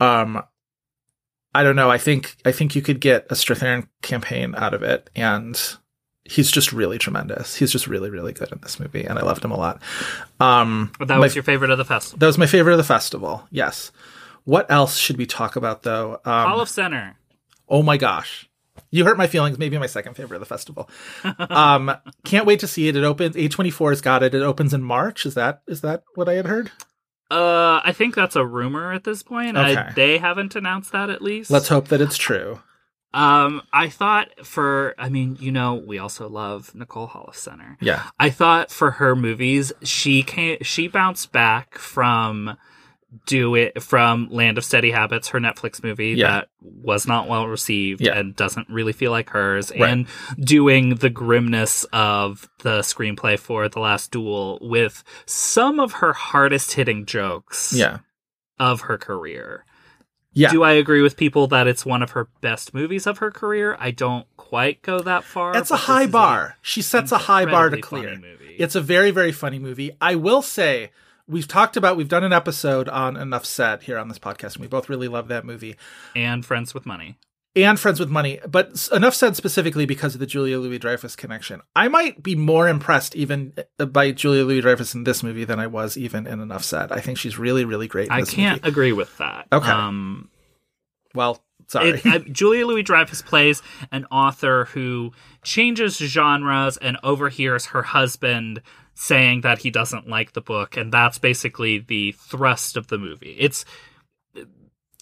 um 0.00 0.42
I 1.54 1.62
don't 1.62 1.76
know, 1.76 1.90
I 1.90 1.98
think 1.98 2.36
I 2.44 2.52
think 2.52 2.74
you 2.74 2.82
could 2.82 3.00
get 3.00 3.26
a 3.30 3.34
Strathairn 3.34 3.88
campaign 4.02 4.54
out 4.56 4.74
of 4.74 4.82
it 4.82 5.10
and 5.14 5.60
he's 6.24 6.50
just 6.50 6.72
really 6.72 6.98
tremendous. 6.98 7.56
He's 7.56 7.72
just 7.72 7.86
really, 7.86 8.08
really 8.08 8.32
good 8.32 8.52
in 8.52 8.60
this 8.62 8.78
movie, 8.78 9.04
and 9.04 9.18
I 9.18 9.22
loved 9.22 9.44
him 9.44 9.50
a 9.50 9.56
lot. 9.56 9.82
Um, 10.38 10.92
But 10.98 11.08
that 11.08 11.18
was 11.18 11.34
your 11.34 11.42
favorite 11.42 11.70
of 11.70 11.78
the 11.78 11.84
festival. 11.84 12.18
that 12.20 12.26
was 12.26 12.38
my 12.38 12.46
favorite 12.46 12.74
of 12.74 12.78
the 12.78 12.84
festival. 12.84 13.46
Yes. 13.50 13.90
What 14.44 14.70
else 14.70 14.96
should 14.96 15.18
we 15.18 15.26
talk 15.26 15.56
about 15.56 15.82
though? 15.82 16.20
Um, 16.24 16.52
of 16.52 16.68
Center. 16.68 17.16
Oh 17.72 17.82
my 17.82 17.96
gosh, 17.96 18.48
you 18.90 19.04
hurt 19.04 19.16
my 19.18 19.26
feelings. 19.26 19.58
Maybe 19.58 19.76
my 19.78 19.86
second 19.86 20.14
favorite 20.14 20.36
of 20.36 20.40
the 20.40 20.46
festival. 20.46 20.88
um, 21.38 21.90
can't 22.24 22.46
wait 22.46 22.60
to 22.60 22.68
see 22.68 22.86
it. 22.86 22.94
It 22.96 23.02
opens. 23.02 23.36
A 23.36 23.48
twenty 23.48 23.70
four 23.70 23.90
has 23.90 24.00
got 24.00 24.22
it. 24.22 24.34
It 24.34 24.42
opens 24.42 24.72
in 24.74 24.82
March. 24.82 25.26
Is 25.26 25.34
that 25.34 25.62
is 25.66 25.80
that 25.80 26.04
what 26.14 26.28
I 26.28 26.34
had 26.34 26.46
heard? 26.46 26.70
Uh, 27.30 27.80
I 27.82 27.92
think 27.92 28.14
that's 28.14 28.36
a 28.36 28.44
rumor 28.44 28.92
at 28.92 29.04
this 29.04 29.22
point. 29.22 29.56
I- 29.56 29.90
they 29.92 30.18
haven't 30.18 30.54
announced 30.54 30.92
that 30.92 31.08
at 31.08 31.22
least. 31.22 31.50
Let's 31.50 31.68
hope 31.68 31.88
that 31.88 32.02
it's 32.02 32.18
true. 32.18 32.60
Um, 33.14 33.62
I 33.72 33.88
thought 33.88 34.28
for, 34.46 34.94
I 34.98 35.08
mean, 35.10 35.36
you 35.38 35.52
know, 35.52 35.74
we 35.74 35.98
also 35.98 36.28
love 36.28 36.74
Nicole 36.74 37.08
Holofcener. 37.08 37.76
Yeah. 37.80 38.02
I 38.18 38.30
thought 38.30 38.70
for 38.70 38.92
her 38.92 39.14
movies, 39.14 39.72
she 39.82 40.22
came, 40.22 40.58
she 40.62 40.88
bounced 40.88 41.30
back 41.32 41.76
from 41.76 42.56
do 43.26 43.54
it 43.54 43.82
from 43.82 44.28
Land 44.30 44.58
of 44.58 44.64
Steady 44.64 44.90
Habits, 44.90 45.28
her 45.28 45.38
Netflix 45.38 45.82
movie 45.82 46.10
Yeah. 46.10 46.28
that 46.30 46.48
was 46.60 47.06
not 47.06 47.28
well 47.28 47.46
received 47.46 48.00
Yeah. 48.00 48.18
and 48.18 48.34
doesn't 48.34 48.68
really 48.70 48.92
feel 48.92 49.10
like 49.10 49.30
hers, 49.30 49.70
Right. 49.70 49.90
and 49.90 50.06
doing 50.38 50.94
the 50.96 51.10
grimness 51.10 51.84
of 51.92 52.48
the 52.60 52.80
screenplay 52.80 53.38
for 53.38 53.68
The 53.68 53.80
Last 53.80 54.10
Duel 54.12 54.58
with 54.62 55.04
some 55.26 55.78
of 55.78 55.92
her 55.94 56.12
hardest 56.12 56.72
hitting 56.72 57.04
jokes 57.06 57.72
Yeah. 57.76 57.98
of 58.58 58.82
her 58.82 58.96
career. 58.98 59.64
Yeah. 60.34 60.50
Do 60.50 60.62
I 60.62 60.72
agree 60.72 61.02
with 61.02 61.18
people 61.18 61.46
that 61.48 61.66
it's 61.66 61.84
one 61.84 62.02
of 62.02 62.12
her 62.12 62.28
best 62.40 62.72
movies 62.72 63.06
of 63.06 63.18
her 63.18 63.30
career? 63.30 63.76
I 63.78 63.90
don't 63.90 64.26
quite 64.38 64.80
go 64.80 65.00
that 65.00 65.24
far. 65.24 65.54
It's 65.54 65.70
a 65.70 65.76
high 65.76 66.04
is 66.04 66.10
bar. 66.10 66.56
She 66.62 66.80
sets 66.80 67.12
a 67.12 67.18
high 67.18 67.44
bar 67.44 67.68
to 67.68 67.78
clear. 67.78 68.08
funny 68.14 68.22
movie. 68.22 68.56
It's 68.58 68.74
a 68.74 68.80
very, 68.80 69.10
very 69.10 69.32
funny 69.32 69.58
movie. 69.58 69.90
I 70.00 70.14
will 70.14 70.40
say, 70.40 70.90
we've 71.28 71.48
talked 71.48 71.76
about, 71.76 71.96
we've 71.96 72.08
done 72.08 72.24
an 72.24 72.32
episode 72.32 72.88
on 72.88 73.16
Enough 73.16 73.44
Said 73.44 73.82
here 73.82 73.98
on 73.98 74.08
this 74.08 74.18
podcast, 74.18 74.54
and 74.54 74.58
we 74.62 74.66
both 74.68 74.88
really 74.88 75.08
love 75.08 75.28
that 75.28 75.44
movie 75.44 75.76
and 76.16 76.44
Friends 76.44 76.74
with 76.74 76.84
Money. 76.86 77.18
and 77.54 77.78
Friends 77.78 78.00
with 78.00 78.08
Money. 78.08 78.40
But 78.48 78.88
Enough 78.92 79.14
Said 79.14 79.36
specifically 79.36 79.86
because 79.86 80.14
of 80.14 80.20
the 80.20 80.26
Julia 80.26 80.58
Louis 80.58 80.78
Dreyfus 80.78 81.16
connection. 81.16 81.60
I 81.76 81.88
might 81.88 82.22
be 82.22 82.34
more 82.34 82.68
impressed 82.68 83.14
even 83.16 83.52
uh, 83.78 83.86
by 83.86 84.12
Julia 84.12 84.44
Louis 84.44 84.60
Dreyfus 84.62 84.94
in 84.94 85.04
this 85.04 85.22
movie 85.22 85.44
than 85.44 85.60
I 85.60 85.66
was 85.66 85.96
even 85.96 86.26
in 86.26 86.40
Enough 86.40 86.64
Said. 86.64 86.90
I 86.92 87.00
think 87.00 87.18
she's 87.18 87.38
really, 87.38 87.64
really 87.64 87.88
great 87.88 88.06
in 88.06 88.12
I 88.12 88.22
can't 88.22 88.62
movie. 88.62 88.68
agree 88.70 88.92
with 88.92 89.16
that. 89.18 89.46
Okay. 89.52 89.70
Um, 89.70 90.30
Well, 91.14 91.42
sorry. 91.68 92.00
it, 92.04 92.32
Julia 92.32 92.66
Louis 92.66 92.82
Dreyfus 92.82 93.20
plays 93.22 93.62
an 93.90 94.06
author 94.10 94.64
who 94.66 95.12
changes 95.44 95.98
genres 95.98 96.76
and 96.78 96.96
overhears 97.02 97.66
her 97.66 97.82
husband 97.82 98.62
saying 98.94 99.40
that 99.42 99.58
he 99.58 99.70
doesn't 99.70 100.08
like 100.08 100.32
the 100.32 100.40
book, 100.40 100.76
and 100.76 100.92
that's 100.92 101.18
basically 101.18 101.78
the 101.78 102.12
thrust 102.12 102.76
of 102.76 102.88
the 102.88 102.98
movie. 102.98 103.36
It's 103.38 103.64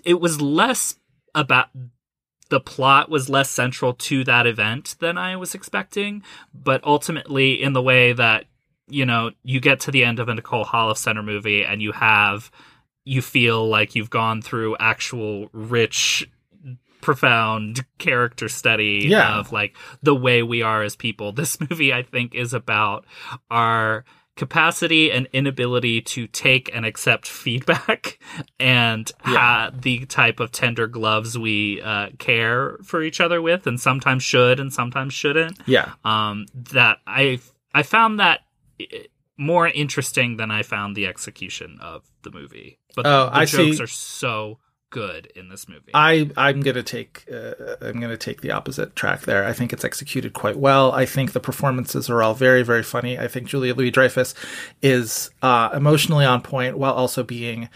it 0.05 0.21
was 0.21 0.41
less 0.41 0.97
about 1.35 1.69
the 2.49 2.61
plot 2.61 3.09
was 3.09 3.29
less 3.29 3.49
central 3.49 3.95
to 3.95 4.25
that 4.25 4.47
event 4.47 4.97
than 4.99 5.17
I 5.17 5.37
was 5.37 5.55
expecting, 5.55 6.23
but 6.53 6.83
ultimately 6.85 7.63
in 7.63 7.73
the 7.73 7.83
way 7.83 8.13
that 8.13 8.45
you 8.89 9.07
know 9.07 9.31
you 9.43 9.61
get 9.61 9.81
to 9.81 9.91
the 9.91 10.05
end 10.05 10.19
of 10.19 10.29
a 10.29 10.35
Nicole 10.35 10.65
Holofcener 10.65 11.25
movie 11.25 11.65
and 11.65 11.81
you 11.81 11.93
have 11.93 12.51
you 13.05 13.23
feel 13.23 13.67
like 13.67 13.95
you've 13.95 14.11
gone 14.11 14.43
through 14.43 14.77
actual 14.79 15.49
rich 15.53 16.29
profound 17.01 17.85
character 17.99 18.49
study 18.49 19.07
Yeah. 19.09 19.39
of 19.39 19.53
like 19.53 19.77
the 20.03 20.15
way 20.15 20.43
we 20.43 20.63
are 20.63 20.83
as 20.83 20.97
people 20.97 21.33
this 21.41 21.59
movie 21.61 21.93
i 21.93 22.03
think 22.03 22.35
is 22.35 22.53
about 22.55 23.05
our 23.51 24.05
capacity 24.37 25.13
and 25.13 25.29
inability 25.35 26.01
to 26.01 26.27
take 26.27 26.71
and 26.75 26.87
accept 26.87 27.27
feedback 27.29 28.19
and 28.61 29.11
ha- 29.21 29.71
the 29.75 30.07
type 30.07 30.41
of 30.41 30.51
tender 30.51 30.87
gloves 30.87 31.37
we 31.37 31.83
uh, 31.83 32.09
care 32.19 32.79
for 32.83 33.03
each 33.03 33.21
other 33.21 33.43
with 33.43 33.67
and 33.67 33.79
sometimes 33.79 34.23
should 34.23 34.59
and 34.59 34.73
sometimes 34.73 35.13
shouldn't 35.13 35.59
yeah. 35.67 35.93
um, 36.05 36.47
that 36.55 36.99
I 37.07 37.41
I 37.75 37.83
found 37.83 38.19
that 38.21 38.41
i- 38.81 39.07
more 39.37 39.69
interesting 39.69 40.37
than 40.39 40.51
I 40.51 40.63
found 40.63 40.97
the 40.97 41.07
execution 41.07 41.79
of 41.81 42.03
the 42.23 42.31
movie. 42.31 42.79
But 42.95 43.07
Oh, 43.07 43.27
the 43.27 43.37
I 43.37 43.45
jokes 43.47 43.77
see. 43.79 43.83
are 43.83 43.87
so 43.87 44.59
good 44.91 45.27
in 45.35 45.49
this 45.49 45.69
movie. 45.69 45.91
I 45.95 46.31
I'm 46.37 46.61
gonna 46.61 46.83
take 46.83 47.25
uh, 47.33 47.77
I'm 47.81 48.01
gonna 48.01 48.17
take 48.17 48.41
the 48.41 48.51
opposite 48.51 48.95
track 48.97 49.23
there. 49.23 49.45
I 49.47 49.53
think 49.53 49.73
it's 49.73 49.85
executed 49.85 50.33
quite 50.33 50.59
well. 50.59 50.93
I 50.93 51.07
think 51.07 51.33
the 51.33 51.41
performances 51.41 52.11
are 52.11 52.23
all 52.23 52.35
very 52.35 52.63
very 52.63 52.83
funny. 52.83 53.19
I 53.19 53.29
think 53.29 53.47
Julia 53.47 53.75
Louis 53.75 53.91
Dreyfus 53.91 54.35
is 54.83 55.31
uh, 55.43 55.71
emotionally 55.73 56.25
on 56.25 56.43
point 56.43 56.77
while 56.77 56.93
also 56.93 57.23
being 57.23 57.69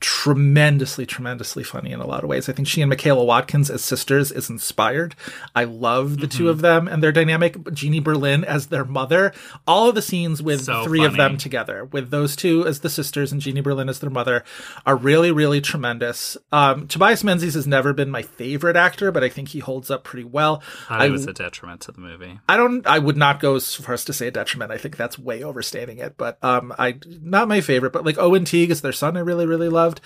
tremendously 0.00 1.06
tremendously 1.06 1.62
funny 1.64 1.90
in 1.92 2.00
a 2.00 2.06
lot 2.06 2.22
of 2.22 2.28
ways. 2.28 2.48
I 2.48 2.52
think 2.52 2.68
she 2.68 2.82
and 2.82 2.88
Michaela 2.88 3.24
Watkins 3.24 3.70
as 3.70 3.82
sisters 3.82 4.30
is 4.32 4.50
inspired. 4.50 5.14
I 5.54 5.64
love 5.64 6.18
the 6.18 6.26
Mm-hmm. 6.26 6.36
two 6.38 6.48
of 6.50 6.60
them 6.60 6.88
and 6.88 7.02
their 7.02 7.12
dynamic. 7.12 7.56
Jeannie 7.72 8.00
Berlin 8.00 8.44
as 8.44 8.66
their 8.66 8.84
mother. 8.84 9.32
All 9.66 9.88
of 9.88 9.94
the 9.94 10.02
scenes 10.02 10.42
with 10.42 10.64
So 10.64 10.84
three 10.84 11.04
of 11.04 11.16
them 11.16 11.36
together, 11.38 11.84
with 11.84 12.10
those 12.10 12.34
two 12.36 12.66
as 12.66 12.80
the 12.80 12.90
sisters 12.90 13.32
and 13.32 13.40
Jeannie 13.40 13.60
Berlin 13.60 13.88
as 13.88 14.00
their 14.00 14.10
mother, 14.10 14.44
are 14.84 14.96
really, 14.96 15.30
really 15.30 15.60
tremendous. 15.60 16.36
Um, 16.52 16.88
Tobias 16.88 17.22
Menzies 17.24 17.54
has 17.54 17.66
never 17.66 17.92
been 17.92 18.10
my 18.10 18.22
favorite 18.22 18.76
actor, 18.76 19.10
but 19.12 19.22
I 19.24 19.28
think 19.28 19.48
he 19.48 19.60
holds 19.60 19.90
up 19.90 20.04
pretty 20.04 20.24
well. 20.24 20.62
it 20.90 21.10
was 21.10 21.26
a 21.26 21.32
detriment 21.32 21.80
to 21.82 21.92
the 21.92 22.00
movie. 22.00 22.38
I 22.48 22.56
don't. 22.56 22.86
I 22.86 22.98
would 22.98 23.16
not 23.16 23.40
go 23.40 23.54
as 23.56 23.74
far 23.74 23.94
as 23.94 24.04
to 24.06 24.12
say 24.12 24.26
a 24.28 24.30
detriment. 24.30 24.72
I 24.72 24.78
think 24.78 24.96
that's 24.96 25.18
way 25.18 25.42
overstating 25.42 25.98
it. 25.98 26.16
But 26.16 26.42
um, 26.42 26.74
I 26.78 26.98
not 27.22 27.48
my 27.48 27.60
favorite. 27.60 27.92
But 27.92 28.04
like 28.04 28.18
Owen 28.18 28.44
Teague 28.44 28.70
is 28.70 28.80
their 28.80 28.92
son. 28.92 29.16
I 29.16 29.20
really, 29.20 29.46
really 29.46 29.68
loved. 29.86 30.00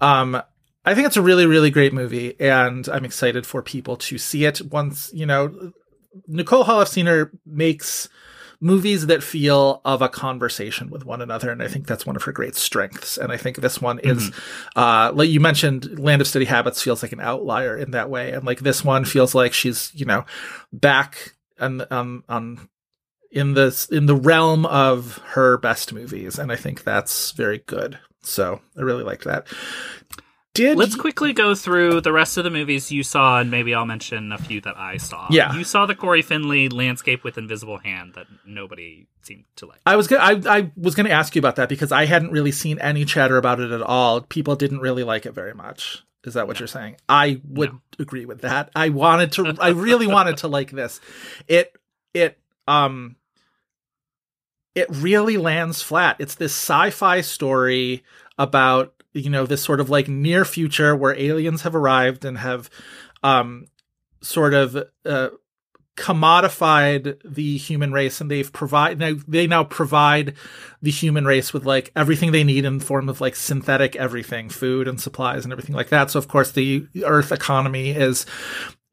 Um, 0.00 0.42
I 0.84 0.94
think 0.94 1.06
it's 1.06 1.16
a 1.16 1.22
really, 1.22 1.46
really 1.46 1.70
great 1.70 1.92
movie, 1.92 2.38
and 2.40 2.88
I'm 2.88 3.04
excited 3.04 3.46
for 3.46 3.62
people 3.62 3.96
to 3.96 4.18
see 4.18 4.44
it 4.44 4.60
once. 4.62 5.10
You 5.12 5.26
know, 5.26 5.72
Nicole 6.26 6.64
Holofcener 6.64 7.30
makes 7.46 8.08
movies 8.60 9.06
that 9.06 9.22
feel 9.22 9.80
of 9.84 10.02
a 10.02 10.08
conversation 10.08 10.90
with 10.90 11.06
one 11.06 11.22
another 11.22 11.50
and 11.50 11.62
i 11.62 11.66
think 11.66 11.86
that's 11.86 12.04
one 12.04 12.14
of 12.14 12.24
her 12.24 12.32
great 12.32 12.54
strengths 12.54 13.16
and 13.16 13.32
i 13.32 13.36
think 13.36 13.56
this 13.56 13.80
one 13.80 13.98
is 14.00 14.30
uh 14.76 15.10
like 15.14 15.30
you 15.30 15.40
mentioned 15.40 15.98
land 15.98 16.20
of 16.20 16.28
steady 16.28 16.44
habits 16.44 16.82
feels 16.82 17.02
like 17.02 17.12
an 17.12 17.20
outlier 17.20 17.74
in 17.74 17.92
that 17.92 18.10
way 18.10 18.32
and 18.32 18.44
like 18.44 18.60
this 18.60 18.84
one 18.84 19.06
feels 19.06 19.34
like 19.34 19.54
she's 19.54 19.90
you 19.94 20.04
know 20.04 20.26
back 20.74 21.32
on 21.58 21.80
on 21.90 22.22
on 22.28 22.68
in 23.32 23.54
this 23.54 23.86
in 23.86 24.04
the 24.04 24.14
realm 24.14 24.66
of 24.66 25.16
her 25.28 25.56
best 25.56 25.94
movies 25.94 26.38
and 26.38 26.52
i 26.52 26.56
think 26.56 26.84
that's 26.84 27.30
very 27.32 27.62
good 27.66 27.98
so 28.22 28.60
i 28.76 28.80
really 28.80 29.04
liked 29.04 29.24
that 29.24 29.46
did 30.52 30.76
Let's 30.76 30.96
quickly 30.96 31.32
go 31.32 31.54
through 31.54 32.00
the 32.00 32.12
rest 32.12 32.36
of 32.36 32.42
the 32.42 32.50
movies 32.50 32.90
you 32.90 33.04
saw, 33.04 33.38
and 33.38 33.52
maybe 33.52 33.72
I'll 33.72 33.86
mention 33.86 34.32
a 34.32 34.38
few 34.38 34.60
that 34.62 34.76
I 34.76 34.96
saw. 34.96 35.28
Yeah. 35.30 35.54
you 35.54 35.62
saw 35.62 35.86
the 35.86 35.94
Cory 35.94 36.22
Finley 36.22 36.68
landscape 36.68 37.22
with 37.22 37.38
invisible 37.38 37.78
hand 37.78 38.14
that 38.14 38.26
nobody 38.44 39.06
seemed 39.22 39.44
to 39.56 39.66
like. 39.66 39.78
I 39.86 39.94
was 39.94 40.08
gonna, 40.08 40.22
I, 40.22 40.58
I 40.58 40.72
was 40.76 40.96
going 40.96 41.06
to 41.06 41.12
ask 41.12 41.36
you 41.36 41.38
about 41.38 41.54
that 41.56 41.68
because 41.68 41.92
I 41.92 42.04
hadn't 42.04 42.32
really 42.32 42.50
seen 42.50 42.80
any 42.80 43.04
chatter 43.04 43.36
about 43.36 43.60
it 43.60 43.70
at 43.70 43.80
all. 43.80 44.22
People 44.22 44.56
didn't 44.56 44.80
really 44.80 45.04
like 45.04 45.24
it 45.24 45.32
very 45.32 45.54
much. 45.54 46.02
Is 46.24 46.34
that 46.34 46.48
what 46.48 46.58
you're 46.58 46.66
saying? 46.66 46.96
I 47.08 47.40
would 47.48 47.78
agree 48.00 48.26
with 48.26 48.40
that. 48.40 48.70
I 48.74 48.88
wanted 48.88 49.32
to, 49.32 49.56
I 49.60 49.68
really 49.68 50.08
wanted 50.08 50.38
to 50.38 50.48
like 50.48 50.72
this. 50.72 51.00
It, 51.46 51.74
it, 52.12 52.38
um, 52.66 53.16
it 54.74 54.88
really 54.90 55.36
lands 55.36 55.82
flat. 55.82 56.16
It's 56.18 56.36
this 56.36 56.52
sci-fi 56.52 57.20
story 57.20 58.04
about, 58.38 58.94
you 59.12 59.30
know, 59.30 59.46
this 59.46 59.62
sort 59.62 59.80
of 59.80 59.90
like 59.90 60.08
near 60.08 60.44
future 60.44 60.94
where 60.94 61.18
aliens 61.18 61.62
have 61.62 61.74
arrived 61.74 62.24
and 62.24 62.38
have, 62.38 62.70
um, 63.22 63.66
sort 64.22 64.54
of, 64.54 64.76
uh, 65.04 65.28
commodified 65.96 67.20
the 67.24 67.58
human 67.58 67.92
race 67.92 68.22
and 68.22 68.30
they've 68.30 68.52
provide 68.54 68.98
now 68.98 69.12
they 69.28 69.46
now 69.46 69.62
provide 69.62 70.34
the 70.80 70.90
human 70.90 71.26
race 71.26 71.52
with 71.52 71.66
like 71.66 71.92
everything 71.94 72.32
they 72.32 72.44
need 72.44 72.64
in 72.64 72.78
the 72.78 72.84
form 72.84 73.08
of 73.10 73.20
like 73.20 73.36
synthetic 73.36 73.96
everything 73.96 74.48
food 74.48 74.88
and 74.88 74.98
supplies 74.98 75.44
and 75.44 75.52
everything 75.52 75.74
like 75.74 75.90
that 75.90 76.10
so 76.10 76.18
of 76.18 76.26
course 76.26 76.52
the 76.52 76.86
earth 77.04 77.32
economy 77.32 77.90
is 77.90 78.24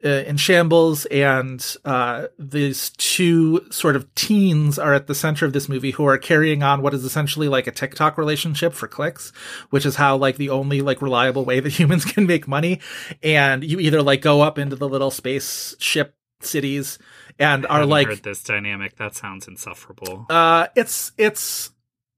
in 0.01 0.37
shambles 0.37 1.05
and 1.07 1.75
uh, 1.83 2.27
these 2.37 2.91
two 2.91 3.65
sort 3.71 3.95
of 3.95 4.13
teens 4.15 4.77
are 4.77 4.93
at 4.93 5.07
the 5.07 5.15
center 5.15 5.45
of 5.45 5.53
this 5.53 5.67
movie 5.67 5.91
who 5.91 6.05
are 6.05 6.17
carrying 6.17 6.61
on 6.61 6.81
what 6.81 6.93
is 6.93 7.03
essentially 7.03 7.47
like 7.47 7.65
a 7.67 7.71
TikTok 7.71 8.17
relationship 8.17 8.73
for 8.73 8.87
clicks, 8.87 9.31
which 9.71 9.85
is 9.85 9.95
how 9.95 10.15
like 10.15 10.37
the 10.37 10.49
only 10.49 10.81
like 10.81 11.01
reliable 11.01 11.45
way 11.45 11.59
that 11.59 11.69
humans 11.79 12.05
can 12.05 12.27
make 12.27 12.47
money. 12.47 12.79
And 13.23 13.63
you 13.63 13.79
either 13.79 14.01
like 14.01 14.21
go 14.21 14.41
up 14.41 14.59
into 14.59 14.75
the 14.75 14.87
little 14.87 15.11
spaceship 15.11 16.15
cities 16.41 16.99
and 17.39 17.65
I 17.67 17.79
are 17.79 17.85
like 17.85 18.07
heard 18.07 18.23
this 18.23 18.43
dynamic. 18.43 18.97
That 18.97 19.15
sounds 19.15 19.47
insufferable. 19.47 20.25
uh, 20.29 20.67
it's 20.75 21.11
it's 21.17 21.71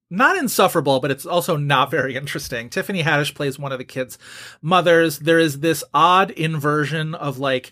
not 0.10 0.38
insufferable, 0.38 1.00
but 1.00 1.12
it's 1.12 1.26
also 1.26 1.56
not 1.56 1.92
very 1.92 2.16
interesting. 2.16 2.70
Tiffany 2.70 3.04
Haddish 3.04 3.36
plays 3.36 3.60
one 3.60 3.72
of 3.72 3.78
the 3.78 3.86
kids' 3.86 4.18
mothers. 4.62 5.20
There 5.20 5.40
is 5.40 5.60
this 5.60 5.84
odd 5.94 6.32
inversion 6.32 7.14
of 7.16 7.38
like 7.38 7.72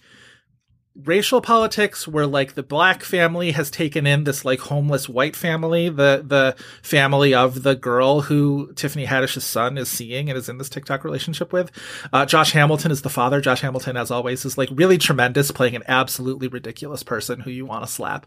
racial 1.05 1.41
politics 1.41 2.07
where 2.07 2.25
like 2.25 2.53
the 2.53 2.63
black 2.63 3.03
family 3.03 3.51
has 3.51 3.69
taken 3.69 4.07
in 4.07 4.23
this 4.23 4.43
like 4.43 4.59
homeless 4.59 5.07
white 5.07 5.35
family, 5.35 5.89
the 5.89 6.23
the 6.25 6.55
family 6.81 7.33
of 7.33 7.63
the 7.63 7.75
girl 7.75 8.21
who 8.21 8.71
Tiffany 8.73 9.05
Haddish's 9.05 9.43
son 9.43 9.77
is 9.77 9.89
seeing 9.89 10.29
and 10.29 10.38
is 10.38 10.49
in 10.49 10.57
this 10.57 10.69
TikTok 10.69 11.03
relationship 11.03 11.53
with. 11.53 11.71
Uh, 12.11 12.25
Josh 12.25 12.51
Hamilton 12.51 12.91
is 12.91 13.01
the 13.01 13.09
father. 13.09 13.41
Josh 13.41 13.61
Hamilton, 13.61 13.97
as 13.97 14.11
always, 14.11 14.45
is 14.45 14.57
like 14.57 14.69
really 14.71 14.97
tremendous, 14.97 15.51
playing 15.51 15.75
an 15.75 15.83
absolutely 15.88 16.47
ridiculous 16.47 17.03
person 17.03 17.39
who 17.39 17.51
you 17.51 17.65
want 17.65 17.85
to 17.85 17.91
slap, 17.91 18.25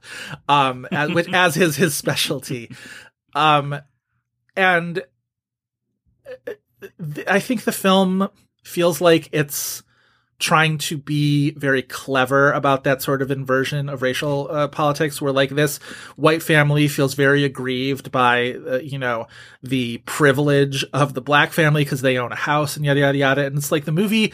um, 0.49 0.87
as, 0.93 1.11
which, 1.11 1.33
as 1.33 1.55
his 1.55 1.77
his 1.77 1.95
specialty. 1.95 2.71
Um, 3.35 3.81
and 4.57 5.03
uh, 6.49 6.55
I 7.27 7.41
think 7.41 7.65
the 7.65 7.73
film 7.73 8.29
feels 8.63 9.01
like 9.01 9.29
it's 9.33 9.83
trying 10.41 10.79
to 10.79 10.97
be 10.97 11.51
very 11.53 11.83
clever 11.83 12.51
about 12.53 12.85
that 12.85 13.03
sort 13.03 13.21
of 13.21 13.31
inversion 13.31 13.91
of 13.91 14.01
racial 14.01 14.49
uh, 14.51 14.67
politics 14.69 15.21
where 15.21 15.33
like 15.33 15.51
this 15.51 15.77
white 16.17 16.43
family 16.43 16.89
feels 16.89 17.13
very 17.13 17.45
aggrieved 17.45 18.11
by 18.11 18.55
uh, 18.67 18.79
you 18.79 18.99
know 18.99 19.27
the 19.63 19.99
privilege 19.99 20.83
of 20.95 21.13
the 21.13 21.21
black 21.21 21.53
family 21.53 21.85
because 21.85 22.01
they 22.01 22.17
own 22.17 22.33
a 22.33 22.37
house 22.37 22.77
and 22.77 22.87
yada 22.87 23.01
yada 23.01 23.19
yada. 23.19 23.45
And 23.45 23.57
it's 23.57 23.71
like 23.71 23.85
the 23.85 23.93
movie 23.93 24.33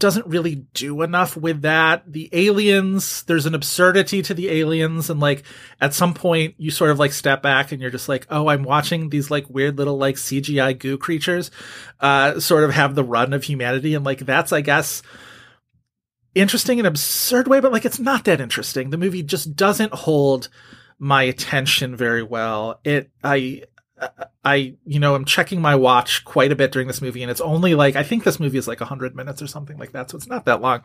doesn't 0.00 0.26
really 0.26 0.56
do 0.74 1.02
enough 1.02 1.36
with 1.36 1.62
that. 1.62 2.10
The 2.10 2.28
aliens, 2.32 3.22
there's 3.24 3.46
an 3.46 3.54
absurdity 3.54 4.22
to 4.22 4.34
the 4.34 4.48
aliens. 4.50 5.10
And 5.10 5.20
like 5.20 5.44
at 5.80 5.94
some 5.94 6.14
point 6.14 6.54
you 6.58 6.70
sort 6.70 6.90
of 6.90 6.98
like 6.98 7.12
step 7.12 7.42
back 7.42 7.70
and 7.70 7.80
you're 7.80 7.90
just 7.90 8.08
like, 8.08 8.26
oh, 8.30 8.48
I'm 8.48 8.64
watching 8.64 9.10
these 9.10 9.30
like 9.30 9.48
weird 9.48 9.78
little 9.78 9.98
like 9.98 10.16
CGI 10.16 10.76
goo 10.76 10.98
creatures, 10.98 11.50
uh, 12.00 12.40
sort 12.40 12.64
of 12.64 12.72
have 12.72 12.94
the 12.94 13.04
run 13.04 13.32
of 13.32 13.44
humanity. 13.44 13.94
And 13.94 14.04
like 14.04 14.20
that's, 14.20 14.52
I 14.52 14.62
guess, 14.62 15.02
interesting 16.34 16.78
in 16.78 16.86
an 16.86 16.90
absurd 16.90 17.46
way, 17.46 17.60
but 17.60 17.72
like 17.72 17.84
it's 17.84 18.00
not 18.00 18.24
that 18.24 18.40
interesting. 18.40 18.90
The 18.90 18.98
movie 18.98 19.22
just 19.22 19.54
doesn't 19.54 19.94
hold 19.94 20.48
my 20.98 21.22
attention 21.22 21.94
very 21.94 22.22
well. 22.22 22.80
It, 22.84 23.10
I, 23.22 23.62
I, 24.44 24.74
you 24.84 25.00
know, 25.00 25.14
I'm 25.14 25.24
checking 25.24 25.60
my 25.60 25.74
watch 25.74 26.24
quite 26.24 26.52
a 26.52 26.56
bit 26.56 26.72
during 26.72 26.88
this 26.88 27.02
movie, 27.02 27.22
and 27.22 27.30
it's 27.30 27.40
only 27.40 27.74
like 27.74 27.96
I 27.96 28.02
think 28.02 28.24
this 28.24 28.40
movie 28.40 28.58
is 28.58 28.68
like 28.68 28.80
100 28.80 29.14
minutes 29.14 29.42
or 29.42 29.46
something 29.46 29.78
like 29.78 29.92
that, 29.92 30.10
so 30.10 30.16
it's 30.16 30.26
not 30.26 30.46
that 30.46 30.60
long. 30.60 30.82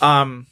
Um, 0.00 0.46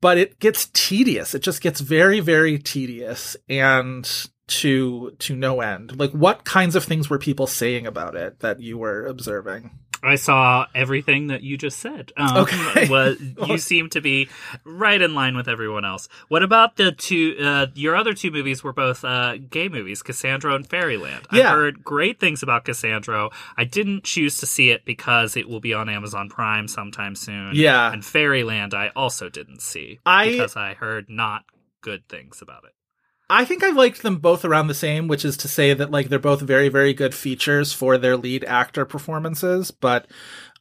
but 0.00 0.18
it 0.18 0.38
gets 0.40 0.66
tedious. 0.72 1.34
It 1.34 1.42
just 1.42 1.62
gets 1.62 1.80
very, 1.80 2.20
very 2.20 2.58
tedious, 2.58 3.36
and 3.48 4.08
to 4.48 5.12
to 5.18 5.36
no 5.36 5.60
end. 5.60 5.98
Like, 5.98 6.12
what 6.12 6.44
kinds 6.44 6.76
of 6.76 6.84
things 6.84 7.08
were 7.08 7.18
people 7.18 7.46
saying 7.46 7.86
about 7.86 8.16
it 8.16 8.40
that 8.40 8.60
you 8.60 8.78
were 8.78 9.06
observing? 9.06 9.78
I 10.02 10.16
saw 10.16 10.66
everything 10.74 11.28
that 11.28 11.42
you 11.42 11.56
just 11.56 11.78
said. 11.78 12.12
Um, 12.16 12.38
Okay. 12.38 12.88
was, 12.90 13.20
you 13.46 13.56
seem 13.58 13.88
to 13.90 14.00
be 14.00 14.28
right 14.64 15.00
in 15.00 15.14
line 15.14 15.36
with 15.36 15.48
everyone 15.48 15.84
else. 15.84 16.08
What 16.28 16.42
about 16.42 16.76
the 16.76 16.90
two? 16.92 17.36
Uh, 17.40 17.66
your 17.74 17.94
other 17.94 18.12
two 18.12 18.30
movies 18.30 18.64
were 18.64 18.72
both 18.72 19.04
uh, 19.04 19.36
gay 19.36 19.68
movies, 19.68 20.02
Cassandra 20.02 20.54
and 20.54 20.68
Fairyland. 20.68 21.26
Yeah. 21.32 21.50
I've 21.50 21.56
heard 21.56 21.84
great 21.84 22.18
things 22.18 22.42
about 22.42 22.64
Cassandra. 22.64 23.28
I 23.56 23.64
didn't 23.64 24.04
choose 24.04 24.38
to 24.38 24.46
see 24.46 24.70
it 24.70 24.84
because 24.84 25.36
it 25.36 25.48
will 25.48 25.60
be 25.60 25.72
on 25.74 25.88
Amazon 25.88 26.28
Prime 26.28 26.66
sometime 26.68 27.14
soon. 27.14 27.52
Yeah. 27.54 27.92
and 27.92 28.04
Fairyland 28.04 28.74
I 28.74 28.88
also 28.96 29.28
didn't 29.28 29.62
see 29.62 30.00
I- 30.04 30.30
because 30.30 30.56
I 30.56 30.74
heard 30.74 31.08
not 31.08 31.44
good 31.80 32.08
things 32.08 32.42
about 32.42 32.64
it. 32.64 32.72
I 33.32 33.46
think 33.46 33.64
I 33.64 33.70
liked 33.70 34.02
them 34.02 34.18
both 34.18 34.44
around 34.44 34.66
the 34.66 34.74
same, 34.74 35.08
which 35.08 35.24
is 35.24 35.38
to 35.38 35.48
say 35.48 35.72
that 35.72 35.90
like 35.90 36.10
they're 36.10 36.18
both 36.18 36.42
very, 36.42 36.68
very 36.68 36.92
good 36.92 37.14
features 37.14 37.72
for 37.72 37.96
their 37.96 38.14
lead 38.14 38.44
actor 38.44 38.84
performances. 38.84 39.70
But 39.70 40.06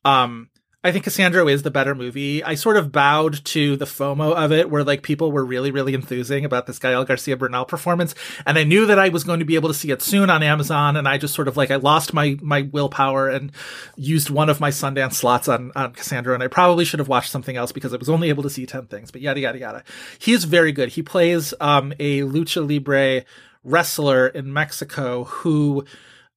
um 0.06 0.50
I 0.84 0.92
think 0.92 1.04
Cassandra 1.04 1.46
is 1.46 1.62
the 1.62 1.70
better 1.70 1.94
movie. 1.94 2.44
I 2.44 2.56
sort 2.56 2.76
of 2.76 2.92
bowed 2.92 3.46
to 3.46 3.76
the 3.78 3.86
FOMO 3.86 4.34
of 4.34 4.52
it, 4.52 4.70
where 4.72 4.84
like 4.84 5.04
people 5.04 5.32
were 5.32 5.46
really, 5.46 5.70
really 5.70 5.94
enthusing 5.94 6.44
about 6.44 6.66
this 6.66 6.80
Gael 6.80 7.06
Garcia 7.06 7.38
Bernal 7.38 7.66
performance, 7.66 8.16
and 8.48 8.58
I 8.58 8.64
knew 8.64 8.88
that 8.88 8.98
I 8.98 9.10
was 9.10 9.24
going 9.24 9.40
to 9.40 9.46
be 9.46 9.54
able 9.54 9.70
to 9.70 9.76
see 9.76 9.92
it 9.92 10.02
soon 10.02 10.32
on 10.32 10.42
Amazon, 10.42 10.98
and 10.98 11.08
I 11.08 11.20
just 11.20 11.36
sort 11.36 11.48
of 11.48 11.56
like 11.56 11.70
I 11.70 11.76
lost 11.76 12.16
my 12.16 12.38
my 12.42 12.64
willpower 12.64 13.30
and 13.30 13.52
used 13.96 14.32
one 14.32 14.50
of 14.50 14.60
my 14.60 14.72
Sundance 14.72 15.14
slots 15.14 15.48
on 15.48 15.72
on 15.76 15.94
Cassandra, 15.94 16.34
and 16.34 16.42
I 16.42 16.48
probably 16.48 16.84
should 16.84 17.00
have 17.00 17.08
watched 17.08 17.30
something 17.32 17.56
else 17.56 17.72
because 17.72 17.94
I 17.94 17.98
was 17.98 18.10
only 18.10 18.30
able 18.30 18.44
to 18.44 18.50
see 18.50 18.66
ten 18.66 18.88
things. 18.88 19.12
But 19.12 19.22
yada 19.22 19.40
yada 19.40 19.60
yada. 19.60 19.84
He 20.18 20.34
is 20.34 20.46
very 20.46 20.72
good. 20.72 20.90
He 20.90 21.04
plays 21.04 21.54
um 21.62 21.94
a 22.00 22.22
lucha 22.22 22.68
libre 22.68 23.24
wrestler 23.64 24.28
in 24.28 24.52
Mexico 24.52 25.26
who 25.26 25.86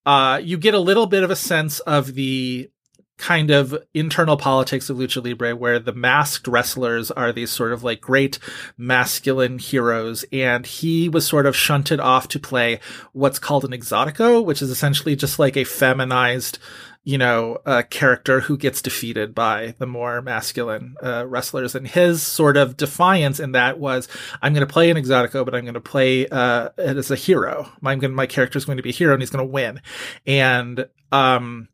uh 0.04 0.38
you 0.42 0.58
get 0.58 0.74
a 0.74 0.78
little 0.78 1.06
bit 1.06 1.22
of 1.22 1.30
a 1.30 1.36
sense 1.36 1.80
of 1.80 2.12
the 2.12 2.68
kind 3.16 3.50
of 3.50 3.76
internal 3.94 4.36
politics 4.36 4.90
of 4.90 4.96
lucha 4.96 5.24
libre 5.24 5.54
where 5.54 5.78
the 5.78 5.92
masked 5.92 6.48
wrestlers 6.48 7.10
are 7.12 7.32
these 7.32 7.50
sort 7.50 7.72
of 7.72 7.84
like 7.84 8.00
great 8.00 8.38
masculine 8.76 9.58
heroes 9.58 10.24
and 10.32 10.66
he 10.66 11.08
was 11.08 11.26
sort 11.26 11.46
of 11.46 11.56
shunted 11.56 12.00
off 12.00 12.26
to 12.26 12.40
play 12.40 12.80
what's 13.12 13.38
called 13.38 13.64
an 13.64 13.70
exotico 13.70 14.44
which 14.44 14.60
is 14.60 14.70
essentially 14.70 15.14
just 15.14 15.38
like 15.38 15.56
a 15.56 15.64
feminized 15.64 16.58
you 17.04 17.18
know, 17.18 17.58
a 17.66 17.82
character 17.82 18.40
who 18.40 18.56
gets 18.56 18.80
defeated 18.80 19.34
by 19.34 19.74
the 19.78 19.86
more 19.86 20.22
masculine 20.22 20.96
uh, 21.02 21.26
wrestlers. 21.26 21.74
And 21.74 21.86
his 21.86 22.22
sort 22.22 22.56
of 22.56 22.78
defiance 22.78 23.38
in 23.38 23.52
that 23.52 23.78
was, 23.78 24.08
I'm 24.40 24.54
going 24.54 24.66
to 24.66 24.72
play 24.72 24.90
an 24.90 24.96
exotico, 24.96 25.44
but 25.44 25.54
I'm 25.54 25.64
going 25.64 25.74
to 25.74 25.80
play 25.80 26.26
uh, 26.28 26.70
it 26.78 26.96
as 26.96 27.10
a 27.10 27.16
hero. 27.16 27.70
Going, 27.82 28.14
my 28.14 28.26
character 28.26 28.56
is 28.56 28.64
going 28.64 28.78
to 28.78 28.82
be 28.82 28.88
a 28.88 28.94
hero, 28.94 29.12
and 29.12 29.22
he's 29.22 29.30
going 29.30 29.46
to 29.46 29.52
win. 29.52 29.82
And 30.26 30.88
um, 31.12 31.68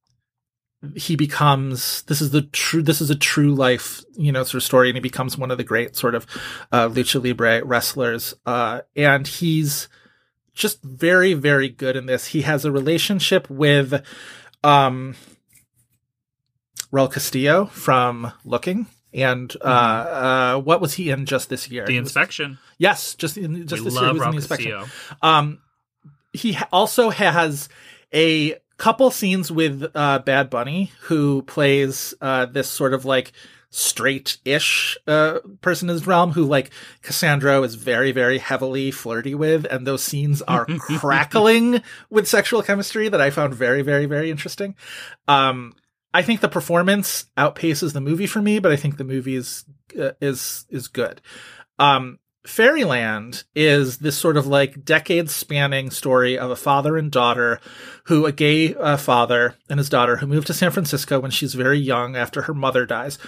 he 0.96 1.14
becomes 1.16 2.02
this 2.02 2.20
is 2.22 2.30
the 2.30 2.42
true 2.42 2.82
this 2.82 3.00
is 3.02 3.10
a 3.10 3.14
true 3.14 3.54
life 3.54 4.02
you 4.16 4.32
know 4.32 4.42
sort 4.44 4.54
of 4.54 4.62
story, 4.62 4.88
and 4.88 4.96
he 4.96 5.00
becomes 5.00 5.36
one 5.36 5.50
of 5.50 5.58
the 5.58 5.64
great 5.64 5.94
sort 5.96 6.14
of 6.14 6.26
uh, 6.72 6.88
lucha 6.88 7.22
libre 7.22 7.62
wrestlers. 7.64 8.34
Uh, 8.46 8.80
and 8.96 9.26
he's 9.26 9.88
just 10.54 10.82
very 10.82 11.34
very 11.34 11.68
good 11.68 11.96
in 11.96 12.06
this. 12.06 12.26
He 12.28 12.42
has 12.42 12.64
a 12.64 12.72
relationship 12.72 13.48
with 13.50 14.02
um 14.64 15.14
Raul 16.92 17.12
Castillo 17.12 17.66
from 17.66 18.32
Looking. 18.44 18.86
And 19.12 19.54
uh, 19.60 19.64
uh, 19.64 20.60
what 20.60 20.80
was 20.80 20.94
he 20.94 21.10
in 21.10 21.26
just 21.26 21.48
this 21.48 21.68
year? 21.68 21.84
The 21.86 21.92
He 21.94 21.98
was- 22.00 22.08
inspection. 22.10 22.58
yes, 22.78 23.14
just 23.14 23.36
in 23.36 23.66
just 23.66 23.82
we 23.82 23.90
this 23.90 23.94
year 24.00 24.04
he 24.12 24.18
was 24.18 24.22
in 24.22 24.30
the 24.30 24.36
inspection. 24.36 24.84
Um, 25.20 25.58
he 26.32 26.52
ha- 26.52 26.68
also 26.72 27.10
has 27.10 27.68
a 28.14 28.56
couple 28.80 29.10
scenes 29.10 29.52
with 29.52 29.84
uh, 29.94 30.20
Bad 30.20 30.48
Bunny, 30.48 30.90
who 31.02 31.42
plays 31.42 32.14
uh, 32.22 32.46
this 32.46 32.66
sort 32.66 32.94
of 32.94 33.04
like 33.04 33.32
straight-ish 33.68 34.96
uh, 35.06 35.38
person 35.60 35.90
in 35.90 35.94
his 35.94 36.06
realm, 36.06 36.32
who 36.32 36.44
like 36.44 36.70
Cassandra 37.02 37.60
is 37.60 37.74
very, 37.74 38.10
very 38.10 38.38
heavily 38.38 38.90
flirty 38.90 39.34
with, 39.34 39.66
and 39.66 39.86
those 39.86 40.02
scenes 40.02 40.40
are 40.42 40.64
crackling 40.98 41.82
with 42.08 42.26
sexual 42.26 42.62
chemistry 42.62 43.10
that 43.10 43.20
I 43.20 43.28
found 43.28 43.54
very, 43.54 43.82
very, 43.82 44.06
very 44.06 44.30
interesting. 44.30 44.74
Um, 45.28 45.74
I 46.14 46.22
think 46.22 46.40
the 46.40 46.48
performance 46.48 47.26
outpaces 47.36 47.92
the 47.92 48.00
movie 48.00 48.26
for 48.26 48.40
me, 48.40 48.60
but 48.60 48.72
I 48.72 48.76
think 48.76 48.96
the 48.96 49.04
movie 49.04 49.36
is 49.36 49.66
uh, 50.00 50.12
is 50.22 50.64
is 50.70 50.88
good. 50.88 51.20
Um, 51.78 52.18
Fairyland 52.46 53.44
is 53.54 53.98
this 53.98 54.16
sort 54.16 54.36
of 54.36 54.46
like 54.46 54.84
decades 54.84 55.34
spanning 55.34 55.90
story 55.90 56.38
of 56.38 56.50
a 56.50 56.56
father 56.56 56.96
and 56.96 57.12
daughter 57.12 57.60
who 58.04 58.24
a 58.24 58.32
gay 58.32 58.74
uh, 58.74 58.96
father 58.96 59.56
and 59.68 59.78
his 59.78 59.90
daughter 59.90 60.16
who 60.16 60.26
moved 60.26 60.46
to 60.46 60.54
San 60.54 60.70
Francisco 60.70 61.20
when 61.20 61.30
she's 61.30 61.54
very 61.54 61.78
young 61.78 62.16
after 62.16 62.42
her 62.42 62.54
mother 62.54 62.86
dies. 62.86 63.18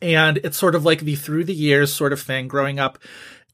And 0.00 0.38
it's 0.38 0.56
sort 0.56 0.74
of 0.74 0.84
like 0.84 1.00
the 1.00 1.14
through 1.14 1.44
the 1.44 1.54
years 1.54 1.92
sort 1.92 2.12
of 2.12 2.20
thing 2.20 2.48
growing 2.48 2.78
up 2.78 2.98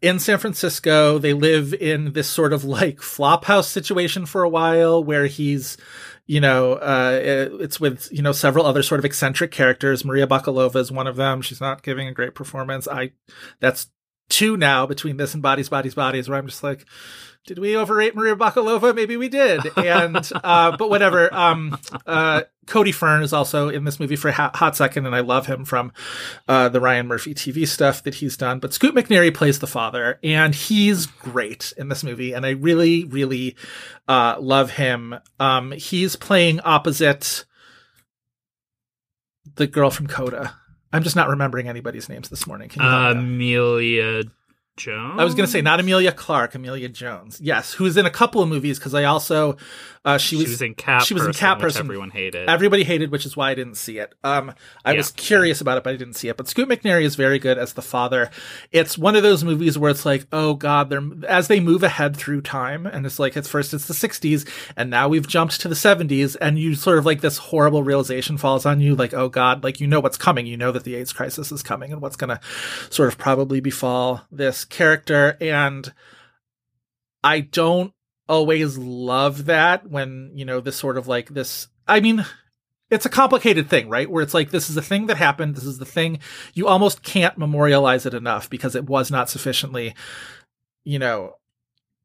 in 0.00 0.20
San 0.20 0.38
Francisco. 0.38 1.18
They 1.18 1.32
live 1.32 1.74
in 1.74 2.12
this 2.12 2.28
sort 2.28 2.52
of 2.52 2.62
like 2.62 2.98
flophouse 2.98 3.66
situation 3.66 4.26
for 4.26 4.44
a 4.44 4.48
while 4.48 5.02
where 5.02 5.26
he's 5.26 5.76
you 6.24 6.40
know, 6.40 6.74
uh, 6.74 7.18
it's 7.60 7.80
with, 7.80 8.08
you 8.12 8.22
know, 8.22 8.32
several 8.32 8.64
other 8.64 8.82
sort 8.82 9.00
of 9.00 9.04
eccentric 9.04 9.50
characters. 9.50 10.04
Maria 10.04 10.26
Bakalova 10.26 10.76
is 10.76 10.92
one 10.92 11.08
of 11.08 11.16
them. 11.16 11.42
She's 11.42 11.60
not 11.60 11.82
giving 11.82 12.06
a 12.06 12.12
great 12.12 12.34
performance. 12.34 12.86
I, 12.86 13.10
that's 13.58 13.90
two 14.32 14.56
now 14.56 14.86
between 14.86 15.18
this 15.18 15.34
and 15.34 15.42
Bodies, 15.42 15.68
Bodies, 15.68 15.94
Bodies, 15.94 16.28
where 16.28 16.38
I'm 16.38 16.46
just 16.46 16.64
like, 16.64 16.86
did 17.46 17.58
we 17.58 17.76
overrate 17.76 18.14
Maria 18.14 18.34
Bakalova? 18.34 18.94
Maybe 18.94 19.16
we 19.16 19.28
did. 19.28 19.60
And, 19.76 20.30
uh, 20.44 20.76
but 20.76 20.88
whatever. 20.88 21.32
Um, 21.34 21.78
uh, 22.06 22.42
Cody 22.66 22.92
Fern 22.92 23.22
is 23.22 23.32
also 23.32 23.68
in 23.68 23.84
this 23.84 23.98
movie 24.00 24.16
for 24.16 24.28
a 24.28 24.32
hot, 24.32 24.76
second, 24.76 25.06
and 25.06 25.14
I 25.14 25.20
love 25.20 25.46
him 25.46 25.64
from, 25.64 25.92
uh, 26.48 26.68
the 26.68 26.80
Ryan 26.80 27.08
Murphy 27.08 27.34
TV 27.34 27.66
stuff 27.66 28.04
that 28.04 28.14
he's 28.14 28.36
done. 28.36 28.58
But 28.58 28.72
Scoot 28.72 28.94
McNairy 28.94 29.34
plays 29.34 29.58
the 29.58 29.66
father, 29.66 30.18
and 30.22 30.54
he's 30.54 31.06
great 31.06 31.74
in 31.76 31.88
this 31.88 32.04
movie. 32.04 32.32
And 32.32 32.46
I 32.46 32.50
really, 32.50 33.04
really, 33.04 33.56
uh, 34.08 34.36
love 34.40 34.70
him. 34.70 35.16
Um, 35.40 35.72
he's 35.72 36.16
playing 36.16 36.60
opposite 36.60 37.44
the 39.56 39.66
girl 39.66 39.90
from 39.90 40.06
Coda. 40.06 40.54
I'm 40.92 41.02
just 41.02 41.16
not 41.16 41.28
remembering 41.28 41.68
anybody's 41.68 42.08
names 42.08 42.28
this 42.28 42.46
morning. 42.46 42.68
Can 42.68 42.82
you? 42.82 43.20
Emilia 43.20 44.24
Jones. 44.76 45.20
I 45.20 45.24
was 45.24 45.34
going 45.34 45.46
to 45.46 45.52
say 45.52 45.60
not 45.60 45.80
Emilia 45.80 46.12
Clarke, 46.12 46.54
Emilia 46.54 46.88
Jones. 46.88 47.40
Yes, 47.42 47.74
who's 47.74 47.96
in 47.96 48.06
a 48.06 48.10
couple 48.10 48.42
of 48.42 48.48
movies 48.48 48.78
because 48.78 48.94
I 48.94 49.04
also 49.04 49.56
uh, 50.04 50.18
she 50.18 50.34
was 50.36 50.46
She 50.46 50.50
was 50.50 50.62
in 50.62 50.74
Cat. 50.74 51.02
she 51.04 51.14
was 51.14 51.22
in 51.24 51.28
Person, 51.28 51.40
Cat 51.40 51.56
which 51.58 51.62
Person. 51.62 51.86
Everyone 51.86 52.10
hated. 52.10 52.48
Everybody 52.48 52.82
hated, 52.82 53.10
which 53.12 53.24
is 53.26 53.36
why 53.36 53.50
I 53.50 53.54
didn't 53.54 53.76
see 53.76 53.98
it. 53.98 54.14
Um, 54.24 54.52
I 54.84 54.92
Yeah. 54.92 54.96
was 54.96 55.10
curious 55.12 55.60
about 55.60 55.78
it, 55.78 55.84
but 55.84 55.92
I 55.92 55.96
didn't 55.96 56.14
see 56.14 56.28
it. 56.28 56.36
But 56.36 56.48
Scoot 56.48 56.68
McNairy 56.68 57.02
is 57.02 57.14
very 57.14 57.38
good 57.38 57.56
as 57.58 57.74
the 57.74 57.82
father. 57.82 58.30
It's 58.72 58.96
one 58.98 59.14
of 59.14 59.22
those 59.22 59.44
movies 59.44 59.78
where 59.78 59.90
it's 59.90 60.04
like, 60.06 60.26
oh 60.32 60.54
god, 60.54 60.88
they're 60.90 61.02
as 61.28 61.48
they 61.48 61.60
move 61.60 61.82
ahead 61.82 62.16
through 62.16 62.40
time, 62.40 62.86
and 62.86 63.04
it's 63.06 63.18
like 63.18 63.36
at 63.36 63.46
first 63.46 63.74
it's 63.74 63.86
the 63.86 63.94
'60s, 63.94 64.48
and 64.76 64.88
now 64.90 65.06
we've 65.06 65.28
jumped 65.28 65.60
to 65.60 65.68
the 65.68 65.74
'70s, 65.76 66.36
and 66.40 66.58
you 66.58 66.74
sort 66.74 66.98
of 66.98 67.06
like 67.06 67.20
this 67.20 67.38
horrible 67.38 67.82
realization 67.82 68.38
falls 68.38 68.64
on 68.66 68.80
you, 68.80 68.96
like, 68.96 69.12
oh 69.14 69.28
god, 69.28 69.62
like 69.62 69.80
you 69.80 69.86
know 69.86 70.00
what's 70.00 70.16
coming, 70.18 70.46
you 70.46 70.56
know 70.56 70.72
that 70.72 70.82
the 70.84 70.94
AIDS 70.96 71.12
crisis 71.12 71.52
is 71.52 71.62
coming, 71.62 71.92
and 71.92 72.00
what's 72.00 72.16
gonna 72.16 72.40
sort 72.90 73.08
of 73.08 73.18
probably 73.18 73.60
befall 73.60 74.22
this 74.32 74.61
character, 74.64 75.36
and 75.40 75.92
I 77.24 77.40
don't 77.40 77.92
always 78.28 78.78
love 78.78 79.46
that 79.46 79.88
when, 79.90 80.32
you 80.34 80.44
know, 80.44 80.60
this 80.60 80.76
sort 80.76 80.96
of 80.96 81.06
like 81.08 81.28
this, 81.30 81.68
I 81.86 82.00
mean, 82.00 82.24
it's 82.90 83.06
a 83.06 83.10
complicated 83.10 83.68
thing, 83.68 83.88
right? 83.88 84.10
Where 84.10 84.22
it's 84.22 84.34
like, 84.34 84.50
this 84.50 84.68
is 84.68 84.74
the 84.74 84.82
thing 84.82 85.06
that 85.06 85.16
happened. 85.16 85.54
This 85.54 85.64
is 85.64 85.78
the 85.78 85.84
thing. 85.84 86.18
You 86.54 86.68
almost 86.68 87.02
can't 87.02 87.38
memorialize 87.38 88.06
it 88.06 88.14
enough 88.14 88.50
because 88.50 88.74
it 88.74 88.88
was 88.88 89.10
not 89.10 89.30
sufficiently, 89.30 89.94
you 90.84 90.98
know, 90.98 91.36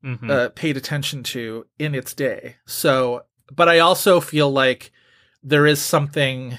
Mhm. 0.04 0.30
uh, 0.30 0.50
paid 0.50 0.78
attention 0.78 1.24
to 1.24 1.66
in 1.80 1.96
its 1.96 2.14
day. 2.14 2.58
So, 2.66 3.26
but 3.52 3.68
I 3.68 3.80
also 3.80 4.20
feel 4.20 4.52
like 4.52 4.92
there 5.44 5.66
is 5.66 5.82
something 5.82 6.58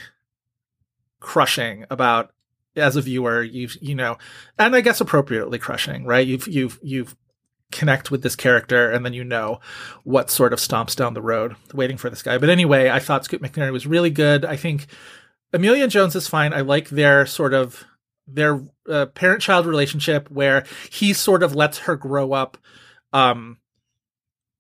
crushing 1.21 1.85
about 1.91 2.33
as 2.79 2.97
a 2.97 3.03
viewer, 3.03 3.43
you 3.43 3.69
you 3.81 3.95
know, 3.95 4.19
and 4.59 4.75
I 4.75 4.81
guess 4.81 5.01
appropriately 5.01 5.59
crushing, 5.59 6.05
right? 6.05 6.27
You've 6.27 6.49
you've 6.49 6.79
you've 6.83 7.17
connect 7.71 8.11
with 8.11 8.23
this 8.23 8.35
character 8.35 8.91
and 8.91 9.05
then 9.05 9.13
you 9.13 9.23
know 9.23 9.61
what 10.03 10.31
sort 10.31 10.55
of 10.55 10.59
stomps 10.59 10.97
down 10.97 11.13
the 11.13 11.21
road 11.21 11.55
waiting 11.75 11.99
for 11.99 12.09
this 12.09 12.23
guy. 12.23 12.39
But 12.39 12.49
anyway, 12.49 12.89
I 12.89 12.99
thought 12.99 13.27
Scoot 13.27 13.43
McNairy 13.43 13.73
was 13.73 13.87
really 13.87 14.11
good. 14.11 14.45
I 14.45 14.57
think 14.57 14.87
Emilia 15.53 15.87
Jones 15.89 16.17
is 16.17 16.29
fine. 16.29 16.55
I 16.55 16.63
like 16.63 16.89
their 16.89 17.27
sort 17.27 17.53
of 17.53 17.85
their 18.27 18.63
uh, 18.89 19.07
parent 19.07 19.43
child 19.43 19.67
relationship 19.67 20.31
where 20.31 20.65
he 20.91 21.13
sort 21.13 21.43
of 21.43 21.55
lets 21.55 21.79
her 21.81 21.97
grow 21.97 22.33
up 22.33 22.59
um 23.13 23.59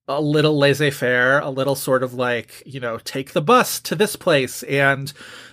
a 0.09 0.21
little 0.23 0.57
laissez-faire, 0.57 1.39
a 1.41 1.51
little 1.51 1.75
sort 1.75 2.03
of 2.03 2.15
like, 2.15 2.63
you 2.65 2.81
know, 2.81 2.97
take 2.97 3.33
the 3.33 3.43
bus 3.43 3.79
to 3.81 3.95
this 3.95 4.17
place 4.17 4.63
and 4.63 5.13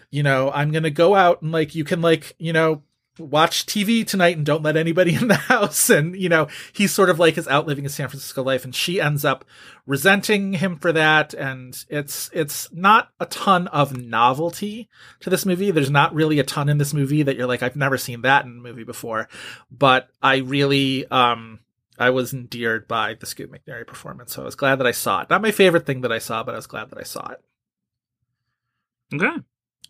you 0.09 0.23
know, 0.23 0.51
I'm 0.51 0.71
going 0.71 0.83
to 0.83 0.91
go 0.91 1.15
out 1.15 1.41
and 1.41 1.51
like 1.51 1.75
you 1.75 1.83
can 1.83 2.01
like, 2.01 2.35
you 2.37 2.53
know, 2.53 2.83
watch 3.17 3.65
TV 3.65 4.05
tonight 4.05 4.35
and 4.35 4.45
don't 4.45 4.63
let 4.63 4.77
anybody 4.77 5.15
in 5.21 5.27
the 5.27 5.35
house. 5.35 5.89
And, 5.89 6.15
you 6.15 6.29
know, 6.29 6.47
he's 6.73 6.91
sort 6.91 7.09
of 7.09 7.19
like 7.19 7.37
is 7.37 7.47
outliving 7.47 7.83
his 7.83 7.95
San 7.95 8.07
Francisco 8.07 8.43
life 8.43 8.63
and 8.65 8.75
she 8.75 8.99
ends 8.99 9.23
up 9.23 9.45
resenting 9.85 10.53
him 10.53 10.77
for 10.77 10.91
that. 10.91 11.33
And 11.33 11.77
it's, 11.89 12.29
it's 12.33 12.71
not 12.71 13.09
a 13.19 13.25
ton 13.25 13.67
of 13.69 13.97
novelty 13.97 14.89
to 15.21 15.29
this 15.29 15.45
movie. 15.45 15.71
There's 15.71 15.91
not 15.91 16.13
really 16.13 16.39
a 16.39 16.43
ton 16.43 16.69
in 16.69 16.77
this 16.77 16.93
movie 16.93 17.23
that 17.23 17.35
you're 17.35 17.47
like, 17.47 17.63
I've 17.63 17.75
never 17.75 17.97
seen 17.97 18.21
that 18.21 18.45
in 18.45 18.51
a 18.51 18.61
movie 18.61 18.83
before. 18.83 19.27
But 19.71 20.09
I 20.21 20.37
really, 20.37 21.07
um, 21.07 21.59
I 21.97 22.09
was 22.09 22.33
endeared 22.33 22.87
by 22.87 23.13
the 23.13 23.25
Scoot 23.25 23.51
McNairy 23.51 23.87
performance. 23.87 24.33
So 24.33 24.41
I 24.41 24.45
was 24.45 24.55
glad 24.55 24.75
that 24.79 24.87
I 24.87 24.91
saw 24.91 25.21
it. 25.21 25.29
Not 25.29 25.41
my 25.41 25.51
favorite 25.51 25.85
thing 25.85 26.01
that 26.01 26.11
I 26.11 26.19
saw, 26.19 26.43
but 26.43 26.53
I 26.53 26.57
was 26.57 26.67
glad 26.67 26.89
that 26.89 26.99
I 26.99 27.03
saw 27.03 27.31
it. 27.31 27.41
okay. 29.13 29.41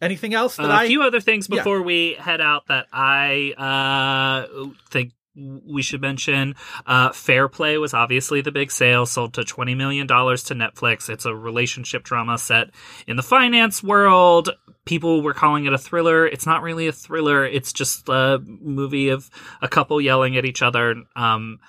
Anything 0.01 0.33
else 0.33 0.57
that 0.57 0.69
Uh, 0.69 0.73
I 0.73 0.83
a 0.83 0.87
few 0.87 1.01
other 1.03 1.19
things 1.21 1.47
Yeah. 1.49 1.57
before 1.59 1.81
we 1.81 2.15
head 2.19 2.41
out 2.41 2.67
that 2.67 2.87
I 2.91 3.53
uh, 3.57 4.67
think 4.89 5.13
we 5.35 5.81
should 5.81 6.01
mention. 6.01 6.55
Uh, 6.85 7.11
Fair 7.11 7.47
Play 7.49 7.77
was 7.77 7.93
obviously 7.93 8.39
the 8.41 8.51
big 8.51 8.71
sale, 8.71 9.05
sold 9.05 9.33
to 9.33 9.41
$20 9.41 9.75
million 9.75 10.07
to 10.07 10.13
Netflix. 10.15 11.09
It's 11.09 11.25
a 11.25 11.35
relationship 11.35 12.03
drama 12.03 12.37
set 12.37 12.69
in 13.07 13.15
the 13.17 13.23
finance 13.23 13.83
world. 13.83 14.49
People 14.85 15.21
were 15.21 15.33
calling 15.33 15.65
it 15.65 15.73
a 15.73 15.77
thriller. 15.77 16.25
It's 16.25 16.45
not 16.45 16.61
really 16.61 16.87
a 16.87 16.91
thriller, 16.93 17.45
it's 17.45 17.73
just 17.73 18.07
a 18.07 18.39
movie 18.45 19.09
of 19.09 19.29
a 19.61 19.67
couple 19.67 19.99
yelling 19.99 20.37
at 20.37 20.45
each 20.45 20.61
other. 20.61 20.95
Um, 21.15 21.59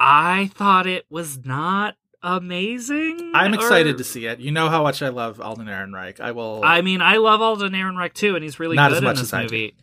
I 0.00 0.50
thought 0.54 0.86
it 0.86 1.06
was 1.08 1.44
not 1.44 1.94
amazing. 2.22 3.32
I'm 3.34 3.54
excited 3.54 3.94
or- 3.94 3.98
to 3.98 4.04
see 4.04 4.26
it. 4.26 4.38
You 4.40 4.50
know 4.50 4.68
how 4.68 4.82
much 4.82 5.02
I 5.02 5.08
love 5.08 5.40
Alden 5.40 5.66
Ehrenreich. 5.66 6.20
I 6.20 6.32
will. 6.32 6.62
I 6.64 6.80
mean, 6.82 7.00
I 7.00 7.16
love 7.16 7.40
Alden 7.40 7.72
Ehrenreich 7.72 8.14
too, 8.14 8.34
and 8.34 8.42
he's 8.44 8.58
really 8.60 8.76
Not 8.76 8.90
good 8.90 8.98
as 8.98 9.02
much 9.02 9.16
in 9.16 9.22
this 9.22 9.28
as 9.28 9.34
I 9.34 9.38
do. 9.38 9.44
movie. 9.44 9.74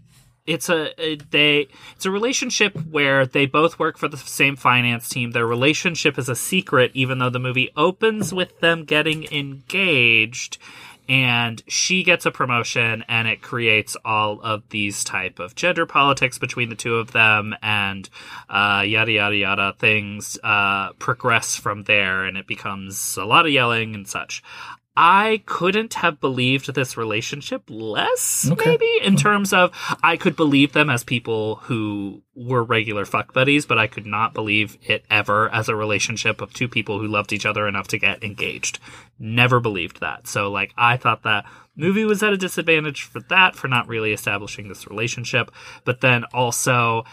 It's 0.45 0.69
a- 0.69 0.93
they 1.31 1.67
it's 1.95 2.05
a 2.05 2.11
relationship 2.11 2.77
where 2.91 3.25
they 3.25 3.47
both 3.47 3.79
work 3.79 3.97
for 3.97 4.07
the 4.07 4.17
same 4.17 4.55
finance 4.55 5.09
team. 5.09 5.31
Their 5.31 5.47
relationship 5.47 6.19
is 6.19 6.29
a 6.29 6.35
secret, 6.35 6.91
even 6.93 7.17
though 7.17 7.31
the 7.31 7.39
movie 7.39 7.69
opens 7.75 8.31
with 8.31 8.59
them 8.59 8.83
getting 8.85 9.23
engaged. 9.31 10.59
And 11.07 11.61
she 11.67 12.03
gets 12.03 12.25
a 12.25 12.31
promotion, 12.31 13.03
and 13.07 13.27
it 13.27 13.41
creates 13.41 13.95
all 14.03 14.41
of 14.41 14.67
these 14.69 15.03
type 15.03 15.39
of 15.39 15.55
gender 15.55 15.85
politics 15.85 16.37
between 16.37 16.69
the 16.69 16.75
two 16.75 16.95
of 16.95 17.11
them, 17.11 17.55
and 17.61 18.09
uh, 18.49 18.83
yada 18.85 19.11
yada 19.11 19.35
yada. 19.35 19.75
Things 19.77 20.37
uh, 20.43 20.93
progress 20.93 21.55
from 21.55 21.83
there, 21.83 22.23
and 22.23 22.37
it 22.37 22.47
becomes 22.47 23.17
a 23.17 23.25
lot 23.25 23.45
of 23.45 23.51
yelling 23.51 23.93
and 23.93 24.07
such. 24.07 24.41
I 24.97 25.41
couldn't 25.45 25.95
have 25.95 26.21
believed 26.21 26.73
this 26.73 26.95
relationship 26.95 27.63
less, 27.67 28.49
Okay. 28.49 28.69
maybe, 28.71 28.99
in 29.03 29.17
terms 29.17 29.51
of 29.51 29.71
I 30.01 30.15
could 30.15 30.35
believe 30.37 30.71
them 30.71 30.89
as 30.89 31.03
people 31.03 31.55
who 31.63 32.21
were 32.33 32.63
regular 32.63 33.03
fuck 33.03 33.33
buddies, 33.33 33.65
but 33.65 33.77
I 33.77 33.87
could 33.87 34.05
not 34.05 34.33
believe 34.33 34.77
it 34.81 35.03
ever 35.11 35.49
as 35.49 35.67
a 35.67 35.75
relationship 35.75 36.39
of 36.41 36.53
two 36.53 36.69
people 36.69 36.99
who 36.99 37.07
loved 37.07 37.33
each 37.33 37.45
other 37.45 37.67
enough 37.67 37.89
to 37.89 37.97
get 37.97 38.23
engaged. 38.23 38.79
Never 39.19 39.59
believed 39.59 39.99
that. 39.99 40.27
So, 40.27 40.49
like, 40.49 40.73
I 40.77 40.95
thought 40.95 41.23
that 41.23 41.45
movie 41.75 42.05
was 42.05 42.23
at 42.23 42.33
a 42.33 42.37
disadvantage 42.37 43.03
for 43.03 43.19
that, 43.29 43.55
for 43.55 43.67
not 43.67 43.87
really 43.89 44.13
establishing 44.13 44.69
this 44.69 44.87
relationship. 44.87 45.51
But 45.83 45.99
then 46.01 46.23
also, 46.33 47.03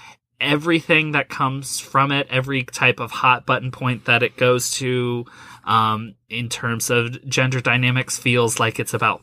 everything 0.40 1.12
that 1.12 1.28
comes 1.28 1.78
from 1.78 2.10
it, 2.10 2.26
every 2.30 2.64
type 2.64 3.00
of 3.00 3.10
hot 3.10 3.46
button 3.46 3.70
point 3.70 4.04
that 4.06 4.22
it 4.22 4.36
goes 4.36 4.72
to, 4.72 5.24
um, 5.64 6.14
in 6.28 6.48
terms 6.48 6.90
of 6.90 7.24
gender 7.28 7.60
dynamics, 7.60 8.18
feels 8.18 8.58
like 8.60 8.78
it's 8.80 8.94
about 8.94 9.22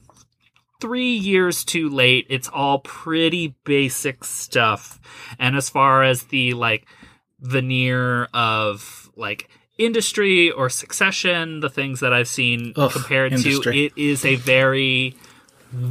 three 0.82 1.16
years 1.16 1.64
too 1.66 1.90
late. 1.90 2.26
It's 2.30 2.48
all 2.48 2.80
pretty 2.80 3.56
basic 3.66 4.24
stuff. 4.24 5.00
And 5.38 5.56
as 5.56 5.70
far 5.70 6.04
as 6.04 6.24
the 6.24 6.54
like 6.54 6.86
veneer 7.40 8.26
of 8.34 9.10
like 9.16 9.50
industry 9.78 10.52
or 10.52 10.70
succession, 10.70 11.60
the 11.60 11.70
things 11.70 12.00
that 12.02 12.14
I've 12.14 12.28
seen 12.28 12.74
Ugh, 12.76 12.92
compared 12.92 13.34
industry. 13.34 13.74
to, 13.74 13.86
it 13.86 13.94
is 13.96 14.26
a 14.26 14.36
very 14.36 15.16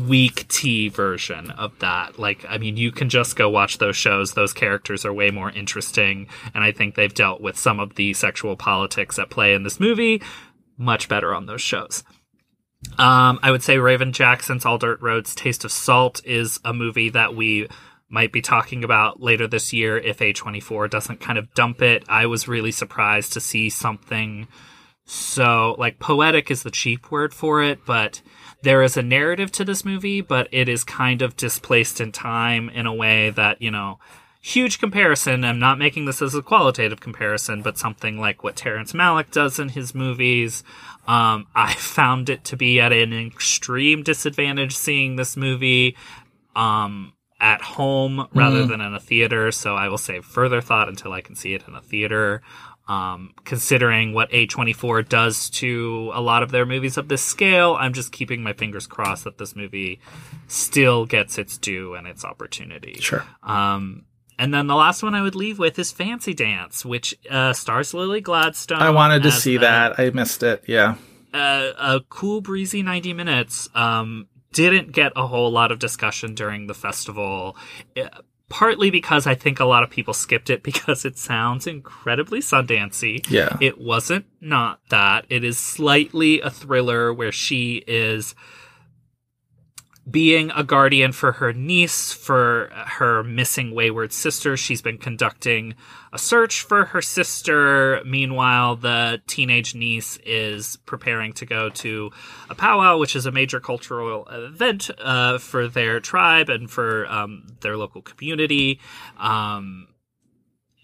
weak 0.07 0.49
T 0.49 0.89
version 0.89 1.51
of 1.53 1.79
that. 1.79 2.19
Like, 2.19 2.45
I 2.49 2.59
mean, 2.59 2.77
you 2.77 2.91
can 2.91 3.09
just 3.09 3.37
go 3.37 3.49
watch 3.49 3.79
those 3.79 3.97
shows. 3.97 4.33
Those 4.33 4.53
characters 4.53 5.05
are 5.05 5.13
way 5.13 5.31
more 5.31 5.51
interesting. 5.51 6.29
And 6.55 6.65
I 6.65 6.73
think 6.73 6.95
they've 6.95 7.13
dealt 7.13 7.41
with 7.41 7.59
some 7.59 7.79
of 7.81 7.95
the 7.95 8.15
sexual 8.15 8.57
politics 8.57 9.19
at 9.19 9.31
play 9.31 9.55
in 9.55 9.63
this 9.63 9.81
movie 9.81 10.23
much 10.77 11.09
better 11.09 11.35
on 11.35 11.47
those 11.47 11.61
shows. 11.61 12.05
Um, 12.99 13.41
I 13.43 13.51
would 13.51 13.63
say 13.63 13.79
Raven 13.79 14.13
Jackson's 14.13 14.65
All 14.65 14.79
Dirt 14.79 15.03
Roads 15.03 15.35
Taste 15.35 15.65
of 15.65 15.73
Salt 15.73 16.25
is 16.25 16.61
a 16.65 16.73
movie 16.73 17.11
that 17.11 17.35
we 17.35 17.69
might 18.09 18.33
be 18.33 18.41
talking 18.41 18.85
about 18.85 19.21
later 19.21 19.47
this 19.47 19.73
year 19.73 19.99
if 19.99 20.19
A24 20.19 20.89
doesn't 20.89 21.21
kind 21.21 21.39
of 21.39 21.53
dump 21.55 21.83
it. 21.83 22.05
I 22.09 22.27
was 22.27 22.49
really 22.49 22.71
surprised 22.71 23.33
to 23.33 23.41
see 23.41 23.69
something 23.69 24.47
so, 25.11 25.75
like, 25.79 25.99
poetic 25.99 26.51
is 26.51 26.63
the 26.63 26.71
cheap 26.71 27.11
word 27.11 27.33
for 27.33 27.63
it, 27.63 27.81
but 27.87 28.21
there 28.63 28.83
is 28.83 28.97
a 28.97 29.03
narrative 29.03 29.53
to 29.53 29.65
this 29.65 29.85
movie, 29.85 30.21
but 30.21 30.49
it 30.51 30.69
is 30.69 30.85
kind 30.85 31.23
of 31.23 31.37
displaced 31.37 32.01
in 32.01 32.13
time 32.13 32.69
in 32.71 32.87
a 32.87 32.95
way 32.95 33.31
that, 33.31 33.63
you 33.63 33.71
know, 33.71 33.99
huge 34.41 34.79
comparison. 34.79 35.45
I'm 35.45 35.59
not 35.59 35.79
making 35.79 36.07
this 36.07 36.23
as 36.23 36.35
a 36.35 36.43
qualitative 36.43 37.01
comparison, 37.01 37.63
but 37.63 37.79
something 37.79 38.19
like 38.19 38.43
what 38.43 38.57
Terrence 38.57 38.93
Malick 38.93 39.31
does 39.31 39.59
in 39.59 39.71
his 39.71 39.95
movies. 39.95 40.65
Um, 41.07 41.47
I 41.55 41.75
found 41.75 42.29
it 42.29 42.45
to 42.45 42.57
be 42.57 42.81
at 42.81 42.93
an 42.93 43.13
extreme 43.13 44.03
disadvantage 44.03 44.77
seeing 44.77 45.17
this 45.17 45.37
movie 45.37 45.97
um, 46.57 47.13
at 47.41 47.63
home 47.63 48.27
rather 48.35 48.67
than 48.67 48.81
in 48.81 48.95
a 48.95 49.01
theater. 49.01 49.53
So 49.53 49.77
I 49.77 49.89
will 49.89 49.99
save 49.99 50.25
further 50.25 50.61
thought 50.61 50.89
until 50.89 51.13
I 51.13 51.21
can 51.21 51.37
see 51.37 51.55
it 51.55 51.63
in 51.69 51.75
a 51.75 51.81
theater. 51.81 52.43
Um, 52.89 53.35
considering 53.45 54.15
what 54.15 54.31
A24 54.31 55.07
does 55.09 55.51
to 55.51 56.11
a 56.15 56.23
lot 56.23 56.43
of 56.43 56.51
their 56.51 56.65
movies 56.65 56.97
of 56.97 57.09
this 57.09 57.23
scale, 57.23 57.77
I'm 57.79 57.93
just 57.93 58.13
keeping 58.13 58.43
my 58.43 58.55
fingers 58.55 58.87
crossed 58.87 59.25
that 59.25 59.37
this 59.37 59.55
movie 59.55 60.01
still 60.47 61.05
gets 61.05 61.37
its 61.37 61.59
due 61.59 61.95
and 61.95 62.07
its 62.07 62.25
opportunity. 62.25 62.95
sure. 63.01 63.27
Um, 63.43 64.07
and 64.39 64.55
then 64.55 64.69
the 64.69 64.75
last 64.75 65.03
one 65.03 65.15
I 65.15 65.21
would 65.21 65.35
leave 65.35 65.59
with 65.59 65.79
is 65.79 65.93
Fancy 65.93 66.33
Dance, 66.33 66.85
which 66.85 67.15
uh, 67.29 67.53
stars 67.53 67.93
Lily 67.93 68.21
Gladstone. 68.23 68.81
I 68.81 68.89
wanted 68.91 69.23
to 69.25 69.33
see 69.33 69.57
a- 69.57 69.61
that. 69.61 69.99
I 70.01 70.09
missed 70.11 70.43
it. 70.43 70.65
Yeah. 70.67 70.95
a, 71.35 71.73
a 71.79 72.01
cool, 72.09 72.41
breezy 72.41 72.83
90 72.83 73.13
minutes. 73.13 73.69
Um, 73.75 74.29
didn't 74.53 74.93
get 74.93 75.13
a 75.15 75.27
whole 75.27 75.51
lot 75.51 75.73
of 75.73 75.79
discussion 75.79 76.35
during 76.35 76.69
the 76.69 76.75
festival. 76.75 77.55
Uh, 78.01 78.09
partly 78.49 78.91
because 78.91 79.27
I 79.27 79.35
think 79.35 79.61
a 79.61 79.65
lot 79.65 79.83
of 79.83 79.91
people 79.91 80.15
skipped 80.15 80.51
it 80.51 80.63
because 80.63 81.05
it 81.05 81.19
sounds 81.19 81.67
incredibly 81.67 82.41
Sundancey. 82.41 83.29
Yeah. 83.31 83.57
It 83.61 83.79
wasn't 83.81 84.27
not 84.41 84.81
that. 84.91 85.27
It 85.29 85.45
is 85.45 85.59
slightly 85.59 86.41
a 86.41 86.51
thriller 86.51 87.13
where 87.13 87.33
she 87.33 87.85
is 87.87 88.35
being 90.11 90.51
a 90.55 90.65
guardian 90.65 91.13
for 91.13 91.33
her 91.33 91.53
niece, 91.53 92.13
for 92.13 92.71
her 92.73 93.23
missing 93.23 93.75
wayward 93.75 94.13
sister. 94.13 94.57
She's 94.57 94.81
been 94.81 94.99
conducting 94.99 95.75
a 96.13 96.19
search 96.19 96.63
for 96.63 96.87
her 96.87 97.03
sister. 97.03 98.01
Meanwhile, 98.05 98.77
the 98.77 99.21
teenage 99.27 99.75
niece 99.75 100.19
is 100.25 100.77
preparing 100.87 101.33
to 101.35 101.47
go 101.47 101.69
to 101.71 102.11
a 102.49 102.55
powwow, 102.55 102.99
which 102.99 103.17
is 103.17 103.27
a 103.27 103.33
major 103.33 103.61
cultural 103.61 104.27
event 104.31 104.91
uh, 104.99 105.39
for 105.39 105.69
their 105.69 106.01
tribe 106.01 106.49
and 106.49 106.71
for 106.71 107.07
um, 107.07 107.47
their 107.61 107.77
local 107.77 108.03
community. 108.03 108.81
Um, 109.19 109.89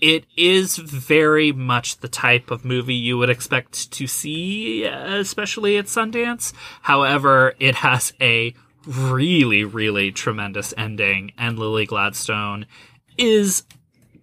it 0.00 0.26
is 0.36 0.76
very 0.76 1.52
much 1.52 1.98
the 1.98 2.08
type 2.08 2.50
of 2.50 2.64
movie 2.64 2.94
you 2.94 3.16
would 3.16 3.30
expect 3.30 3.90
to 3.92 4.06
see, 4.06 4.84
especially 4.84 5.78
at 5.78 5.86
Sundance. 5.86 6.52
However, 6.82 7.54
it 7.58 7.76
has 7.76 8.12
a 8.20 8.54
really, 8.86 9.64
really 9.64 10.12
tremendous 10.12 10.72
ending, 10.76 11.32
and 11.38 11.58
Lily 11.58 11.86
Gladstone 11.86 12.66
is 13.18 13.64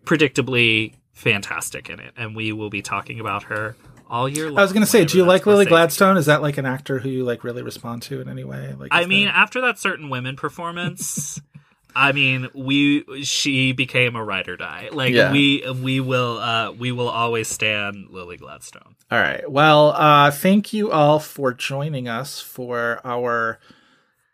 predictably 0.05 0.93
fantastic 1.13 1.89
in 1.89 1.99
it, 1.99 2.13
and 2.17 2.35
we 2.35 2.51
will 2.51 2.69
be 2.69 2.81
talking 2.81 3.19
about 3.19 3.43
her 3.43 3.75
all 4.09 4.27
year 4.27 4.49
long. 4.49 4.59
I 4.59 4.61
was 4.63 4.73
going 4.73 4.83
to 4.83 4.89
say, 4.89 5.05
do 5.05 5.17
you 5.17 5.23
like 5.23 5.45
Lily. 5.45 5.65
Gladstone? 5.65 6.17
Is 6.17 6.25
that 6.25 6.41
like 6.41 6.57
an 6.57 6.65
actor 6.65 6.99
who 6.99 7.09
you 7.09 7.23
like 7.23 7.43
really 7.43 7.61
respond 7.61 8.01
to 8.03 8.19
in 8.21 8.27
any 8.27 8.43
way? 8.43 8.73
Like, 8.77 8.89
I 8.91 9.05
mean, 9.05 9.25
there- 9.27 9.33
after 9.35 9.61
that 9.61 9.79
certain 9.79 10.09
women 10.09 10.35
performance, 10.35 11.39
I 11.95 12.11
mean, 12.13 12.47
we 12.53 13.23
she 13.23 13.71
became 13.73 14.15
a 14.15 14.23
ride 14.23 14.47
or 14.47 14.57
die. 14.57 14.89
Like 14.91 15.13
Yeah. 15.13 15.31
we 15.31 15.63
we 15.81 15.99
will 15.99 16.37
uh 16.39 16.71
we 16.71 16.91
will 16.91 17.09
always 17.09 17.47
stand 17.49 18.07
Lily 18.09 18.37
Gladstone. 18.37 18.95
All 19.11 19.19
right. 19.19 19.49
Well, 19.49 19.89
uh, 19.89 20.31
thank 20.31 20.71
you 20.73 20.89
all 20.91 21.19
for 21.19 21.53
joining 21.53 22.07
us 22.07 22.39
for 22.41 23.01
our 23.03 23.59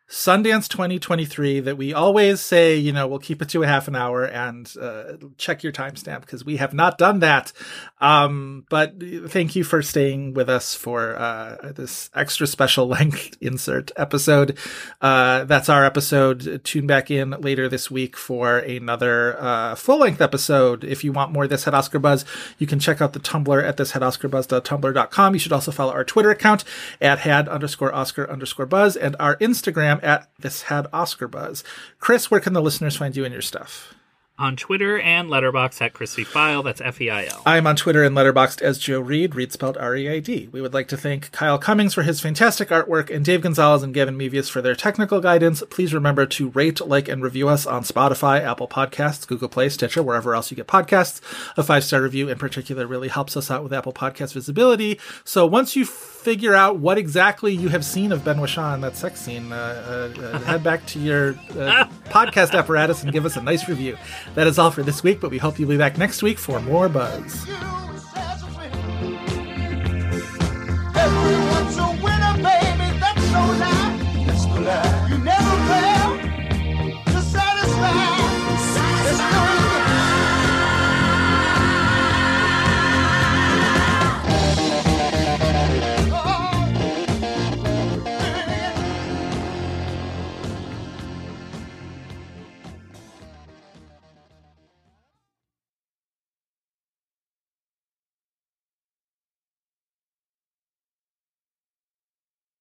Sundance 0.09 0.69
2023 0.69 1.59
that 1.59 1.77
we 1.77 1.93
always 1.93 2.39
say, 2.39 2.77
you 2.77 2.93
know, 2.93 3.07
we'll 3.07 3.19
keep 3.19 3.41
it 3.41 3.49
to 3.49 3.63
a 3.63 3.67
half 3.67 3.89
an 3.89 3.95
hour 3.95 4.23
and 4.23 4.73
uh, 4.81 5.17
check 5.37 5.63
your 5.63 5.73
timestamp 5.73 6.21
because 6.21 6.45
we 6.45 6.57
have 6.57 6.73
not 6.73 6.97
done 6.97 7.19
that. 7.19 7.51
Um, 7.99 8.65
but 8.69 8.95
thank 9.27 9.57
you 9.57 9.65
for 9.65 9.81
staying 9.81 10.33
with 10.33 10.49
us 10.49 10.73
for 10.73 11.17
uh, 11.17 11.73
this 11.75 12.09
extra 12.15 12.47
special 12.47 12.87
length 12.97 13.35
insert 13.41 13.91
episode. 13.97 14.57
Uh, 15.01 15.43
that's 15.43 15.67
our 15.67 15.83
episode. 15.83 16.61
Tune 16.63 16.87
back 16.87 17.11
in 17.11 17.31
later 17.31 17.67
this 17.67 17.91
week 17.91 18.15
for 18.15 18.59
another 18.59 19.37
uh, 19.41 19.75
full 19.75 19.99
length 19.99 20.21
episode. 20.21 20.85
If 20.85 21.03
you 21.03 21.11
want 21.11 21.33
more 21.33 21.47
This 21.47 21.65
Had 21.65 21.73
Oscar 21.73 21.99
Buzz, 21.99 22.23
you 22.57 22.65
can 22.65 22.79
check 22.79 23.01
out 23.01 23.11
the 23.11 23.19
Tumblr 23.19 23.61
at 23.61 23.75
this 23.75 23.91
thishadoscarbuzz.tumblr.com. 23.91 25.33
You 25.33 25.39
should 25.39 25.51
also 25.51 25.71
follow 25.71 25.91
our 25.91 26.05
Twitter 26.05 26.29
account 26.29 26.63
at 27.01 27.19
had 27.19 27.49
underscore 27.49 27.93
Oscar 27.93 28.29
underscore 28.29 28.65
Buzz 28.65 28.95
and 28.95 29.17
our 29.19 29.35
Instagram 29.37 29.96
at 30.03 30.29
this 30.39 30.63
had 30.63 30.87
Oscar 30.93 31.27
Buzz. 31.27 31.63
Chris, 31.99 32.29
where 32.31 32.39
can 32.39 32.53
the 32.53 32.61
listeners 32.61 32.95
find 32.95 33.15
you 33.15 33.25
and 33.25 33.33
your 33.33 33.41
stuff? 33.41 33.93
On 34.39 34.55
Twitter 34.55 34.99
and 34.99 35.29
Letterboxd 35.29 35.81
at 35.81 35.93
Crispy 35.93 36.23
File, 36.23 36.61
that's 36.61 36.79
F 36.79 37.01
E 37.01 37.09
I 37.09 37.25
L. 37.25 37.41
I'm 37.43 37.65
on 37.65 37.75
Twitter 37.75 38.03
and 38.03 38.15
Letterboxd 38.15 38.61
as 38.61 38.77
Joe 38.77 38.99
Reid, 38.99 39.33
Reid 39.33 39.51
spelled 39.51 39.77
R-E-I-D. 39.77 40.49
We 40.51 40.61
would 40.61 40.75
like 40.75 40.87
to 40.89 40.97
thank 40.97 41.31
Kyle 41.31 41.57
Cummings 41.57 41.95
for 41.95 42.03
his 42.03 42.19
fantastic 42.19 42.69
artwork 42.69 43.09
and 43.09 43.25
Dave 43.25 43.41
Gonzalez 43.41 43.81
and 43.81 43.95
Gavin 43.95 44.15
Mevius 44.15 44.47
for 44.47 44.61
their 44.61 44.75
technical 44.75 45.21
guidance. 45.21 45.63
Please 45.71 45.91
remember 45.91 46.27
to 46.27 46.49
rate, 46.49 46.79
like, 46.81 47.07
and 47.07 47.23
review 47.23 47.47
us 47.47 47.65
on 47.65 47.81
Spotify, 47.81 48.39
Apple 48.39 48.67
Podcasts, 48.67 49.25
Google 49.25 49.49
Play, 49.49 49.69
Stitcher, 49.69 50.03
wherever 50.03 50.35
else 50.35 50.51
you 50.51 50.57
get 50.57 50.67
podcasts. 50.67 51.19
A 51.57 51.63
five-star 51.63 51.99
review 52.03 52.29
in 52.29 52.37
particular 52.37 52.85
really 52.85 53.07
helps 53.07 53.35
us 53.35 53.49
out 53.49 53.63
with 53.63 53.73
Apple 53.73 53.93
Podcast 53.93 54.33
visibility. 54.33 54.99
So 55.23 55.47
once 55.47 55.75
you 55.75 55.83
figure 55.83 56.53
out 56.53 56.77
what 56.77 56.99
exactly 56.99 57.55
you 57.55 57.69
have 57.69 57.85
seen 57.85 58.11
of 58.11 58.23
Ben 58.23 58.37
Whishaw 58.37 58.75
in 58.75 58.81
that 58.81 58.97
sex 58.97 59.19
scene, 59.19 59.51
uh, 59.51 60.11
uh, 60.15 60.21
uh, 60.21 60.39
head 60.39 60.63
back 60.63 60.85
to 60.87 60.99
your 60.99 61.29
uh, 61.57 61.87
podcast 62.09 62.53
apparatus 62.53 63.01
and 63.01 63.11
give 63.11 63.25
us 63.25 63.35
a 63.35 63.41
nice 63.41 63.67
review. 63.67 63.97
That 64.35 64.47
is 64.47 64.59
all 64.59 64.71
for 64.71 64.83
this 64.83 65.03
week, 65.03 65.19
but 65.19 65.31
we 65.31 65.37
hope 65.37 65.59
you'll 65.59 65.69
be 65.69 65.77
back 65.77 65.97
next 65.97 66.21
week 66.21 66.37
for 66.37 66.59
more 66.59 66.89
buzz. 66.89 67.47